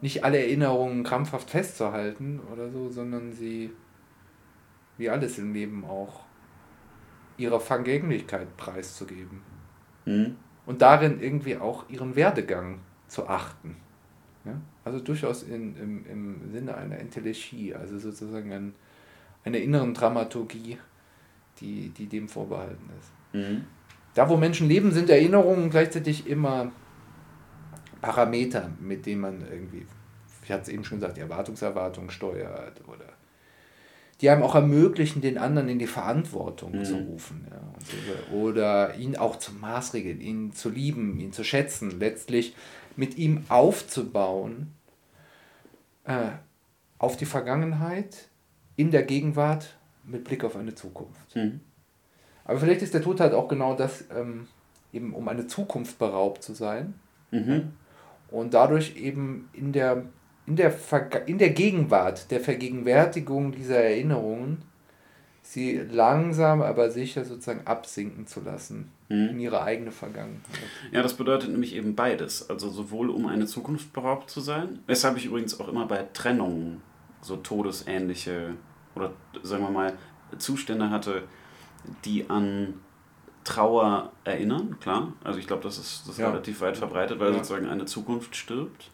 nicht 0.01 0.23
alle 0.23 0.39
Erinnerungen 0.39 1.03
krampfhaft 1.03 1.49
festzuhalten 1.49 2.39
oder 2.51 2.69
so, 2.71 2.89
sondern 2.89 3.31
sie, 3.31 3.71
wie 4.97 5.09
alles 5.09 5.37
im 5.37 5.53
Leben 5.53 5.85
auch, 5.85 6.25
ihrer 7.37 7.59
Vergänglichkeit 7.59 8.57
preiszugeben. 8.57 9.41
Mhm. 10.05 10.35
Und 10.65 10.81
darin 10.81 11.19
irgendwie 11.19 11.57
auch 11.57 11.89
ihren 11.89 12.15
Werdegang 12.15 12.79
zu 13.07 13.27
achten. 13.27 13.77
Ja? 14.45 14.59
Also 14.83 14.99
durchaus 14.99 15.43
in, 15.43 15.75
im, 15.75 16.05
im 16.05 16.51
Sinne 16.51 16.75
einer 16.75 16.97
Entelechie, 16.97 17.75
also 17.75 17.97
sozusagen 17.97 18.51
ein, 18.51 18.73
einer 19.43 19.59
inneren 19.59 19.93
Dramaturgie, 19.93 20.77
die, 21.59 21.89
die 21.89 22.07
dem 22.07 22.27
vorbehalten 22.27 22.89
ist. 22.99 23.11
Mhm. 23.33 23.65
da, 24.13 24.27
wo 24.27 24.35
Menschen 24.35 24.67
leben, 24.67 24.91
sind 24.91 25.09
Erinnerungen 25.09 25.69
gleichzeitig 25.69 26.27
immer 26.27 26.71
Parameter, 28.01 28.69
mit 28.79 29.05
denen 29.05 29.21
man 29.21 29.41
irgendwie, 29.49 29.85
ich 30.43 30.51
hatte 30.51 30.63
es 30.63 30.69
eben 30.69 30.83
schon 30.83 30.99
gesagt, 30.99 31.17
die 31.17 31.21
Erwartungserwartung 31.21 32.09
steuert 32.09 32.81
oder 32.87 33.05
die 34.21 34.29
einem 34.29 34.43
auch 34.43 34.53
ermöglichen, 34.53 35.21
den 35.21 35.37
anderen 35.39 35.67
in 35.67 35.79
die 35.79 35.87
Verantwortung 35.87 36.77
mhm. 36.77 36.85
zu 36.85 36.95
rufen. 36.95 37.47
Ja, 37.49 37.59
so, 37.79 38.35
oder 38.35 38.95
ihn 38.95 39.15
auch 39.15 39.37
zu 39.37 39.51
maßregeln, 39.53 40.21
ihn 40.21 40.51
zu 40.51 40.69
lieben, 40.69 41.19
ihn 41.19 41.31
zu 41.31 41.43
schätzen, 41.43 41.99
letztlich 41.99 42.55
mit 42.95 43.17
ihm 43.17 43.43
aufzubauen 43.49 44.73
äh, 46.03 46.29
auf 46.97 47.17
die 47.17 47.25
Vergangenheit, 47.25 48.29
in 48.75 48.91
der 48.91 49.03
Gegenwart, 49.03 49.77
mit 50.03 50.23
Blick 50.23 50.43
auf 50.43 50.55
eine 50.55 50.75
Zukunft. 50.75 51.35
Mhm. 51.35 51.61
Aber 52.45 52.59
vielleicht 52.59 52.81
ist 52.81 52.93
der 52.93 53.03
Tod 53.03 53.19
halt 53.19 53.33
auch 53.33 53.47
genau 53.47 53.75
das, 53.75 54.05
ähm, 54.15 54.47
eben 54.91 55.13
um 55.13 55.27
eine 55.27 55.47
Zukunft 55.47 55.99
beraubt 55.99 56.43
zu 56.43 56.53
sein. 56.53 56.95
Mhm. 57.31 57.73
Und 58.29 58.53
dadurch 58.53 58.95
eben 58.95 59.49
in 59.53 59.73
der 59.73 60.05
in 60.45 60.55
der, 60.55 60.73
in 61.27 61.37
der 61.37 61.51
Gegenwart, 61.51 62.31
der 62.31 62.39
Vergegenwärtigung 62.39 63.51
dieser 63.51 63.77
Erinnerungen, 63.77 64.63
sie 65.41 65.77
langsam, 65.77 66.61
aber 66.61 66.89
sicher 66.91 67.25
sozusagen 67.25 67.65
absinken 67.65 68.27
zu 68.27 68.41
lassen 68.41 68.91
mhm. 69.09 69.29
in 69.29 69.39
ihre 69.39 69.63
eigene 69.63 69.91
Vergangenheit. 69.91 70.41
Ja, 70.91 71.01
das 71.01 71.15
bedeutet 71.15 71.49
nämlich 71.49 71.75
eben 71.75 71.95
beides. 71.95 72.49
Also 72.49 72.69
sowohl 72.69 73.09
um 73.09 73.27
eine 73.27 73.45
Zukunft 73.45 73.93
beraubt 73.93 74.29
zu 74.29 74.41
sein, 74.41 74.79
weshalb 74.87 75.17
ich 75.17 75.25
übrigens 75.25 75.59
auch 75.59 75.67
immer 75.67 75.85
bei 75.87 76.07
Trennungen 76.13 76.81
so 77.21 77.35
todesähnliche 77.37 78.55
oder 78.95 79.13
sagen 79.43 79.63
wir 79.63 79.71
mal 79.71 79.93
Zustände 80.37 80.89
hatte, 80.89 81.23
die 82.05 82.29
an 82.29 82.75
Trauer 83.43 84.11
erinnern, 84.23 84.77
klar. 84.79 85.13
Also 85.23 85.39
ich 85.39 85.47
glaube, 85.47 85.63
das 85.63 85.77
ist, 85.77 86.03
das 86.03 86.13
ist 86.13 86.19
ja. 86.19 86.29
relativ 86.29 86.61
weit 86.61 86.77
verbreitet, 86.77 87.19
weil 87.19 87.29
ja. 87.29 87.37
sozusagen 87.37 87.67
eine 87.67 87.85
Zukunft 87.85 88.35
stirbt. 88.35 88.89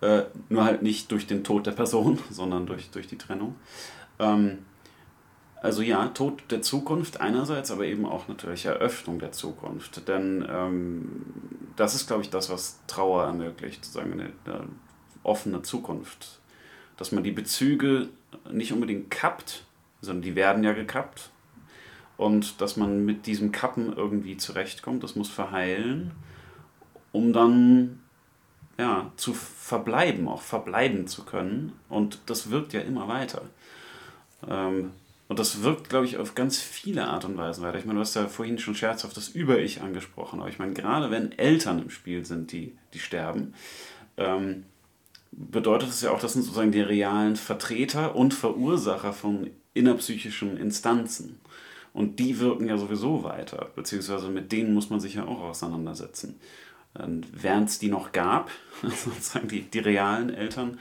Äh, 0.00 0.22
nur 0.48 0.64
halt 0.64 0.82
nicht 0.82 1.10
durch 1.10 1.26
den 1.26 1.44
Tod 1.44 1.66
der 1.66 1.72
Person, 1.72 2.18
sondern 2.30 2.66
durch, 2.66 2.90
durch 2.90 3.08
die 3.08 3.18
Trennung. 3.18 3.56
Ähm, 4.18 4.58
also 5.60 5.82
ja, 5.82 6.06
Tod 6.08 6.42
der 6.50 6.62
Zukunft 6.62 7.20
einerseits, 7.20 7.70
aber 7.70 7.84
eben 7.84 8.06
auch 8.06 8.28
natürlich 8.28 8.66
Eröffnung 8.66 9.18
der 9.18 9.32
Zukunft. 9.32 10.06
Denn 10.06 10.46
ähm, 10.48 11.24
das 11.76 11.94
ist, 11.94 12.06
glaube 12.06 12.22
ich, 12.22 12.30
das, 12.30 12.48
was 12.48 12.80
Trauer 12.86 13.24
ermöglicht, 13.24 13.84
sozusagen 13.84 14.12
eine, 14.12 14.32
eine 14.44 14.68
offene 15.24 15.62
Zukunft. 15.62 16.40
Dass 16.96 17.12
man 17.12 17.24
die 17.24 17.32
Bezüge 17.32 18.08
nicht 18.50 18.72
unbedingt 18.72 19.10
kappt, 19.10 19.64
sondern 20.00 20.22
die 20.22 20.36
werden 20.36 20.62
ja 20.62 20.72
gekappt. 20.72 21.30
Und 22.16 22.60
dass 22.60 22.76
man 22.76 23.04
mit 23.04 23.26
diesem 23.26 23.52
Kappen 23.52 23.92
irgendwie 23.92 24.36
zurechtkommt, 24.36 25.04
das 25.04 25.16
muss 25.16 25.28
verheilen, 25.28 26.12
um 27.12 27.32
dann 27.32 28.00
ja, 28.78 29.10
zu 29.16 29.34
verbleiben, 29.34 30.28
auch 30.28 30.42
verbleiben 30.42 31.08
zu 31.08 31.24
können. 31.24 31.72
Und 31.88 32.20
das 32.26 32.50
wirkt 32.50 32.72
ja 32.72 32.80
immer 32.80 33.08
weiter. 33.08 33.42
Ähm, 34.48 34.92
und 35.28 35.38
das 35.38 35.62
wirkt, 35.62 35.90
glaube 35.90 36.06
ich, 36.06 36.16
auf 36.16 36.34
ganz 36.34 36.58
viele 36.58 37.06
Art 37.06 37.26
und 37.26 37.36
Weisen 37.36 37.62
weiter. 37.62 37.78
Ich 37.78 37.84
meine, 37.84 37.98
du 37.98 38.00
hast 38.00 38.16
ja 38.16 38.26
vorhin 38.26 38.58
schon 38.58 38.74
scherzhaft 38.74 39.16
das 39.16 39.28
Über-Ich 39.28 39.82
angesprochen. 39.82 40.40
Aber 40.40 40.48
ich 40.48 40.58
meine, 40.58 40.72
gerade 40.72 41.10
wenn 41.10 41.32
Eltern 41.32 41.82
im 41.82 41.90
Spiel 41.90 42.24
sind, 42.24 42.50
die, 42.50 42.76
die 42.94 42.98
sterben, 42.98 43.52
ähm, 44.16 44.64
bedeutet 45.30 45.90
es 45.90 46.00
ja 46.00 46.12
auch, 46.12 46.20
das 46.20 46.32
sind 46.32 46.42
sozusagen 46.42 46.72
die 46.72 46.80
realen 46.80 47.36
Vertreter 47.36 48.16
und 48.16 48.32
Verursacher 48.32 49.12
von 49.12 49.50
innerpsychischen 49.74 50.56
Instanzen. 50.56 51.40
Und 51.92 52.18
die 52.18 52.38
wirken 52.38 52.66
ja 52.66 52.78
sowieso 52.78 53.22
weiter, 53.22 53.70
beziehungsweise 53.76 54.28
mit 54.28 54.50
denen 54.50 54.72
muss 54.72 54.88
man 54.88 55.00
sich 55.00 55.14
ja 55.14 55.26
auch 55.26 55.40
auseinandersetzen. 55.40 56.40
Während 57.32 57.68
es 57.68 57.78
die 57.78 57.90
noch 57.90 58.12
gab, 58.12 58.50
sozusagen 58.82 59.48
die, 59.48 59.62
die 59.62 59.78
realen 59.80 60.32
Eltern, 60.32 60.78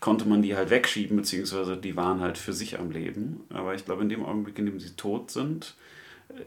konnte 0.00 0.28
man 0.28 0.42
die 0.42 0.56
halt 0.56 0.70
wegschieben, 0.70 1.16
beziehungsweise 1.16 1.76
die 1.76 1.96
waren 1.96 2.20
halt 2.20 2.38
für 2.38 2.52
sich 2.52 2.78
am 2.78 2.90
Leben. 2.90 3.40
Aber 3.50 3.74
ich 3.74 3.84
glaube, 3.84 4.02
in 4.02 4.08
dem 4.08 4.24
Augenblick, 4.24 4.58
in 4.58 4.66
dem 4.66 4.78
sie 4.78 4.90
tot 4.90 5.30
sind, 5.30 5.74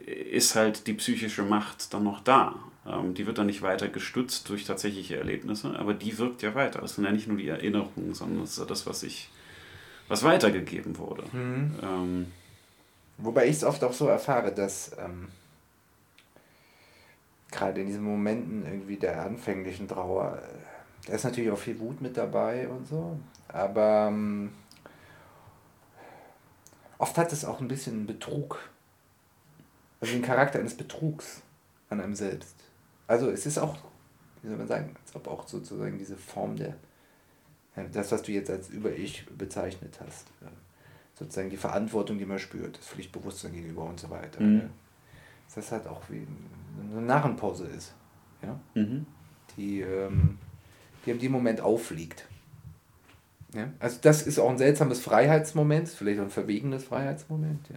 ist 0.06 0.56
halt 0.56 0.88
die 0.88 0.94
psychische 0.94 1.44
Macht 1.44 1.94
dann 1.94 2.04
noch 2.04 2.22
da. 2.22 2.56
Ähm, 2.86 3.14
die 3.14 3.28
wird 3.28 3.38
dann 3.38 3.48
nicht 3.48 3.62
weiter 3.62 3.88
gestützt 3.88 4.48
durch 4.50 4.66
tatsächliche 4.66 5.18
Erlebnisse, 5.18 5.78
aber 5.78 5.94
die 5.94 6.18
wirkt 6.18 6.42
ja 6.42 6.56
weiter. 6.56 6.82
Das 6.82 6.96
sind 6.96 7.06
ja 7.06 7.12
nicht 7.12 7.28
nur 7.28 7.38
die 7.38 7.48
Erinnerungen, 7.48 8.14
sondern 8.14 8.42
das 8.42 8.52
ist 8.52 8.60
ja 8.60 8.66
das, 8.66 8.86
was 8.86 9.04
ich, 9.04 9.30
was 10.08 10.24
weitergegeben 10.24 10.98
wurde. 10.98 11.24
Mhm. 11.32 11.76
Ähm, 11.82 12.26
Wobei 13.18 13.46
ich 13.46 13.58
es 13.58 13.64
oft 13.64 13.84
auch 13.84 13.94
so 13.94 14.08
erfahre, 14.08 14.52
dass 14.52 14.92
ähm, 14.98 15.28
gerade 17.52 17.82
in 17.82 17.88
diesen 17.88 18.04
Momenten 18.04 18.66
irgendwie 18.66 18.96
der 18.96 19.22
anfänglichen 19.22 19.88
Trauer, 19.88 20.40
äh, 20.42 21.08
da 21.08 21.14
ist 21.14 21.24
natürlich 21.24 21.52
auch 21.52 21.58
viel 21.58 21.80
Wut 21.80 22.02
mit 22.02 22.18
dabei 22.18 22.68
und 22.68 22.88
so, 22.88 23.20
aber 23.54 24.08
ähm, 24.10 24.52
oft 26.98 27.18
hat 27.18 27.34
es 27.34 27.46
auch 27.46 27.60
ein 27.60 27.68
bisschen 27.68 28.06
Betrug, 28.06 28.70
also 30.00 30.14
den 30.14 30.22
Charakter 30.22 30.60
eines 30.60 30.76
Betrugs 30.76 31.42
an 31.90 32.00
einem 32.00 32.16
selbst. 32.16 32.56
Also 33.08 33.30
es 33.30 33.46
ist 33.46 33.58
auch, 33.58 33.78
wie 34.42 34.48
soll 34.48 34.58
man 34.58 34.68
sagen, 34.68 34.96
als 35.04 35.16
ob 35.16 35.28
auch 35.28 35.48
sozusagen 35.48 35.98
diese 35.98 36.16
Form 36.16 36.56
der, 36.56 36.76
das, 37.92 38.12
was 38.12 38.22
du 38.22 38.32
jetzt 38.32 38.50
als 38.50 38.70
Über-Ich 38.70 39.26
bezeichnet 39.38 40.00
hast, 40.04 40.28
sozusagen 41.18 41.50
die 41.50 41.58
Verantwortung, 41.58 42.18
die 42.18 42.26
man 42.26 42.40
spürt, 42.40 42.78
das 42.78 42.88
Pflichtbewusstsein 42.88 43.54
gegenüber 43.54 43.84
und 43.84 44.00
so 44.00 44.10
weiter. 44.10 44.42
Mhm. 44.42 44.70
Dass 45.46 45.56
das 45.56 45.72
halt 45.72 45.88
auch 45.88 46.02
wie 46.10 46.26
eine 46.92 47.02
Narrenpause 47.02 47.66
ist. 47.66 47.94
Ja? 48.42 48.60
Mhm. 48.74 49.06
Die, 49.58 49.82
ähm, 49.82 50.38
die 51.06 51.12
in 51.12 51.20
dem 51.20 51.32
Moment 51.32 51.62
auffliegt. 51.62 52.28
Ja? 53.54 53.72
Also 53.80 53.98
das 54.02 54.22
ist 54.24 54.40
auch 54.40 54.50
ein 54.50 54.58
seltsames 54.58 55.00
Freiheitsmoment, 55.02 55.90
vielleicht 55.90 56.20
auch 56.20 56.26
ein 56.26 56.30
verwegenes 56.30 56.84
Freiheitsmoment. 56.84 57.70
Ja? 57.70 57.76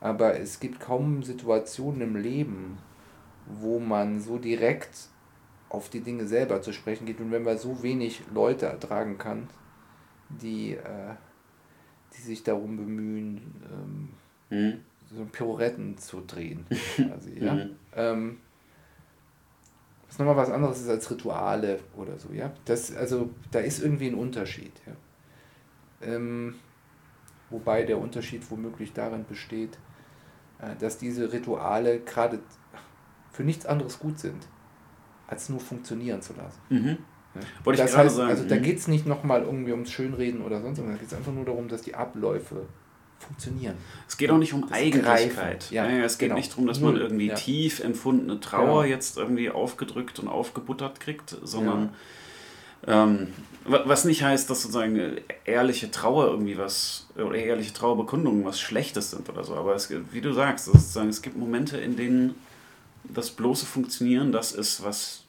Aber 0.00 0.38
es 0.38 0.60
gibt 0.60 0.80
kaum 0.80 1.22
Situationen 1.22 2.00
im 2.00 2.16
Leben, 2.16 2.78
wo 3.46 3.78
man 3.78 4.20
so 4.20 4.38
direkt 4.38 5.08
auf 5.68 5.88
die 5.88 6.00
Dinge 6.00 6.26
selber 6.26 6.62
zu 6.62 6.72
sprechen 6.72 7.06
geht 7.06 7.20
und 7.20 7.30
wenn 7.30 7.44
man 7.44 7.58
so 7.58 7.82
wenig 7.82 8.22
Leute 8.32 8.66
ertragen 8.66 9.18
kann, 9.18 9.48
die, 10.28 10.72
äh, 10.72 11.14
die 12.16 12.22
sich 12.22 12.42
darum 12.42 12.76
bemühen, 12.76 14.08
ähm, 14.50 14.58
mhm 14.58 14.80
so 15.14 15.24
Pirouetten 15.24 15.98
zu 15.98 16.22
drehen. 16.26 16.66
Quasi, 16.96 17.44
ja? 17.44 17.54
Mhm. 17.54 17.76
Ähm, 17.94 18.36
was 20.10 20.18
nochmal 20.18 20.36
was 20.36 20.50
anderes 20.50 20.80
ist 20.80 20.88
als 20.88 21.08
Rituale 21.08 21.78
oder 21.96 22.18
so, 22.18 22.32
ja. 22.32 22.52
Das, 22.64 22.94
also 22.94 23.30
da 23.52 23.60
ist 23.60 23.80
irgendwie 23.80 24.08
ein 24.08 24.16
Unterschied, 24.16 24.72
ja. 24.86 24.92
Ähm, 26.02 26.56
wobei 27.48 27.84
der 27.84 27.98
Unterschied 27.98 28.50
womöglich 28.50 28.92
darin 28.92 29.24
besteht, 29.24 29.78
äh, 30.60 30.74
dass 30.80 30.98
diese 30.98 31.32
Rituale 31.32 32.00
gerade 32.00 32.40
für 33.30 33.44
nichts 33.44 33.66
anderes 33.66 34.00
gut 34.00 34.18
sind, 34.18 34.48
als 35.28 35.48
nur 35.48 35.60
funktionieren 35.60 36.22
zu 36.22 36.32
lassen. 36.34 36.60
Mhm. 36.70 36.98
Ja. 37.34 37.40
Wollte 37.62 37.82
das 37.82 37.92
ich 37.92 37.96
heißt, 37.96 38.16
sagen. 38.16 38.30
Also 38.30 38.48
da 38.48 38.56
mhm. 38.56 38.62
geht 38.62 38.78
es 38.78 38.88
nicht 38.88 39.06
nochmal 39.06 39.42
irgendwie 39.42 39.70
ums 39.70 39.92
Schönreden 39.92 40.42
oder 40.42 40.60
sonst 40.60 40.80
was, 40.80 40.86
da 40.86 40.94
geht 40.94 41.06
es 41.06 41.14
einfach 41.14 41.32
nur 41.32 41.44
darum, 41.44 41.68
dass 41.68 41.82
die 41.82 41.94
Abläufe 41.94 42.66
funktionieren. 43.20 43.76
Es 44.08 44.16
geht 44.16 44.30
auch 44.30 44.38
nicht 44.38 44.52
um 44.52 44.62
das 44.62 44.72
Eigentlichkeit. 44.72 45.70
Ja, 45.70 45.88
ja, 45.88 46.04
es 46.04 46.18
geht 46.18 46.28
genau. 46.28 46.38
nicht 46.38 46.50
darum, 46.52 46.66
dass 46.66 46.80
man 46.80 46.96
irgendwie 46.96 47.28
ja. 47.28 47.34
tief 47.34 47.80
empfundene 47.80 48.40
Trauer 48.40 48.82
genau. 48.82 48.94
jetzt 48.94 49.18
irgendwie 49.18 49.50
aufgedrückt 49.50 50.18
und 50.18 50.28
aufgebuttert 50.28 51.00
kriegt, 51.00 51.36
sondern 51.42 51.90
ähm, 52.86 53.28
was 53.66 54.04
nicht 54.04 54.22
heißt, 54.22 54.48
dass 54.48 54.62
sozusagen 54.62 55.18
ehrliche 55.44 55.90
Trauer 55.90 56.28
irgendwie 56.28 56.56
was, 56.56 57.06
oder 57.14 57.34
ehrliche 57.34 57.72
Trauerbekundungen 57.72 58.44
was 58.44 58.58
Schlechtes 58.58 59.10
sind 59.10 59.28
oder 59.28 59.44
so. 59.44 59.54
Aber 59.54 59.74
es, 59.74 59.90
wie 60.12 60.20
du 60.20 60.32
sagst, 60.32 60.64
sozusagen, 60.64 61.08
es 61.08 61.20
gibt 61.20 61.36
Momente, 61.36 61.76
in 61.76 61.96
denen 61.96 62.34
das 63.04 63.30
bloße 63.30 63.66
Funktionieren 63.66 64.32
das 64.32 64.52
ist, 64.52 64.82
was 64.82 65.24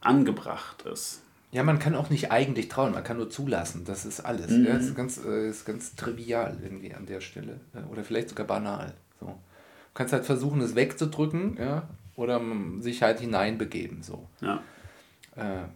angebracht 0.00 0.82
ist. 0.82 1.20
Ja, 1.50 1.62
man 1.62 1.78
kann 1.78 1.94
auch 1.94 2.10
nicht 2.10 2.30
eigentlich 2.30 2.68
trauen, 2.68 2.92
man 2.92 3.04
kann 3.04 3.16
nur 3.16 3.30
zulassen. 3.30 3.84
Das 3.84 4.04
ist 4.04 4.20
alles. 4.20 4.50
Mhm. 4.50 4.66
Ja, 4.66 4.74
das 4.74 4.84
ist 4.84 4.94
ganz, 4.96 5.24
äh, 5.24 5.48
ist 5.48 5.64
ganz 5.64 5.96
trivial 5.96 6.58
irgendwie 6.62 6.94
an 6.94 7.06
der 7.06 7.20
Stelle. 7.20 7.60
Oder 7.90 8.04
vielleicht 8.04 8.28
sogar 8.28 8.46
banal. 8.46 8.94
So. 9.18 9.26
Du 9.26 9.34
kannst 9.94 10.12
halt 10.12 10.26
versuchen, 10.26 10.60
es 10.60 10.74
wegzudrücken, 10.74 11.56
ja, 11.58 11.88
oder 12.16 12.40
sich 12.80 13.02
halt 13.02 13.20
hineinbegeben. 13.20 14.02
So. 14.02 14.28
Ja. 14.40 14.62
Äh, 15.36 15.68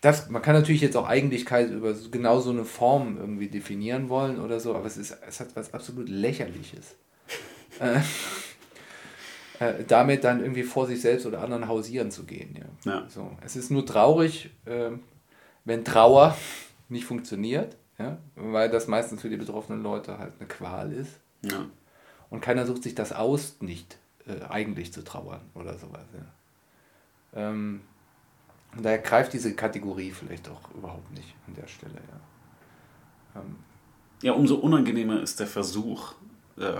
das, 0.00 0.28
man 0.28 0.42
kann 0.42 0.54
natürlich 0.54 0.82
jetzt 0.82 0.96
auch 0.96 1.08
Eigentlichkeit 1.08 1.70
über 1.70 1.94
genau 2.10 2.38
so 2.38 2.50
eine 2.50 2.66
Form 2.66 3.16
irgendwie 3.16 3.48
definieren 3.48 4.10
wollen 4.10 4.38
oder 4.38 4.60
so, 4.60 4.74
aber 4.76 4.84
es, 4.84 4.98
ist, 4.98 5.16
es 5.26 5.40
hat 5.40 5.56
was 5.56 5.72
absolut 5.72 6.10
Lächerliches. 6.10 6.94
äh, 7.80 8.00
äh, 9.64 9.84
damit 9.84 10.24
dann 10.24 10.40
irgendwie 10.40 10.62
vor 10.62 10.86
sich 10.86 11.00
selbst 11.00 11.26
oder 11.26 11.40
anderen 11.42 11.68
hausieren 11.68 12.10
zu 12.10 12.24
gehen. 12.24 12.56
Ja. 12.84 12.92
ja. 12.92 13.08
So. 13.08 13.30
Es 13.44 13.56
ist 13.56 13.70
nur 13.70 13.86
traurig, 13.86 14.50
äh, 14.66 14.90
wenn 15.64 15.84
Trauer 15.84 16.36
nicht 16.88 17.04
funktioniert, 17.04 17.76
ja? 17.98 18.18
weil 18.36 18.70
das 18.70 18.86
meistens 18.86 19.22
für 19.22 19.30
die 19.30 19.36
betroffenen 19.36 19.82
Leute 19.82 20.18
halt 20.18 20.32
eine 20.38 20.48
Qual 20.48 20.92
ist. 20.92 21.18
Ja. 21.42 21.66
Und 22.30 22.40
keiner 22.40 22.66
sucht 22.66 22.82
sich 22.82 22.94
das 22.94 23.12
aus, 23.12 23.56
nicht 23.60 23.98
äh, 24.26 24.44
eigentlich 24.48 24.92
zu 24.92 25.02
trauern 25.04 25.40
oder 25.54 25.78
sowas. 25.78 26.06
Ja. 26.12 27.48
Ähm, 27.48 27.80
und 28.76 28.84
daher 28.84 28.98
greift 28.98 29.32
diese 29.32 29.54
Kategorie 29.54 30.10
vielleicht 30.10 30.48
auch 30.48 30.74
überhaupt 30.74 31.10
nicht 31.12 31.34
an 31.46 31.54
der 31.54 31.68
Stelle. 31.68 31.94
Ja, 31.94 33.40
ähm, 33.40 33.56
ja 34.22 34.32
umso 34.32 34.56
unangenehmer 34.56 35.22
ist 35.22 35.38
der 35.38 35.46
Versuch 35.46 36.14
äh, 36.56 36.72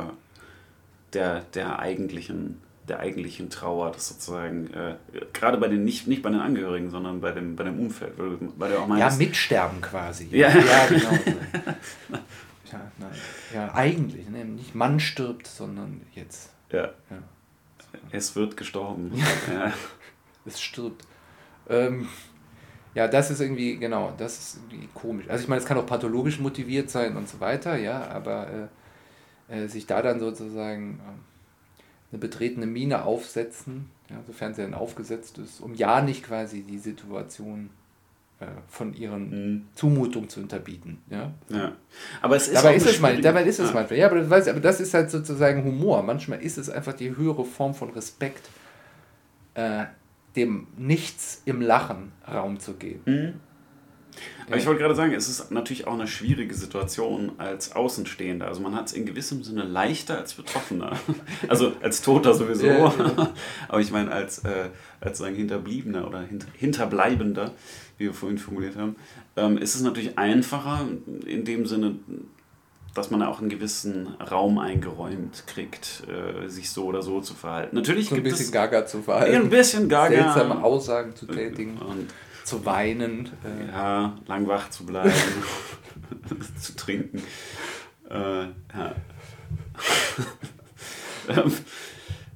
der, 1.14 1.42
der 1.54 1.78
eigentlichen 1.78 2.60
der 2.88 3.00
eigentlichen 3.00 3.48
Trauer, 3.48 3.92
das 3.92 4.08
sozusagen, 4.08 4.72
äh, 4.74 4.96
gerade 5.32 5.58
bei 5.58 5.68
den, 5.68 5.84
nicht, 5.84 6.06
nicht 6.06 6.22
bei 6.22 6.30
den 6.30 6.40
Angehörigen, 6.40 6.90
sondern 6.90 7.20
bei 7.20 7.32
dem, 7.32 7.56
bei 7.56 7.64
dem 7.64 7.78
Umfeld. 7.78 8.14
Weil, 8.18 8.70
du 8.70 8.78
auch 8.78 8.86
meinst, 8.86 9.18
ja, 9.18 9.26
mitsterben 9.26 9.80
quasi. 9.80 10.28
Ja, 10.30 10.48
ja 10.48 10.86
genau. 10.88 11.10
ja, 12.72 12.92
nein. 12.98 13.10
ja, 13.54 13.74
eigentlich, 13.74 14.28
ne? 14.28 14.44
nicht 14.44 14.74
Mann 14.74 15.00
stirbt, 15.00 15.46
sondern 15.46 16.02
jetzt. 16.14 16.50
Ja. 16.70 16.84
ja. 17.10 17.18
Es 18.10 18.36
wird 18.36 18.56
gestorben. 18.56 19.12
ja. 19.52 19.72
Es 20.46 20.60
stirbt. 20.60 21.06
Ähm, 21.70 22.06
ja, 22.94 23.08
das 23.08 23.30
ist 23.30 23.40
irgendwie, 23.40 23.78
genau, 23.78 24.12
das 24.18 24.38
ist 24.38 24.60
irgendwie 24.68 24.90
komisch. 24.92 25.26
Also 25.26 25.42
ich 25.42 25.48
meine, 25.48 25.62
es 25.62 25.66
kann 25.66 25.78
auch 25.78 25.86
pathologisch 25.86 26.38
motiviert 26.38 26.90
sein 26.90 27.16
und 27.16 27.26
so 27.26 27.40
weiter, 27.40 27.76
ja, 27.76 28.06
aber 28.08 28.68
äh, 29.48 29.62
äh, 29.62 29.68
sich 29.68 29.86
da 29.86 30.02
dann 30.02 30.20
sozusagen... 30.20 31.00
Eine 32.14 32.20
betretene 32.20 32.66
Miene 32.66 33.04
aufsetzen, 33.04 33.90
ja, 34.08 34.16
sofern 34.24 34.54
sie 34.54 34.62
dann 34.62 34.74
aufgesetzt 34.74 35.38
ist, 35.38 35.60
um 35.60 35.74
ja 35.74 36.00
nicht 36.00 36.22
quasi 36.22 36.62
die 36.62 36.78
Situation 36.78 37.70
äh, 38.38 38.46
von 38.68 38.94
ihren 38.94 39.30
mhm. 39.30 39.68
Zumutungen 39.74 40.28
zu 40.28 40.38
unterbieten. 40.38 40.98
Ja? 41.10 41.32
ja. 41.48 41.72
Aber 42.22 42.36
es 42.36 42.46
ist 42.46 42.54
dabei 42.56 42.76
ist 42.76 42.86
es 42.86 43.00
mal, 43.00 43.20
dabei 43.20 43.42
ist 43.42 43.58
es 43.58 43.70
ja. 43.70 43.74
manchmal. 43.74 43.98
Ja, 43.98 44.06
aber 44.06 44.20
das, 44.20 44.30
weiß, 44.30 44.46
aber 44.46 44.60
das 44.60 44.80
ist 44.80 44.94
halt 44.94 45.10
sozusagen 45.10 45.64
Humor. 45.64 46.04
Manchmal 46.04 46.40
ist 46.40 46.56
es 46.56 46.70
einfach 46.70 46.92
die 46.92 47.16
höhere 47.16 47.44
Form 47.44 47.74
von 47.74 47.90
Respekt, 47.90 48.48
äh, 49.54 49.86
dem 50.36 50.68
Nichts 50.76 51.42
im 51.46 51.60
Lachen 51.60 52.12
Raum 52.28 52.60
zu 52.60 52.74
geben. 52.74 53.02
Mhm. 53.06 53.40
Aber 54.46 54.56
ich 54.56 54.66
wollte 54.66 54.80
gerade 54.80 54.94
sagen, 54.94 55.12
es 55.14 55.28
ist 55.28 55.50
natürlich 55.50 55.86
auch 55.86 55.94
eine 55.94 56.06
schwierige 56.06 56.54
Situation 56.54 57.32
als 57.38 57.72
Außenstehender. 57.72 58.46
Also 58.46 58.60
man 58.60 58.74
hat 58.74 58.88
es 58.88 58.92
in 58.92 59.06
gewissem 59.06 59.42
Sinne 59.42 59.62
leichter 59.62 60.18
als 60.18 60.34
Betroffener. 60.34 60.92
Also 61.48 61.72
als 61.82 62.02
Toter 62.02 62.34
sowieso. 62.34 62.66
Ja, 62.66 62.76
ja. 62.78 63.32
Aber 63.68 63.80
ich 63.80 63.90
meine 63.90 64.10
als, 64.10 64.38
äh, 64.40 64.68
als 65.00 65.18
sagen 65.18 65.34
Hinterbliebener 65.34 66.06
oder 66.06 66.20
Hint 66.20 66.46
Hinterbleibender, 66.54 67.52
wie 67.98 68.04
wir 68.04 68.14
vorhin 68.14 68.38
formuliert 68.38 68.76
haben, 68.76 68.96
ähm, 69.36 69.58
ist 69.58 69.74
es 69.74 69.82
natürlich 69.82 70.18
einfacher 70.18 70.86
in 71.26 71.44
dem 71.44 71.66
Sinne, 71.66 71.96
dass 72.94 73.10
man 73.10 73.22
auch 73.22 73.40
einen 73.40 73.48
gewissen 73.48 74.14
Raum 74.30 74.58
eingeräumt 74.58 75.44
kriegt, 75.46 76.04
äh, 76.08 76.48
sich 76.48 76.70
so 76.70 76.84
oder 76.84 77.02
so 77.02 77.20
zu 77.20 77.34
verhalten. 77.34 77.74
Natürlich 77.74 78.08
so 78.08 78.14
ein 78.14 78.22
bisschen 78.22 78.52
gaga 78.52 78.86
zu 78.86 79.02
verhalten. 79.02 79.34
Ein 79.34 79.50
bisschen 79.50 79.88
gaga. 79.88 80.14
Seltsame 80.14 80.62
Aussagen 80.62 81.14
zu 81.14 81.26
tätigen. 81.26 81.78
Und 81.78 82.08
zu 82.44 82.64
weinen. 82.64 83.30
Äh. 83.44 83.72
Ja, 83.72 84.16
lang 84.26 84.46
wach 84.46 84.70
zu 84.70 84.86
bleiben, 84.86 85.12
zu 86.60 86.76
trinken. 86.76 87.22
Äh, 88.08 88.44
ja. 88.44 88.94
Ähm, 91.26 91.50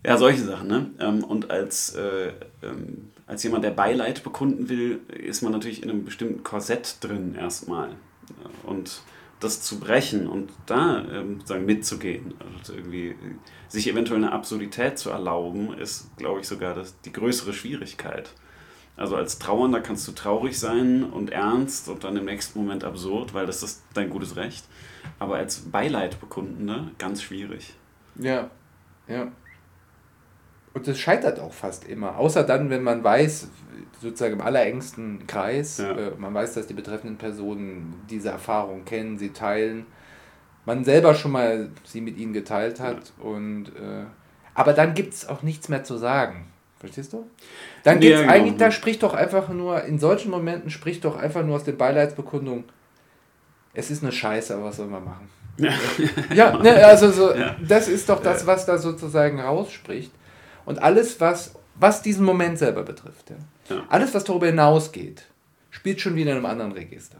ja, 0.03 0.17
solche 0.17 0.43
Sachen. 0.45 0.69
Ne? 0.69 0.91
Ähm, 0.99 1.23
und 1.25 1.51
als, 1.51 1.95
äh, 1.95 2.33
ähm, 2.63 3.11
als 3.27 3.43
jemand, 3.43 3.65
der 3.65 3.71
Beileid 3.71 4.23
bekunden 4.23 4.71
will, 4.71 5.01
ist 5.09 5.43
man 5.43 5.53
natürlich 5.53 5.83
in 5.83 5.91
einem 5.91 6.07
bestimmten 6.07 6.43
Korsett 6.43 6.97
drin 7.01 7.35
erstmal. 7.35 7.91
Und 8.65 9.03
das 9.41 9.63
zu 9.63 9.79
brechen 9.79 10.27
und 10.27 10.51
da 10.67 11.05
ähm, 11.13 11.41
mitzugehen 11.65 12.33
und 12.33 12.75
irgendwie 12.75 13.15
sich 13.69 13.89
eventuell 13.89 14.25
eine 14.25 14.33
Absurdität 14.33 14.99
zu 14.99 15.11
erlauben, 15.11 15.75
ist, 15.75 16.17
glaube 16.17 16.41
ich, 16.41 16.49
sogar 16.49 16.75
das, 16.75 17.01
die 17.03 17.13
größere 17.13 17.53
Schwierigkeit. 17.53 18.31
Also 18.99 19.16
als 19.16 19.38
Trauernder 19.38 19.80
kannst 19.80 20.07
du 20.09 20.12
traurig 20.12 20.59
sein 20.59 21.05
und 21.05 21.30
ernst 21.30 21.88
und 21.88 22.05
dann 22.05 22.16
im 22.16 22.24
nächsten 22.24 22.59
Moment 22.59 22.84
absurd, 22.84 23.32
weil 23.32 23.46
das 23.46 23.62
ist 23.62 23.82
dein 23.94 24.11
gutes 24.11 24.36
Recht. 24.36 24.64
Aber 25.18 25.36
als 25.36 25.61
Beileidbekundende 25.70 26.90
ganz 26.99 27.22
schwierig. 27.22 27.74
Ja, 28.16 28.51
ja. 29.07 29.28
Und 30.74 30.86
das 30.86 30.99
scheitert 30.99 31.40
auch 31.40 31.53
fast 31.53 31.88
immer. 31.88 32.18
Außer 32.18 32.42
dann, 32.42 32.70
wenn 32.70 32.82
man 32.82 33.03
weiß, 33.03 33.49
sozusagen 34.01 34.34
im 34.34 34.40
allerengsten 34.40 35.26
Kreis, 35.26 35.78
ja. 35.78 35.92
äh, 35.92 36.11
man 36.18 36.34
weiß, 36.34 36.55
dass 36.55 36.66
die 36.66 36.74
betreffenden 36.74 37.18
Personen 37.18 37.94
diese 38.11 38.30
Erfahrung 38.30 38.84
kennen, 38.84 39.18
sie 39.18 39.30
teilen, 39.30 39.86
man 40.64 40.84
selber 40.84 41.14
schon 41.14 41.32
mal 41.32 41.70
sie 41.84 42.01
mit 42.01 42.18
ihnen 42.18 42.32
geteilt 42.32 42.80
hat. 42.80 43.12
Ja. 43.18 43.24
Und, 43.24 43.68
äh, 43.68 44.05
aber 44.55 44.72
dann 44.72 44.94
gibt 44.94 45.14
es 45.14 45.28
auch 45.28 45.42
nichts 45.42 45.68
mehr 45.68 45.84
zu 45.84 45.96
sagen. 45.96 46.46
Verstehst 46.81 47.12
du? 47.12 47.26
Dann 47.83 47.99
geht's 47.99 48.12
ja, 48.12 48.20
genau. 48.20 48.33
eigentlich, 48.33 48.57
da 48.57 48.70
spricht 48.70 49.03
doch 49.03 49.14
einfach 49.14 49.49
nur, 49.49 49.83
in 49.85 49.99
solchen 49.99 50.31
Momenten 50.31 50.70
spricht 50.70 51.05
doch 51.05 51.16
einfach 51.16 51.45
nur 51.45 51.57
aus 51.57 51.64
der 51.64 51.72
Beileidsbekundung, 51.72 52.64
es 53.74 53.91
ist 53.91 54.03
eine 54.03 54.12
Scheiße, 54.12 54.55
aber 54.55 54.64
was 54.64 54.76
soll 54.76 54.87
man 54.87 55.05
machen? 55.05 55.29
Ja, 55.57 55.72
ja 56.33 56.59
ne, 56.59 56.85
also 56.87 57.11
so, 57.11 57.35
ja. 57.35 57.57
das 57.66 57.89
ist 57.89 58.09
doch 58.09 58.22
das, 58.22 58.47
was 58.47 58.64
da 58.64 58.79
sozusagen 58.79 59.41
rausspricht. 59.41 60.12
Und 60.64 60.81
alles, 60.83 61.20
was, 61.20 61.55
was 61.74 62.03
diesen 62.03 62.24
Moment 62.24 62.59
selber 62.59 62.83
betrifft, 62.83 63.33
alles, 63.89 64.14
was 64.14 64.24
darüber 64.24 64.47
hinausgeht, 64.47 65.24
spielt 65.70 66.01
schon 66.01 66.14
wieder 66.14 66.31
in 66.31 66.39
einem 66.39 66.47
anderen 66.47 66.72
Register. 66.72 67.18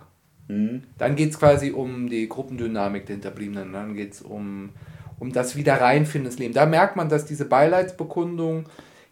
Mhm. 0.49 0.85
Dann 0.99 1.17
geht 1.17 1.31
es 1.31 1.39
quasi 1.39 1.71
um 1.73 2.09
die 2.09 2.29
Gruppendynamik 2.29 3.07
der 3.07 3.15
Hinterbliebenen, 3.15 3.73
dann 3.73 3.95
geht 3.95 4.15
es 4.15 4.23
um, 4.23 4.71
um 5.19 5.33
das 5.33 5.57
Wiederreinfinden 5.57 6.31
ins 6.31 6.39
Leben. 6.39 6.55
Da 6.55 6.67
merkt 6.67 6.97
man, 6.97 7.09
dass 7.09 7.27
diese 7.27 7.45
Beileidsbekundung 7.45 8.67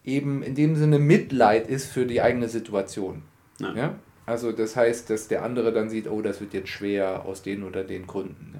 eben 0.06 0.42
in 0.42 0.54
dem 0.54 0.76
Sinne 0.76 0.98
Mitleid 0.98 1.68
ist 1.68 1.86
für 1.86 2.06
die 2.06 2.22
eigene 2.22 2.48
Situation. 2.48 3.22
Ja. 3.58 3.74
ja? 3.74 3.94
Also 4.24 4.52
das 4.52 4.76
heißt, 4.76 5.10
dass 5.10 5.28
der 5.28 5.42
andere 5.42 5.72
dann 5.72 5.90
sieht, 5.90 6.08
oh, 6.08 6.22
das 6.22 6.40
wird 6.40 6.54
jetzt 6.54 6.68
schwer 6.68 7.24
aus 7.24 7.42
den 7.42 7.62
oder 7.62 7.84
den 7.84 8.06
Gründen. 8.06 8.54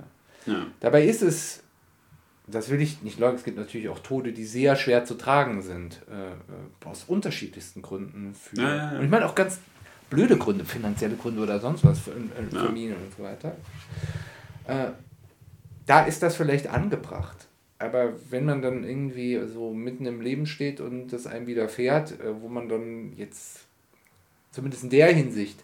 Ja. 0.47 0.53
ja. 0.53 0.67
Dabei 0.81 1.05
ist 1.05 1.23
es, 1.23 1.63
das 2.47 2.71
will 2.71 2.81
ich 2.81 3.03
nicht 3.03 3.19
leugnen, 3.19 3.39
es 3.39 3.45
gibt 3.45 3.59
natürlich 3.59 3.89
auch 3.89 4.01
Tode, 4.01 4.33
die 4.33 4.45
sehr 4.45 4.77
schwer 4.77 5.05
zu 5.05 5.15
tragen 5.15 5.63
sind, 5.63 6.03
äh, 6.11 6.33
äh 6.33 6.89
aus 6.89 7.05
unterschiedlichsten 7.07 7.83
Gründen. 7.83 8.35
Für, 8.35 8.61
ja, 8.61 8.91
Und 8.99 9.05
ich 9.05 9.11
meine 9.11 9.27
auch 9.27 9.35
ganz 9.35 9.59
blöde 10.11 10.37
Gründe, 10.37 10.65
finanzielle 10.65 11.17
Gründe 11.17 11.43
oder 11.43 11.59
sonst 11.59 11.85
was, 11.85 11.99
für, 11.99 12.13
für 12.13 12.57
Familien 12.57 12.97
und 12.97 13.17
so 13.17 13.23
weiter. 13.25 13.57
Äh, 14.67 14.93
da 15.87 16.05
ist 16.05 16.23
das 16.23 16.37
vielleicht 16.37 16.69
angebracht. 16.69 17.46
Aber 17.79 18.15
wenn 18.31 18.47
man 18.47 18.63
dann 18.63 18.85
irgendwie 18.85 19.41
so 19.47 19.73
mitten 19.73 20.07
im 20.07 20.21
Leben 20.21 20.47
steht 20.47 20.81
und 20.81 21.09
das 21.09 21.27
einem 21.27 21.47
widerfährt, 21.47 22.21
äh, 22.21 22.41
wo 22.41 22.49
man 22.49 22.69
dann 22.69 23.13
jetzt 23.17 23.67
zumindest 24.51 24.85
in 24.85 24.91
der 24.91 25.13
Hinsicht 25.13 25.63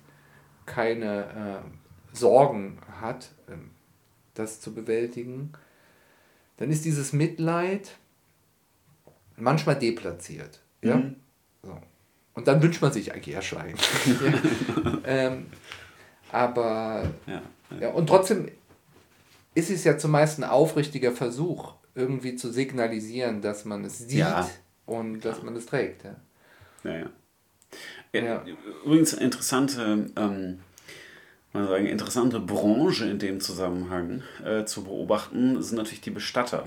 keine 0.67 1.63
äh, 1.65 2.17
Sorgen 2.17 2.79
hat, 3.01 3.31
äh, 3.49 3.55
das 4.35 4.61
zu 4.61 4.75
bewältigen, 4.75 5.53
dann 6.59 6.71
ist 6.71 6.85
dieses 6.85 7.13
Mitleid 7.13 7.97
manchmal 9.37 9.79
deplatziert. 9.79 10.61
Ja? 10.83 10.97
Mhm. 10.97 11.17
So. 11.63 11.79
Und 12.35 12.47
dann 12.47 12.63
wünscht 12.63 12.83
man 12.83 12.93
sich 12.93 13.13
eigentlich 13.13 13.35
eher 13.35 13.43
Schweigen. 13.43 13.79
ähm, 15.05 15.47
aber 16.31 17.11
ja, 17.27 17.43
ja. 17.71 17.79
ja, 17.81 17.89
und 17.91 18.07
trotzdem 18.07 18.49
ist 19.55 19.71
es 19.71 19.85
ja 19.85 19.99
zumeist 19.99 20.39
ein 20.39 20.45
aufrichtiger 20.45 21.13
Versuch, 21.13 21.75
irgendwie 21.95 22.37
zu 22.37 22.51
signalisieren, 22.51 23.43
dass 23.43 23.65
man 23.65 23.85
es 23.85 23.99
sieht 23.99 24.19
ja. 24.19 24.49
und 24.87 25.21
dass 25.21 25.43
man 25.43 25.57
es 25.57 25.67
trägt. 25.67 26.05
Ja. 26.05 26.17
Ja, 26.85 27.07
ja. 28.13 28.45
Übrigens 28.85 29.13
interessante, 29.15 30.11
ähm, 30.17 30.59
sagen, 31.53 31.87
interessante 31.87 32.41
Branche 32.41 33.07
in 33.07 33.19
dem 33.19 33.41
Zusammenhang 33.41 34.23
äh, 34.45 34.65
zu 34.65 34.85
beobachten 34.85 35.63
sind 35.63 35.77
natürlich 35.77 36.01
die 36.01 36.11
Bestatter. 36.11 36.67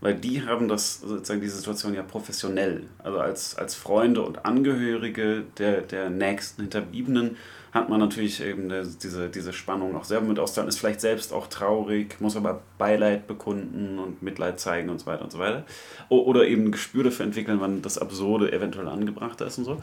Weil 0.00 0.16
die 0.16 0.44
haben 0.44 0.68
das 0.68 1.00
sozusagen 1.00 1.40
die 1.40 1.48
Situation 1.48 1.94
ja 1.94 2.02
professionell. 2.02 2.84
Also 2.98 3.20
als, 3.20 3.56
als 3.56 3.74
Freunde 3.74 4.20
und 4.20 4.44
Angehörige 4.44 5.44
der, 5.56 5.80
der 5.80 6.10
nächsten 6.10 6.62
Hinterbliebenen 6.62 7.36
hat 7.74 7.88
man 7.88 7.98
natürlich 7.98 8.40
eben 8.40 8.68
diese, 9.02 9.28
diese 9.28 9.52
Spannung 9.52 9.96
auch 9.96 10.04
selber 10.04 10.26
mit 10.26 10.38
auszuhalten, 10.38 10.68
ist 10.68 10.78
vielleicht 10.78 11.00
selbst 11.00 11.32
auch 11.32 11.48
traurig, 11.48 12.20
muss 12.20 12.36
aber 12.36 12.62
Beileid 12.78 13.26
bekunden 13.26 13.98
und 13.98 14.22
Mitleid 14.22 14.60
zeigen 14.60 14.90
und 14.90 15.00
so 15.00 15.06
weiter 15.06 15.24
und 15.24 15.32
so 15.32 15.40
weiter. 15.40 15.64
Oder 16.08 16.46
eben 16.46 16.66
ein 16.66 16.72
Gespür 16.72 17.02
dafür 17.02 17.26
entwickeln, 17.26 17.60
wann 17.60 17.82
das 17.82 17.98
Absurde 17.98 18.52
eventuell 18.52 18.86
angebracht 18.86 19.40
ist 19.40 19.58
und 19.58 19.64
so. 19.64 19.82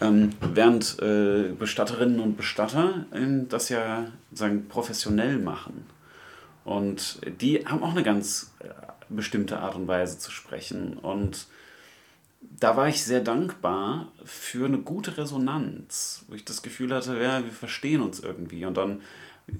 Ähm, 0.00 0.30
während 0.40 1.00
äh, 1.00 1.52
Bestatterinnen 1.56 2.18
und 2.18 2.36
Bestatter 2.36 3.06
äh, 3.12 3.46
das 3.48 3.68
ja 3.68 4.08
sagen, 4.32 4.66
professionell 4.68 5.38
machen. 5.38 5.86
Und 6.64 7.20
die 7.40 7.64
haben 7.64 7.84
auch 7.84 7.92
eine 7.92 8.02
ganz 8.02 8.52
äh, 8.58 8.68
bestimmte 9.08 9.60
Art 9.60 9.76
und 9.76 9.86
Weise 9.86 10.18
zu 10.18 10.32
sprechen. 10.32 10.94
Und 10.94 11.46
da 12.60 12.76
war 12.76 12.88
ich 12.88 13.02
sehr 13.02 13.20
dankbar 13.20 14.12
für 14.24 14.66
eine 14.66 14.78
gute 14.78 15.16
Resonanz, 15.16 16.24
wo 16.28 16.34
ich 16.34 16.44
das 16.44 16.62
Gefühl 16.62 16.94
hatte, 16.94 17.20
ja, 17.20 17.42
wir 17.42 17.52
verstehen 17.52 18.02
uns 18.02 18.20
irgendwie. 18.20 18.66
Und 18.66 18.76
dann 18.76 19.00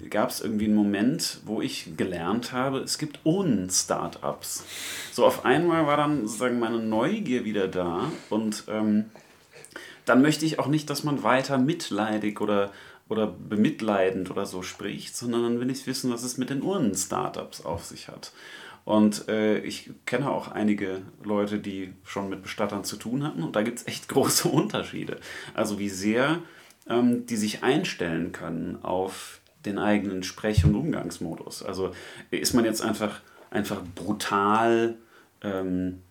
gab 0.09 0.29
es 0.29 0.41
irgendwie 0.41 0.65
einen 0.65 0.75
Moment, 0.75 1.39
wo 1.45 1.61
ich 1.61 1.97
gelernt 1.97 2.53
habe, 2.53 2.79
es 2.79 2.99
gibt 2.99 3.19
Un-Startups. 3.25 4.63
So 5.11 5.25
auf 5.25 5.45
einmal 5.45 5.87
war 5.87 5.97
dann 5.97 6.27
sozusagen 6.27 6.59
meine 6.59 6.79
Neugier 6.79 7.43
wieder 7.43 7.67
da 7.67 8.11
und 8.29 8.63
ähm, 8.69 9.05
dann 10.05 10.21
möchte 10.21 10.45
ich 10.45 10.59
auch 10.59 10.67
nicht, 10.67 10.89
dass 10.89 11.03
man 11.03 11.23
weiter 11.23 11.57
mitleidig 11.57 12.39
oder, 12.39 12.71
oder 13.09 13.27
bemitleidend 13.27 14.31
oder 14.31 14.45
so 14.45 14.61
spricht, 14.61 15.15
sondern 15.15 15.43
dann 15.43 15.59
will 15.59 15.71
ich 15.71 15.87
wissen, 15.87 16.11
was 16.11 16.23
es 16.23 16.37
mit 16.37 16.49
den 16.49 16.61
Urnen-Startups 16.61 17.65
auf 17.65 17.85
sich 17.85 18.07
hat. 18.07 18.31
Und 18.83 19.27
äh, 19.29 19.59
ich 19.59 19.91
kenne 20.05 20.29
auch 20.29 20.47
einige 20.47 21.01
Leute, 21.23 21.59
die 21.59 21.93
schon 22.03 22.29
mit 22.29 22.41
Bestattern 22.41 22.83
zu 22.83 22.97
tun 22.97 23.23
hatten 23.23 23.43
und 23.43 23.55
da 23.55 23.61
gibt 23.61 23.79
es 23.79 23.87
echt 23.87 24.07
große 24.09 24.47
Unterschiede. 24.47 25.17
Also 25.53 25.79
wie 25.79 25.89
sehr 25.89 26.39
ähm, 26.89 27.25
die 27.25 27.37
sich 27.37 27.63
einstellen 27.63 28.31
können 28.31 28.83
auf 28.83 29.39
den 29.65 29.77
eigenen 29.77 30.23
Sprech- 30.23 30.65
und 30.65 30.75
Umgangsmodus. 30.75 31.63
Also 31.63 31.91
ist 32.31 32.53
man 32.53 32.65
jetzt 32.65 32.81
einfach, 32.81 33.21
einfach 33.51 33.81
brutal 33.95 34.95
ähm, 35.43 36.01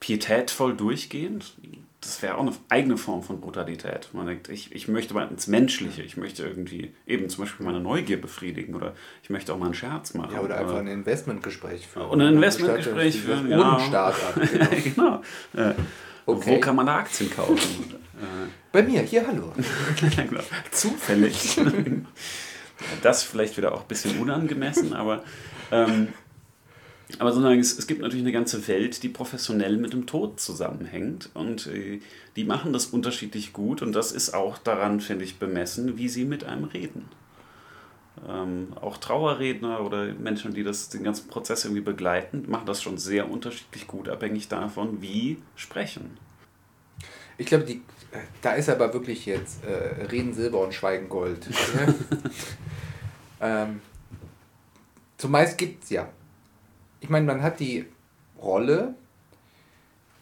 pietätvoll 0.00 0.76
durchgehend, 0.76 1.54
das 2.00 2.22
wäre 2.22 2.36
auch 2.36 2.42
eine 2.42 2.52
eigene 2.68 2.96
Form 2.96 3.22
von 3.22 3.40
Brutalität. 3.40 4.10
Man 4.12 4.26
denkt, 4.26 4.48
ich, 4.48 4.72
ich 4.72 4.86
möchte 4.86 5.14
mal 5.14 5.26
ins 5.28 5.48
Menschliche, 5.48 6.02
ich 6.02 6.16
möchte 6.16 6.44
irgendwie 6.44 6.94
eben 7.06 7.28
zum 7.28 7.44
Beispiel 7.44 7.66
meine 7.66 7.80
Neugier 7.80 8.20
befriedigen 8.20 8.74
oder 8.76 8.94
ich 9.22 9.30
möchte 9.30 9.52
auch 9.52 9.58
mal 9.58 9.66
einen 9.66 9.74
Scherz 9.74 10.14
machen. 10.14 10.34
Ja, 10.34 10.40
oder 10.40 10.58
einfach 10.58 10.76
ein 10.76 10.86
Investmentgespräch 10.86 11.88
führen. 11.88 12.08
Und 12.08 12.20
ein 12.20 12.34
Investmentgespräch 12.34 13.20
führen, 13.20 13.50
ja. 13.50 13.74
Und 13.74 13.82
Start-up. 13.82 14.40
Genau. 14.84 15.22
genau. 15.52 15.70
Äh, 15.70 15.74
okay. 16.26 16.56
Wo 16.56 16.60
kann 16.60 16.76
man 16.76 16.86
da 16.86 16.96
Aktien 16.98 17.30
kaufen? 17.30 17.94
Bei 18.70 18.82
mir, 18.82 19.02
hier, 19.02 19.26
hallo. 19.26 19.52
genau. 20.16 20.40
Zufällig. 20.70 21.58
das 23.02 23.22
vielleicht 23.22 23.56
wieder 23.56 23.74
auch 23.74 23.82
ein 23.82 23.88
bisschen 23.88 24.20
unangemessen, 24.20 24.92
aber 24.92 25.24
ähm, 25.70 26.08
aber 27.18 27.32
sozusagen, 27.32 27.60
es, 27.60 27.78
es 27.78 27.86
gibt 27.86 28.02
natürlich 28.02 28.24
eine 28.24 28.32
ganze 28.32 28.68
Welt, 28.68 29.02
die 29.02 29.08
professionell 29.08 29.78
mit 29.78 29.94
dem 29.94 30.06
Tod 30.06 30.40
zusammenhängt 30.40 31.30
und 31.32 31.66
äh, 31.66 32.00
die 32.36 32.44
machen 32.44 32.72
das 32.72 32.86
unterschiedlich 32.86 33.52
gut 33.54 33.80
und 33.80 33.92
das 33.92 34.12
ist 34.12 34.34
auch 34.34 34.58
daran, 34.58 35.00
finde 35.00 35.24
ich, 35.24 35.38
bemessen, 35.38 35.96
wie 35.96 36.08
sie 36.08 36.26
mit 36.26 36.44
einem 36.44 36.64
reden. 36.64 37.08
Ähm, 38.28 38.74
auch 38.80 38.98
Trauerredner 38.98 39.80
oder 39.80 40.12
Menschen, 40.14 40.52
die 40.52 40.64
das, 40.64 40.90
den 40.90 41.02
ganzen 41.02 41.28
Prozess 41.28 41.64
irgendwie 41.64 41.80
begleiten, 41.80 42.44
machen 42.46 42.66
das 42.66 42.82
schon 42.82 42.98
sehr 42.98 43.30
unterschiedlich 43.30 43.86
gut, 43.86 44.08
abhängig 44.08 44.48
davon, 44.48 45.00
wie 45.00 45.38
sprechen. 45.56 46.18
Ich 47.38 47.46
glaube, 47.46 47.64
die, 47.64 47.80
da 48.42 48.52
ist 48.52 48.68
aber 48.68 48.92
wirklich 48.92 49.24
jetzt 49.24 49.64
äh, 49.64 50.04
Reden 50.06 50.34
Silber 50.34 50.60
und 50.60 50.74
Schweigen 50.74 51.08
Gold. 51.08 51.46
ähm, 53.40 53.80
zumeist 55.16 55.56
gibt 55.56 55.84
es 55.84 55.90
ja 55.90 56.08
ich 57.00 57.08
meine, 57.08 57.26
man 57.26 57.42
hat 57.42 57.60
die 57.60 57.86
Rolle, 58.40 58.94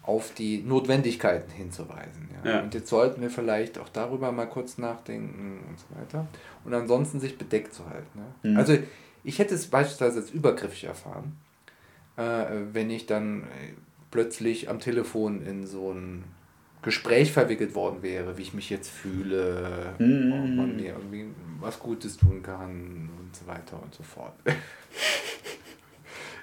auf 0.07 0.33
die 0.35 0.63
Notwendigkeiten 0.63 1.51
hinzuweisen. 1.51 2.29
Ja? 2.45 2.51
ja? 2.51 2.63
Und 2.63 2.75
jetzt 2.75 2.89
sollten 2.89 3.21
wir 3.21 3.31
vielleicht 3.31 3.79
auch 3.79 3.89
darüber 3.89 4.31
mal 4.33 4.47
kurz 4.47 4.79
nachdenken 4.79 5.61
und 5.69 5.79
so 5.79 5.87
weiter. 6.01 6.29
Und 6.65 6.73
ansonsten 6.73 7.19
sich 7.19 7.37
bedeckt 7.37 7.75
zu 7.75 7.89
halten. 7.91 8.21
Ja? 8.43 8.51
Mhm. 8.51 8.57
Also 8.57 8.79
ich 9.25 9.39
hätte 9.41 9.55
es 9.55 9.67
beispielsweise 9.67 10.21
als 10.21 10.31
übergriffig 10.31 10.85
erfahren, 10.85 11.37
äh, 12.17 12.45
wenn 12.73 12.89
ich 12.89 13.07
dann 13.07 13.43
äh, 13.43 13.75
plötzlich 14.13 14.71
am 14.71 14.79
Telefon 14.79 15.45
in 15.45 15.67
so 15.67 15.93
ein 15.93 16.25
Gespräch 16.83 17.33
verwickelt 17.33 17.75
worden 17.75 18.03
wäre, 18.03 18.39
wie 18.39 18.43
ich 18.43 18.55
mich 18.55 18.71
jetzt 18.71 18.91
fühle, 18.91 19.95
mhm. 19.99 20.33
ob 20.33 20.57
man 20.57 20.77
mir 20.77 20.93
irgendwie 20.93 21.27
was 21.59 21.81
Gutes 21.81 22.17
tun 22.17 22.45
kann 22.45 23.11
und 23.19 23.35
so 23.35 23.45
weiter 23.49 23.83
und 23.83 23.93
so 23.93 24.05
fort. 24.05 24.35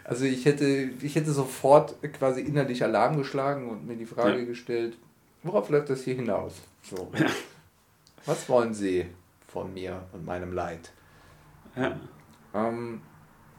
Also 0.04 0.26
ich 0.26 0.46
hätte, 0.46 0.66
ich 1.02 1.16
hätte 1.16 1.32
sofort 1.32 1.96
quasi 2.14 2.42
innerlich 2.42 2.84
Alarm 2.84 3.18
geschlagen 3.18 3.70
und 3.70 3.88
mir 3.88 3.96
die 3.96 4.06
Frage 4.06 4.40
ja. 4.40 4.46
gestellt, 4.46 4.98
worauf 5.44 5.70
läuft 5.70 5.90
das 5.90 6.04
hier 6.04 6.16
hinaus? 6.16 6.56
So. 6.82 7.10
Ja. 7.18 7.28
Was 8.26 8.48
wollen 8.50 8.74
Sie 8.74 9.06
von 9.48 9.74
mir 9.74 10.04
und 10.12 10.26
meinem 10.26 10.54
Leid? 10.54 10.92
Ja. 11.76 12.00
Ähm, 12.54 13.02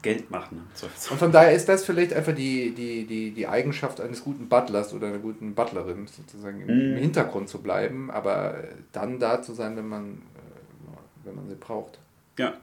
Geld 0.01 0.29
machen. 0.29 0.67
So. 0.75 0.85
Und 1.09 1.17
von 1.17 1.31
daher 1.31 1.53
ist 1.53 1.67
das 1.67 1.83
vielleicht 1.83 2.13
einfach 2.13 2.35
die, 2.35 2.75
die, 2.75 3.05
die, 3.05 3.31
die 3.31 3.47
Eigenschaft 3.47 3.99
eines 3.99 4.23
guten 4.23 4.47
Butlers 4.47 4.93
oder 4.93 5.07
einer 5.07 5.17
guten 5.17 5.55
Butlerin, 5.55 6.05
sozusagen 6.05 6.61
im, 6.61 6.67
mm. 6.67 6.93
im 6.93 6.97
Hintergrund 6.97 7.49
zu 7.49 7.59
bleiben, 7.59 8.11
aber 8.11 8.63
dann 8.91 9.19
da 9.19 9.41
zu 9.41 9.53
sein, 9.53 9.75
wenn 9.77 9.87
man, 9.87 10.21
äh, 10.35 11.25
wenn 11.25 11.35
man 11.35 11.47
sie 11.47 11.55
braucht. 11.55 11.97
Ja, 12.37 12.53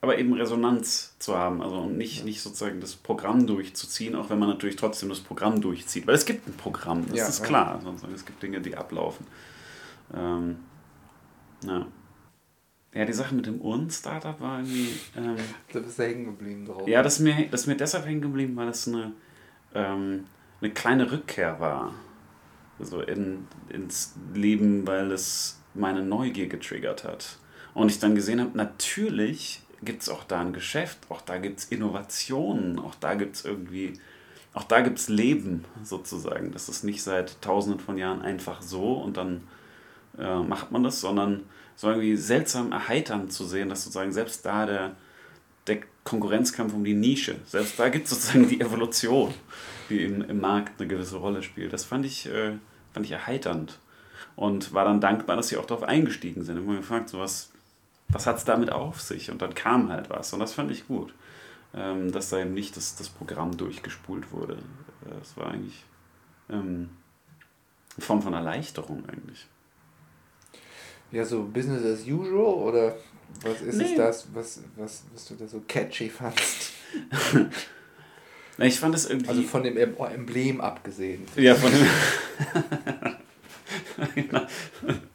aber 0.00 0.18
eben 0.18 0.32
Resonanz 0.32 1.16
zu 1.18 1.36
haben, 1.36 1.60
also 1.60 1.84
nicht, 1.84 2.24
nicht 2.24 2.40
sozusagen 2.40 2.80
das 2.80 2.94
Programm 2.94 3.46
durchzuziehen, 3.46 4.14
auch 4.14 4.30
wenn 4.30 4.38
man 4.38 4.48
natürlich 4.48 4.76
trotzdem 4.76 5.10
das 5.10 5.20
Programm 5.20 5.60
durchzieht. 5.60 6.06
Weil 6.06 6.14
es 6.14 6.24
gibt 6.24 6.48
ein 6.48 6.54
Programm, 6.54 7.06
das 7.06 7.18
ja, 7.18 7.28
ist 7.28 7.42
klar. 7.42 7.82
Ja. 7.84 8.08
Es 8.14 8.24
gibt 8.24 8.42
Dinge, 8.42 8.60
die 8.60 8.76
ablaufen. 8.76 9.26
Ähm, 10.14 10.56
ja. 11.64 11.86
Ja, 12.92 13.04
die 13.04 13.12
Sache 13.12 13.34
mit 13.34 13.46
dem 13.46 13.60
Urn-Startup 13.60 14.40
war 14.40 14.60
irgendwie. 14.60 14.88
Ähm, 15.16 15.36
da 15.72 15.78
bist 15.80 15.98
du 15.98 16.02
hängen 16.02 16.24
geblieben 16.24 16.66
drauf. 16.66 16.88
Ja, 16.88 17.02
das 17.02 17.14
ist 17.14 17.20
mir, 17.20 17.48
das 17.50 17.62
ist 17.62 17.66
mir 17.66 17.76
deshalb 17.76 18.06
hängen 18.06 18.22
geblieben, 18.22 18.56
weil 18.56 18.68
es 18.68 18.88
eine, 18.88 19.12
ähm, 19.74 20.24
eine 20.60 20.70
kleine 20.72 21.12
Rückkehr 21.12 21.60
war. 21.60 21.94
Also 22.80 23.02
in, 23.02 23.46
ins 23.68 24.14
Leben, 24.34 24.86
weil 24.86 25.12
es 25.12 25.60
meine 25.74 26.02
Neugier 26.02 26.48
getriggert 26.48 27.04
hat. 27.04 27.38
Und 27.74 27.90
ich 27.90 28.00
dann 28.00 28.14
gesehen 28.14 28.40
habe, 28.40 28.56
natürlich 28.56 29.62
gibt 29.82 30.02
es 30.02 30.08
auch 30.08 30.24
da 30.24 30.40
ein 30.40 30.52
Geschäft, 30.52 30.98
auch 31.08 31.20
da 31.20 31.38
gibt 31.38 31.60
es 31.60 31.64
Innovationen, 31.66 32.78
auch 32.78 32.94
da 32.96 33.14
gibt 33.14 33.36
es 33.36 33.44
irgendwie, 33.44 33.98
auch 34.52 34.64
da 34.64 34.80
gibt 34.80 34.98
es 34.98 35.08
Leben 35.08 35.64
sozusagen. 35.82 36.52
Das 36.52 36.68
ist 36.68 36.84
nicht 36.84 37.02
seit 37.02 37.40
tausenden 37.40 37.80
von 37.80 37.96
Jahren 37.96 38.22
einfach 38.22 38.62
so 38.62 38.94
und 38.94 39.16
dann 39.16 39.42
äh, 40.18 40.40
macht 40.40 40.70
man 40.70 40.82
das, 40.82 41.00
sondern 41.00 41.44
so 41.76 41.88
irgendwie 41.88 42.16
seltsam 42.16 42.72
erheiternd 42.72 43.32
zu 43.32 43.44
sehen, 43.46 43.68
dass 43.68 43.84
sozusagen 43.84 44.12
selbst 44.12 44.44
da 44.44 44.66
der, 44.66 44.96
der 45.66 45.78
Konkurrenzkampf 46.04 46.74
um 46.74 46.84
die 46.84 46.94
Nische, 46.94 47.36
selbst 47.46 47.78
da 47.78 47.88
gibt 47.88 48.04
es 48.04 48.10
sozusagen 48.10 48.48
die 48.48 48.60
Evolution, 48.60 49.32
die 49.88 50.04
im, 50.04 50.22
im 50.22 50.40
Markt 50.40 50.78
eine 50.78 50.88
gewisse 50.88 51.16
Rolle 51.16 51.42
spielt. 51.42 51.72
Das 51.72 51.84
fand 51.84 52.04
ich, 52.04 52.26
äh, 52.26 52.52
fand 52.92 53.06
ich 53.06 53.12
erheiternd 53.12 53.78
und 54.36 54.74
war 54.74 54.84
dann 54.84 55.00
dankbar, 55.00 55.36
dass 55.36 55.48
sie 55.48 55.56
auch 55.56 55.66
darauf 55.66 55.84
eingestiegen 55.84 56.44
sind. 56.44 56.58
Ich 56.58 56.66
habe 56.66 56.76
gefragt, 56.76 57.08
so 57.08 57.18
was, 57.18 57.49
was 58.12 58.26
hat 58.26 58.36
es 58.38 58.44
damit 58.44 58.70
auf 58.70 59.00
sich? 59.00 59.30
Und 59.30 59.42
dann 59.42 59.54
kam 59.54 59.90
halt 59.90 60.10
was. 60.10 60.32
Und 60.32 60.40
das 60.40 60.52
fand 60.52 60.70
ich 60.70 60.86
gut. 60.86 61.14
Ähm, 61.72 62.10
dass 62.10 62.30
da 62.30 62.40
eben 62.40 62.52
nicht 62.52 62.76
das, 62.76 62.96
das 62.96 63.08
Programm 63.08 63.56
durchgespult 63.56 64.32
wurde. 64.32 64.58
Das 65.20 65.36
war 65.36 65.52
eigentlich 65.52 65.84
ähm, 66.48 66.90
eine 67.96 68.04
Form 68.04 68.22
von 68.22 68.34
Erleichterung 68.34 69.04
eigentlich. 69.08 69.46
Ja, 71.12 71.24
so 71.24 71.44
Business 71.44 71.84
as 71.84 72.06
usual 72.06 72.54
oder 72.54 72.96
was 73.42 73.62
ist 73.62 73.76
nee. 73.76 73.84
es 73.84 73.96
das, 73.96 74.26
was, 74.34 74.62
was, 74.76 75.04
was 75.12 75.26
du 75.26 75.34
da 75.36 75.46
so 75.46 75.62
catchy 75.68 76.08
fandst? 76.08 76.72
ich 78.58 78.80
fand 78.80 78.94
es 78.96 79.08
irgendwie. 79.08 79.28
Also 79.28 79.42
von 79.42 79.62
dem 79.62 79.76
Emblem 79.76 80.60
abgesehen. 80.60 81.24
Ja, 81.36 81.54
von 81.54 81.70
dem. 81.70 81.86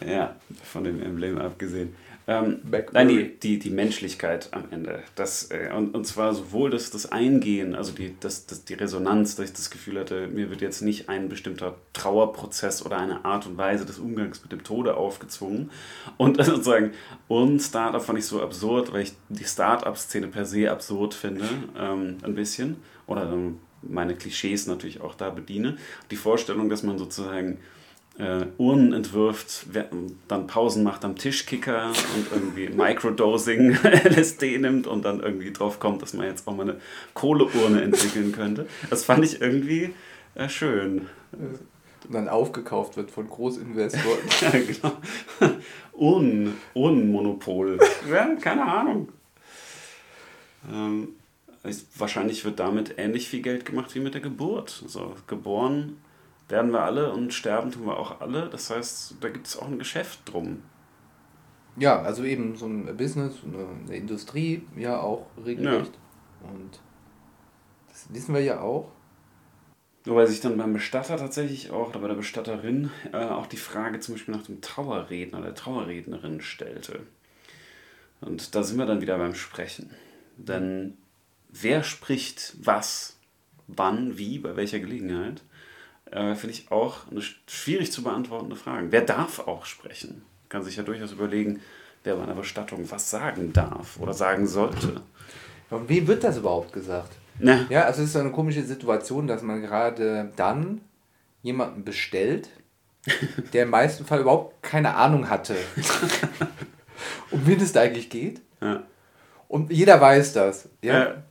Ja, 0.06 0.36
von 0.62 0.84
dem 0.84 1.02
Emblem 1.02 1.38
abgesehen. 1.38 1.94
Ähm, 2.28 2.58
nein, 2.92 3.08
die, 3.08 3.38
die, 3.38 3.58
die 3.60 3.70
Menschlichkeit 3.70 4.48
am 4.50 4.64
Ende. 4.72 5.04
Das, 5.14 5.48
äh, 5.52 5.70
und, 5.72 5.94
und 5.94 6.06
zwar 6.06 6.34
sowohl 6.34 6.70
das, 6.70 6.90
das 6.90 7.12
Eingehen, 7.12 7.76
also 7.76 7.92
die, 7.92 8.16
das, 8.18 8.46
das, 8.46 8.64
die 8.64 8.74
Resonanz, 8.74 9.36
dass 9.36 9.46
ich 9.46 9.52
das 9.52 9.70
Gefühl 9.70 10.00
hatte, 10.00 10.26
mir 10.26 10.50
wird 10.50 10.60
jetzt 10.60 10.82
nicht 10.82 11.08
ein 11.08 11.28
bestimmter 11.28 11.76
Trauerprozess 11.92 12.84
oder 12.84 12.98
eine 12.98 13.24
Art 13.24 13.46
und 13.46 13.56
Weise 13.56 13.86
des 13.86 14.00
Umgangs 14.00 14.42
mit 14.42 14.50
dem 14.50 14.64
Tode 14.64 14.96
aufgezwungen. 14.96 15.70
Und 16.16 16.44
sozusagen, 16.44 16.90
und 17.28 17.60
Startup 17.60 18.02
fand 18.02 18.18
ich 18.18 18.26
so 18.26 18.42
absurd, 18.42 18.92
weil 18.92 19.02
ich 19.02 19.12
die 19.28 19.44
Startup-Szene 19.44 20.26
per 20.26 20.46
se 20.46 20.68
absurd 20.68 21.14
finde, 21.14 21.44
ähm, 21.78 22.16
ein 22.22 22.34
bisschen. 22.34 22.78
Oder 23.06 23.30
ähm, 23.32 23.60
meine 23.82 24.16
Klischees 24.16 24.66
natürlich 24.66 25.00
auch 25.00 25.14
da 25.14 25.30
bediene. 25.30 25.76
Die 26.10 26.16
Vorstellung, 26.16 26.68
dass 26.70 26.82
man 26.82 26.98
sozusagen 26.98 27.58
äh, 28.18 28.46
Urnen 28.56 28.92
entwirft, 28.92 29.66
dann 30.28 30.46
Pausen 30.46 30.82
macht 30.82 31.04
am 31.04 31.16
Tischkicker 31.16 31.88
und 31.88 32.32
irgendwie 32.32 32.68
Microdosing 32.74 33.76
LSD 33.82 34.58
nimmt 34.58 34.86
und 34.86 35.04
dann 35.04 35.20
irgendwie 35.20 35.52
drauf 35.52 35.78
kommt, 35.78 36.02
dass 36.02 36.14
man 36.14 36.26
jetzt 36.26 36.46
auch 36.48 36.56
mal 36.56 36.62
eine 36.70 36.80
Kohleurne 37.14 37.82
entwickeln 37.82 38.32
könnte. 38.32 38.66
Das 38.88 39.04
fand 39.04 39.24
ich 39.24 39.40
irgendwie 39.40 39.94
äh, 40.34 40.48
schön. 40.48 41.08
Und 41.32 42.14
dann 42.14 42.28
aufgekauft 42.28 42.96
wird 42.96 43.10
von 43.10 43.28
Großinvestoren. 43.28 44.18
ja, 44.40 44.50
genau. 44.50 44.96
Urnen, 45.92 46.54
Urnenmonopol. 46.74 47.78
ja, 48.10 48.34
keine 48.36 48.62
Ahnung. 48.62 49.08
Ähm, 50.72 51.08
wahrscheinlich 51.96 52.44
wird 52.44 52.60
damit 52.60 52.94
ähnlich 52.96 53.28
viel 53.28 53.42
Geld 53.42 53.64
gemacht 53.64 53.94
wie 53.94 54.00
mit 54.00 54.14
der 54.14 54.20
Geburt. 54.20 54.80
Also 54.84 55.14
geboren 55.26 55.96
werden 56.48 56.72
wir 56.72 56.82
alle 56.82 57.12
und 57.12 57.34
sterben 57.34 57.70
tun 57.70 57.86
wir 57.86 57.98
auch 57.98 58.20
alle. 58.20 58.48
Das 58.48 58.70
heißt, 58.70 59.16
da 59.20 59.28
gibt 59.28 59.46
es 59.46 59.56
auch 59.56 59.66
ein 59.66 59.78
Geschäft 59.78 60.20
drum. 60.24 60.62
Ja, 61.76 62.00
also 62.02 62.24
eben 62.24 62.56
so 62.56 62.66
ein 62.66 62.96
Business, 62.96 63.34
eine, 63.44 63.94
Industrie 63.94 64.66
ja 64.76 65.00
auch 65.00 65.26
regelrecht. 65.44 65.92
Ja. 66.42 66.50
Und 66.50 66.80
das 67.88 68.06
wissen 68.14 68.34
wir 68.34 68.42
ja 68.42 68.60
auch. 68.60 68.92
Wobei 70.04 70.26
sich 70.26 70.40
dann 70.40 70.56
beim 70.56 70.72
Bestatter 70.72 71.16
tatsächlich 71.16 71.72
auch, 71.72 71.88
oder 71.88 71.98
bei 71.98 72.08
der 72.08 72.14
Bestatterin, 72.14 72.90
äh, 73.12 73.24
auch 73.24 73.46
die 73.46 73.56
Frage 73.56 73.98
zum 73.98 74.14
Beispiel 74.14 74.34
nach 74.34 74.44
dem 74.44 74.60
Trauerredner, 74.60 75.40
der 75.40 75.54
Trauerrednerin 75.54 76.40
stellte. 76.40 77.00
Und 78.20 78.54
da 78.54 78.62
sind 78.62 78.78
wir 78.78 78.86
dann 78.86 79.00
wieder 79.00 79.18
beim 79.18 79.34
Sprechen. 79.34 79.90
Denn 80.36 80.96
wer 81.48 81.82
spricht 81.82 82.54
was, 82.60 83.18
wann, 83.66 84.16
wie, 84.16 84.38
bei 84.38 84.54
welcher 84.54 84.78
Gelegenheit, 84.78 85.42
äh, 86.10 86.34
finde 86.34 86.54
ich 86.54 86.70
auch 86.70 87.10
eine 87.10 87.22
schwierig 87.46 87.92
zu 87.92 88.02
beantwortende 88.02 88.56
Frage. 88.56 88.88
Wer 88.90 89.02
darf 89.02 89.40
auch 89.40 89.64
sprechen? 89.64 90.22
Kann 90.48 90.62
sich 90.62 90.76
ja 90.76 90.82
durchaus 90.82 91.12
überlegen, 91.12 91.60
wer 92.04 92.16
bei 92.16 92.22
einer 92.22 92.34
Bestattung 92.34 92.90
was 92.90 93.10
sagen 93.10 93.52
darf 93.52 93.98
oder 93.98 94.14
sagen 94.14 94.46
sollte. 94.46 95.02
Und 95.70 95.88
wie 95.88 96.06
wird 96.06 96.22
das 96.22 96.38
überhaupt 96.38 96.72
gesagt? 96.72 97.12
Ne. 97.38 97.66
Ja, 97.68 97.84
also 97.84 98.02
es 98.02 98.10
ist 98.10 98.16
eine 98.16 98.30
komische 98.30 98.62
Situation, 98.62 99.26
dass 99.26 99.42
man 99.42 99.60
gerade 99.60 100.32
dann 100.36 100.80
jemanden 101.42 101.84
bestellt, 101.84 102.48
der 103.52 103.64
im 103.64 103.70
meisten 103.70 104.04
Fall 104.04 104.20
überhaupt 104.20 104.62
keine 104.62 104.94
Ahnung 104.94 105.28
hatte, 105.28 105.56
um 107.30 107.46
wen 107.46 107.60
es 107.60 107.72
da 107.72 107.82
eigentlich 107.82 108.10
geht. 108.10 108.40
Ja. 108.60 108.82
Und 109.48 109.70
jeder 109.70 110.00
weiß 110.00 110.32
das. 110.32 110.68
Ja? 110.82 111.04
ja. 111.04 111.22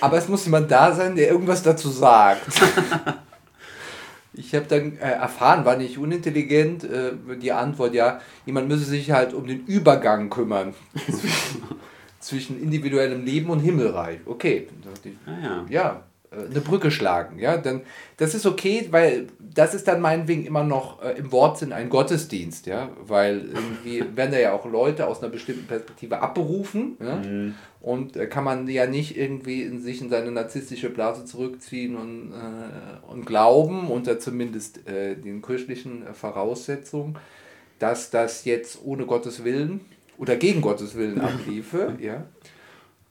Aber 0.00 0.18
es 0.18 0.28
muss 0.28 0.44
jemand 0.44 0.70
da 0.70 0.92
sein, 0.92 1.16
der 1.16 1.28
irgendwas 1.28 1.62
dazu 1.62 1.88
sagt. 1.88 2.42
ich 4.34 4.54
habe 4.54 4.66
dann 4.66 4.98
äh, 4.98 5.12
erfahren, 5.12 5.64
war 5.64 5.76
nicht 5.76 5.98
unintelligent, 5.98 6.84
äh, 6.84 7.12
die 7.40 7.52
Antwort, 7.52 7.94
ja, 7.94 8.20
jemand 8.44 8.68
müsse 8.68 8.84
sich 8.84 9.10
halt 9.10 9.32
um 9.34 9.46
den 9.46 9.64
Übergang 9.66 10.30
kümmern 10.30 10.74
zwischen 12.20 12.60
individuellem 12.62 13.24
Leben 13.24 13.50
und 13.50 13.60
Himmelreich. 13.60 14.20
Okay. 14.26 14.68
Ah, 15.26 15.30
ja. 15.42 15.66
ja, 15.68 16.02
eine 16.44 16.60
Brücke 16.60 16.90
schlagen. 16.90 17.38
Ja, 17.38 17.56
dann, 17.56 17.82
das 18.16 18.34
ist 18.34 18.46
okay, 18.46 18.88
weil 18.90 19.26
das 19.40 19.74
ist 19.74 19.88
dann 19.88 20.00
meinetwegen 20.00 20.44
immer 20.44 20.64
noch 20.64 21.02
äh, 21.02 21.12
im 21.12 21.32
Wortsinn 21.32 21.72
ein 21.72 21.88
Gottesdienst, 21.88 22.66
ja, 22.66 22.90
weil 23.06 23.48
irgendwie 23.54 24.04
werden 24.16 24.32
da 24.32 24.38
ja 24.38 24.52
auch 24.52 24.66
Leute 24.66 25.06
aus 25.06 25.22
einer 25.22 25.30
bestimmten 25.30 25.66
Perspektive 25.66 26.20
abberufen, 26.20 26.96
ja, 27.00 27.16
mhm. 27.16 27.54
und 27.80 28.16
äh, 28.16 28.26
kann 28.26 28.44
man 28.44 28.68
ja 28.68 28.86
nicht 28.86 29.16
irgendwie 29.16 29.62
in 29.62 29.80
sich 29.80 30.00
in 30.00 30.10
seine 30.10 30.30
narzisstische 30.30 30.90
Blase 30.90 31.24
zurückziehen 31.24 31.96
und, 31.96 32.32
äh, 32.32 33.10
und 33.12 33.26
glauben, 33.26 33.90
unter 33.90 34.18
zumindest 34.18 34.86
äh, 34.88 35.14
den 35.16 35.42
kirchlichen 35.42 36.04
Voraussetzungen, 36.12 37.18
dass 37.78 38.10
das 38.10 38.44
jetzt 38.44 38.80
ohne 38.84 39.06
Gottes 39.06 39.44
Willen 39.44 39.80
oder 40.18 40.36
gegen 40.36 40.60
Gottes 40.60 40.94
Willen 40.96 41.20
abliefe, 41.20 41.96
ja. 42.00 42.24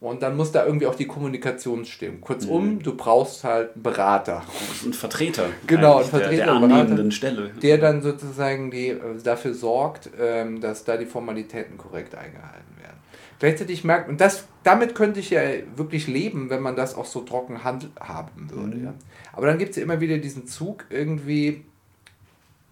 Und 0.01 0.21
dann 0.21 0.35
muss 0.35 0.51
da 0.51 0.65
irgendwie 0.65 0.87
auch 0.87 0.95
die 0.95 1.07
Kommunikation 1.07 1.85
stimmen. 1.85 2.21
Kurzum, 2.21 2.75
mhm. 2.75 2.83
du 2.83 2.95
brauchst 2.95 3.43
halt 3.43 3.73
einen 3.73 3.83
Berater. 3.83 4.43
Ein 4.85 4.93
Vertreter. 4.93 5.45
Genau, 5.65 5.99
ein 5.99 6.05
Vertreter. 6.05 6.45
Der, 6.45 6.59
der 6.59 6.67
Berater, 6.67 7.11
Stelle. 7.11 7.51
Der 7.61 7.77
dann 7.77 8.01
sozusagen 8.01 8.71
die, 8.71 8.89
äh, 8.89 8.99
dafür 9.23 9.53
sorgt, 9.53 10.09
ähm, 10.19 10.59
dass 10.59 10.83
da 10.83 10.97
die 10.97 11.05
Formalitäten 11.05 11.77
korrekt 11.77 12.13
eingehalten 12.13 12.77
werden. 12.81 12.97
Gleichzeitig 13.39 13.83
merkt, 13.83 14.09
und 14.09 14.19
das, 14.19 14.45
damit 14.63 14.95
könnte 14.95 15.19
ich 15.21 15.29
ja 15.29 15.41
wirklich 15.75 16.07
leben, 16.07 16.49
wenn 16.49 16.61
man 16.61 16.75
das 16.75 16.95
auch 16.95 17.05
so 17.05 17.21
trocken 17.21 17.63
handhaben 17.63 18.49
würde. 18.51 18.77
Mhm. 18.77 18.85
Ja. 18.85 18.93
Aber 19.33 19.47
dann 19.47 19.57
gibt 19.57 19.71
es 19.71 19.77
ja 19.77 19.83
immer 19.83 20.01
wieder 20.01 20.17
diesen 20.17 20.45
Zug, 20.45 20.85
irgendwie 20.89 21.63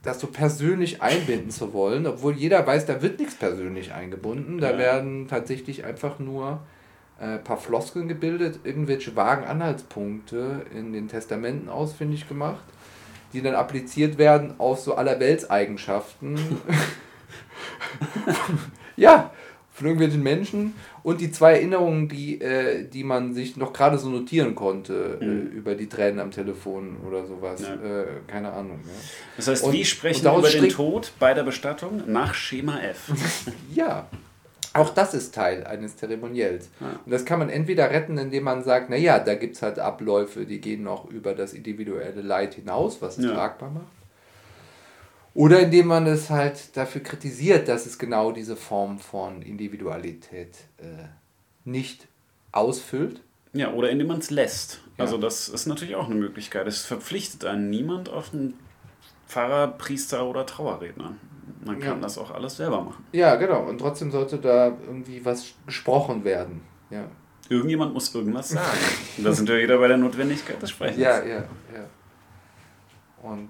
das 0.03 0.19
so 0.19 0.27
persönlich 0.27 1.01
einbinden 1.01 1.49
zu 1.49 1.73
wollen, 1.73 2.05
obwohl 2.05 2.33
jeder 2.33 2.67
weiß, 2.67 2.85
da 2.85 3.01
wird 3.01 3.19
nichts 3.19 3.35
persönlich 3.35 3.93
eingebunden. 3.93 4.59
Da 4.59 4.71
ja. 4.71 4.77
werden 4.77 5.27
tatsächlich 5.29 5.85
einfach 5.85 6.19
nur 6.19 6.59
äh, 7.23 7.37
paar 7.37 7.57
Floskeln 7.57 8.07
gebildet, 8.07 8.59
irgendwelche 8.63 9.15
vagen 9.15 9.45
Anhaltspunkte 9.45 10.65
in 10.75 10.93
den 10.93 11.07
Testamenten 11.07 11.69
ausfindig 11.69 12.27
gemacht, 12.27 12.63
die 13.31 13.41
dann 13.41 13.55
appliziert 13.55 14.17
werden 14.17 14.55
auf 14.57 14.79
so 14.79 14.95
allerweltseigenschaften. 14.95 16.37
ja, 18.97 19.31
von 19.73 19.87
irgendwelchen 19.87 20.21
Menschen 20.21 20.75
und 21.01 21.19
die 21.19 21.31
zwei 21.31 21.53
Erinnerungen, 21.53 22.07
die, 22.07 22.39
äh, 22.39 22.87
die 22.87 23.03
man 23.03 23.33
sich 23.33 23.57
noch 23.57 23.73
gerade 23.73 23.97
so 23.97 24.09
notieren 24.09 24.53
konnte 24.53 25.17
äh, 25.19 25.25
mhm. 25.25 25.31
äh, 25.31 25.55
über 25.55 25.75
die 25.75 25.89
Tränen 25.89 26.19
am 26.19 26.31
Telefon 26.31 26.97
oder 27.07 27.25
sowas. 27.25 27.61
Ja. 27.61 27.73
Äh, 27.73 28.05
keine 28.27 28.51
Ahnung. 28.51 28.79
Ja. 28.83 28.91
Das 29.37 29.47
heißt, 29.47 29.63
und, 29.63 29.73
wie 29.73 29.83
sprechen 29.83 30.23
wir 30.23 30.37
über 30.37 30.49
den 30.49 30.69
Tod 30.69 31.11
bei 31.19 31.33
der 31.33 31.43
Bestattung? 31.43 32.03
Nach 32.07 32.35
Schema 32.35 32.79
F. 32.81 33.11
ja. 33.73 34.07
Auch 34.73 34.89
das 34.89 35.13
ist 35.13 35.35
Teil 35.35 35.65
eines 35.65 35.97
Zeremoniells. 35.97 36.69
Ja. 36.79 36.99
Und 37.05 37.11
das 37.11 37.25
kann 37.25 37.37
man 37.39 37.49
entweder 37.49 37.91
retten, 37.91 38.17
indem 38.17 38.43
man 38.43 38.63
sagt, 38.63 38.89
naja, 38.89 39.19
da 39.19 39.35
gibt 39.35 39.55
es 39.55 39.61
halt 39.61 39.77
Abläufe, 39.77 40.45
die 40.45 40.59
gehen 40.59 40.83
noch 40.83 41.09
über 41.09 41.35
das 41.35 41.53
individuelle 41.53 42.21
Leid 42.21 42.55
hinaus, 42.55 43.01
was 43.01 43.19
es 43.19 43.31
tragbar 43.31 43.69
macht. 43.69 43.85
Oder 45.35 45.61
indem 45.61 45.87
man 45.87 46.07
es 46.07 46.29
halt 46.29 46.75
dafür 46.77 47.01
kritisiert, 47.01 47.67
dass 47.67 47.85
es 47.85 47.97
genau 47.97 48.31
diese 48.31 48.55
Form 48.55 48.99
von 48.99 49.41
Individualität 49.41 50.55
äh, 50.77 51.05
nicht 51.65 52.07
ausfüllt. 52.51 53.21
Ja, 53.53 53.73
oder 53.73 53.89
indem 53.89 54.07
man 54.07 54.19
es 54.19 54.29
lässt. 54.29 54.81
Ja. 54.97 55.05
Also 55.05 55.17
das 55.17 55.49
ist 55.49 55.65
natürlich 55.65 55.95
auch 55.95 56.05
eine 56.05 56.15
Möglichkeit. 56.15 56.67
Es 56.67 56.85
verpflichtet 56.85 57.45
einen 57.45 57.69
niemand 57.69 58.09
auf 58.09 58.33
einen 58.33 58.55
Pfarrer, 59.27 59.67
Priester 59.67 60.27
oder 60.27 60.45
Trauerredner. 60.45 61.15
Man 61.65 61.79
kann 61.79 61.97
ja. 61.97 62.01
das 62.01 62.17
auch 62.17 62.31
alles 62.31 62.57
selber 62.57 62.81
machen. 62.81 63.05
Ja, 63.11 63.35
genau. 63.35 63.63
Und 63.63 63.79
trotzdem 63.79 64.11
sollte 64.11 64.37
da 64.37 64.67
irgendwie 64.85 65.23
was 65.23 65.53
besprochen 65.65 66.23
werden. 66.23 66.61
Ja. 66.89 67.05
Irgendjemand 67.49 67.93
muss 67.93 68.13
irgendwas 68.13 68.49
sagen. 68.49 68.77
Und 69.17 69.25
da 69.25 69.33
sind 69.33 69.47
wir 69.49 69.57
wieder 69.57 69.77
bei 69.77 69.87
der 69.87 69.97
Notwendigkeit 69.97 70.61
des 70.61 70.69
Sprechens. 70.69 70.97
Ja, 70.97 71.23
ja, 71.23 71.35
ja. 71.35 71.85
Und 73.21 73.49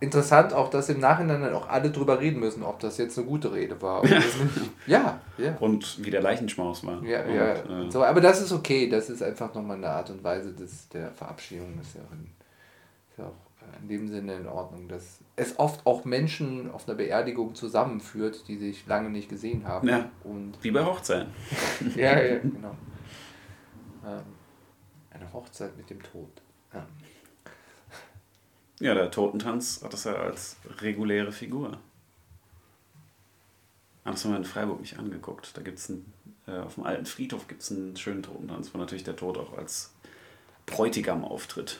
interessant 0.00 0.52
auch, 0.52 0.68
dass 0.68 0.88
im 0.88 1.00
Nachhinein 1.00 1.42
dann 1.42 1.54
auch 1.54 1.68
alle 1.68 1.90
drüber 1.90 2.20
reden 2.20 2.40
müssen, 2.40 2.62
ob 2.62 2.80
das 2.80 2.98
jetzt 2.98 3.18
eine 3.18 3.26
gute 3.26 3.52
Rede 3.52 3.80
war. 3.80 4.02
Oder 4.02 4.20
ja, 4.86 5.20
ja. 5.38 5.56
Und 5.60 6.04
wie 6.04 6.10
der 6.10 6.22
Leichenschmaus 6.22 6.84
war. 6.84 7.02
Ja, 7.02 7.24
und, 7.24 7.34
ja. 7.34 7.52
Äh, 7.54 7.90
so, 7.90 8.04
aber 8.04 8.20
das 8.20 8.40
ist 8.40 8.52
okay. 8.52 8.88
Das 8.88 9.10
ist 9.10 9.22
einfach 9.22 9.54
nochmal 9.54 9.76
eine 9.76 9.88
Art 9.88 10.10
und 10.10 10.22
Weise 10.22 10.52
des, 10.52 10.88
der 10.88 11.10
Verabschiedung. 11.12 11.74
Das 11.78 11.88
ist 11.88 11.96
ja, 11.96 12.02
auch 12.02 12.12
in, 12.12 12.30
ist 13.10 13.18
ja 13.18 13.24
auch 13.24 13.45
in 13.80 13.88
dem 13.88 14.08
Sinne 14.08 14.34
in 14.34 14.46
Ordnung, 14.46 14.88
dass 14.88 15.20
es 15.36 15.58
oft 15.58 15.86
auch 15.86 16.04
Menschen 16.04 16.70
auf 16.70 16.88
einer 16.88 16.96
Beerdigung 16.96 17.54
zusammenführt, 17.54 18.48
die 18.48 18.56
sich 18.56 18.86
lange 18.86 19.10
nicht 19.10 19.28
gesehen 19.28 19.66
haben. 19.66 19.88
Ja, 19.88 20.10
und 20.24 20.54
wie 20.62 20.70
bei 20.70 20.84
Hochzeiten. 20.84 21.32
ja, 21.96 22.20
ja, 22.20 22.38
genau. 22.42 22.76
Ähm, 24.04 24.22
eine 25.10 25.32
Hochzeit 25.32 25.76
mit 25.76 25.90
dem 25.90 26.02
Tod. 26.02 26.30
Ja. 26.72 26.86
Ja, 28.78 28.94
der 28.94 29.10
Totentanz 29.10 29.82
hat 29.82 29.92
das 29.92 30.04
ja 30.04 30.14
als 30.14 30.56
reguläre 30.80 31.32
Figur. 31.32 31.78
Ah, 34.04 34.10
das 34.10 34.24
haben 34.24 34.32
wir 34.32 34.38
in 34.38 34.44
Freiburg 34.44 34.80
nicht 34.80 34.98
angeguckt. 34.98 35.56
Da 35.56 35.62
gibt 35.62 35.78
es 35.78 35.90
äh, 36.46 36.58
auf 36.58 36.74
dem 36.74 36.84
alten 36.84 37.06
Friedhof 37.06 37.48
gibt 37.48 37.62
es 37.62 37.72
einen 37.72 37.96
schönen 37.96 38.22
Totentanz, 38.22 38.72
wo 38.72 38.78
natürlich 38.78 39.04
der 39.04 39.16
Tod 39.16 39.38
auch 39.38 39.56
als 39.56 39.94
Bräutigam 40.66 41.24
auftritt. 41.24 41.78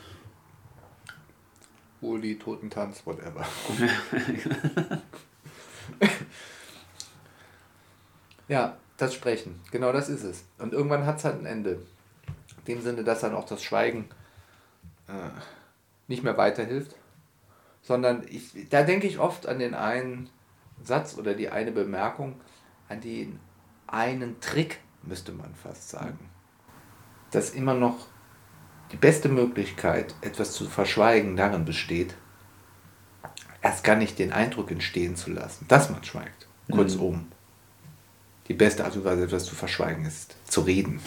Uli, 2.07 2.38
Totentanz, 2.38 3.04
whatever. 3.04 3.44
ja, 8.48 8.76
das 8.96 9.12
Sprechen, 9.14 9.61
genau 9.70 9.92
das 9.92 10.09
ist 10.09 10.22
es. 10.22 10.44
Und 10.59 10.72
irgendwann 10.72 11.04
hat 11.04 11.18
es 11.18 11.24
halt 11.24 11.40
ein 11.40 11.46
Ende. 11.46 11.82
In 12.59 12.64
dem 12.76 12.80
Sinne, 12.82 13.04
dass 13.04 13.20
dann 13.20 13.34
auch 13.34 13.46
das 13.46 13.62
Schweigen 13.62 14.09
äh, 15.09 15.30
nicht 16.07 16.22
mehr 16.22 16.38
weiterhilft, 16.38 16.96
sondern 17.82 18.24
ich, 18.28 18.68
da 18.68 18.82
denke 18.82 19.07
ich 19.07 19.18
oft 19.18 19.46
an 19.46 19.59
den 19.59 19.74
einen 19.74 20.30
Satz 20.82 21.16
oder 21.18 21.34
die 21.34 21.50
eine 21.50 21.72
Bemerkung, 21.72 22.40
an 22.88 23.00
den 23.00 23.40
einen 23.86 24.40
Trick, 24.40 24.80
müsste 25.02 25.32
man 25.32 25.54
fast 25.54 25.88
sagen, 25.88 26.30
dass 27.30 27.50
immer 27.50 27.74
noch 27.74 28.07
die 28.93 28.97
beste 28.97 29.28
Möglichkeit, 29.28 30.14
etwas 30.20 30.53
zu 30.53 30.66
verschweigen, 30.66 31.37
darin 31.37 31.64
besteht, 31.64 32.14
erst 33.62 33.82
gar 33.84 33.97
nicht 33.97 34.18
den 34.18 34.32
Eindruck 34.32 34.70
entstehen 34.70 35.16
zu 35.16 35.30
lassen, 35.30 35.66
dass 35.68 35.91
man 35.91 36.05
schweigt. 36.05 36.47
Kurzum, 36.70 37.14
mhm. 37.14 37.26
die 38.49 38.55
beste 38.55 38.84
Art 38.84 38.97
und 38.97 39.05
Weise, 39.05 39.24
etwas 39.24 39.45
zu 39.45 39.55
verschweigen, 39.55 40.05
ist 40.05 40.37
zu 40.49 40.61
reden. 40.62 41.01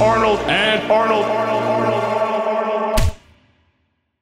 Arnold 0.00 0.40
and 0.48 0.90
Arnold. 0.90 1.24
Arnold. 1.26 1.49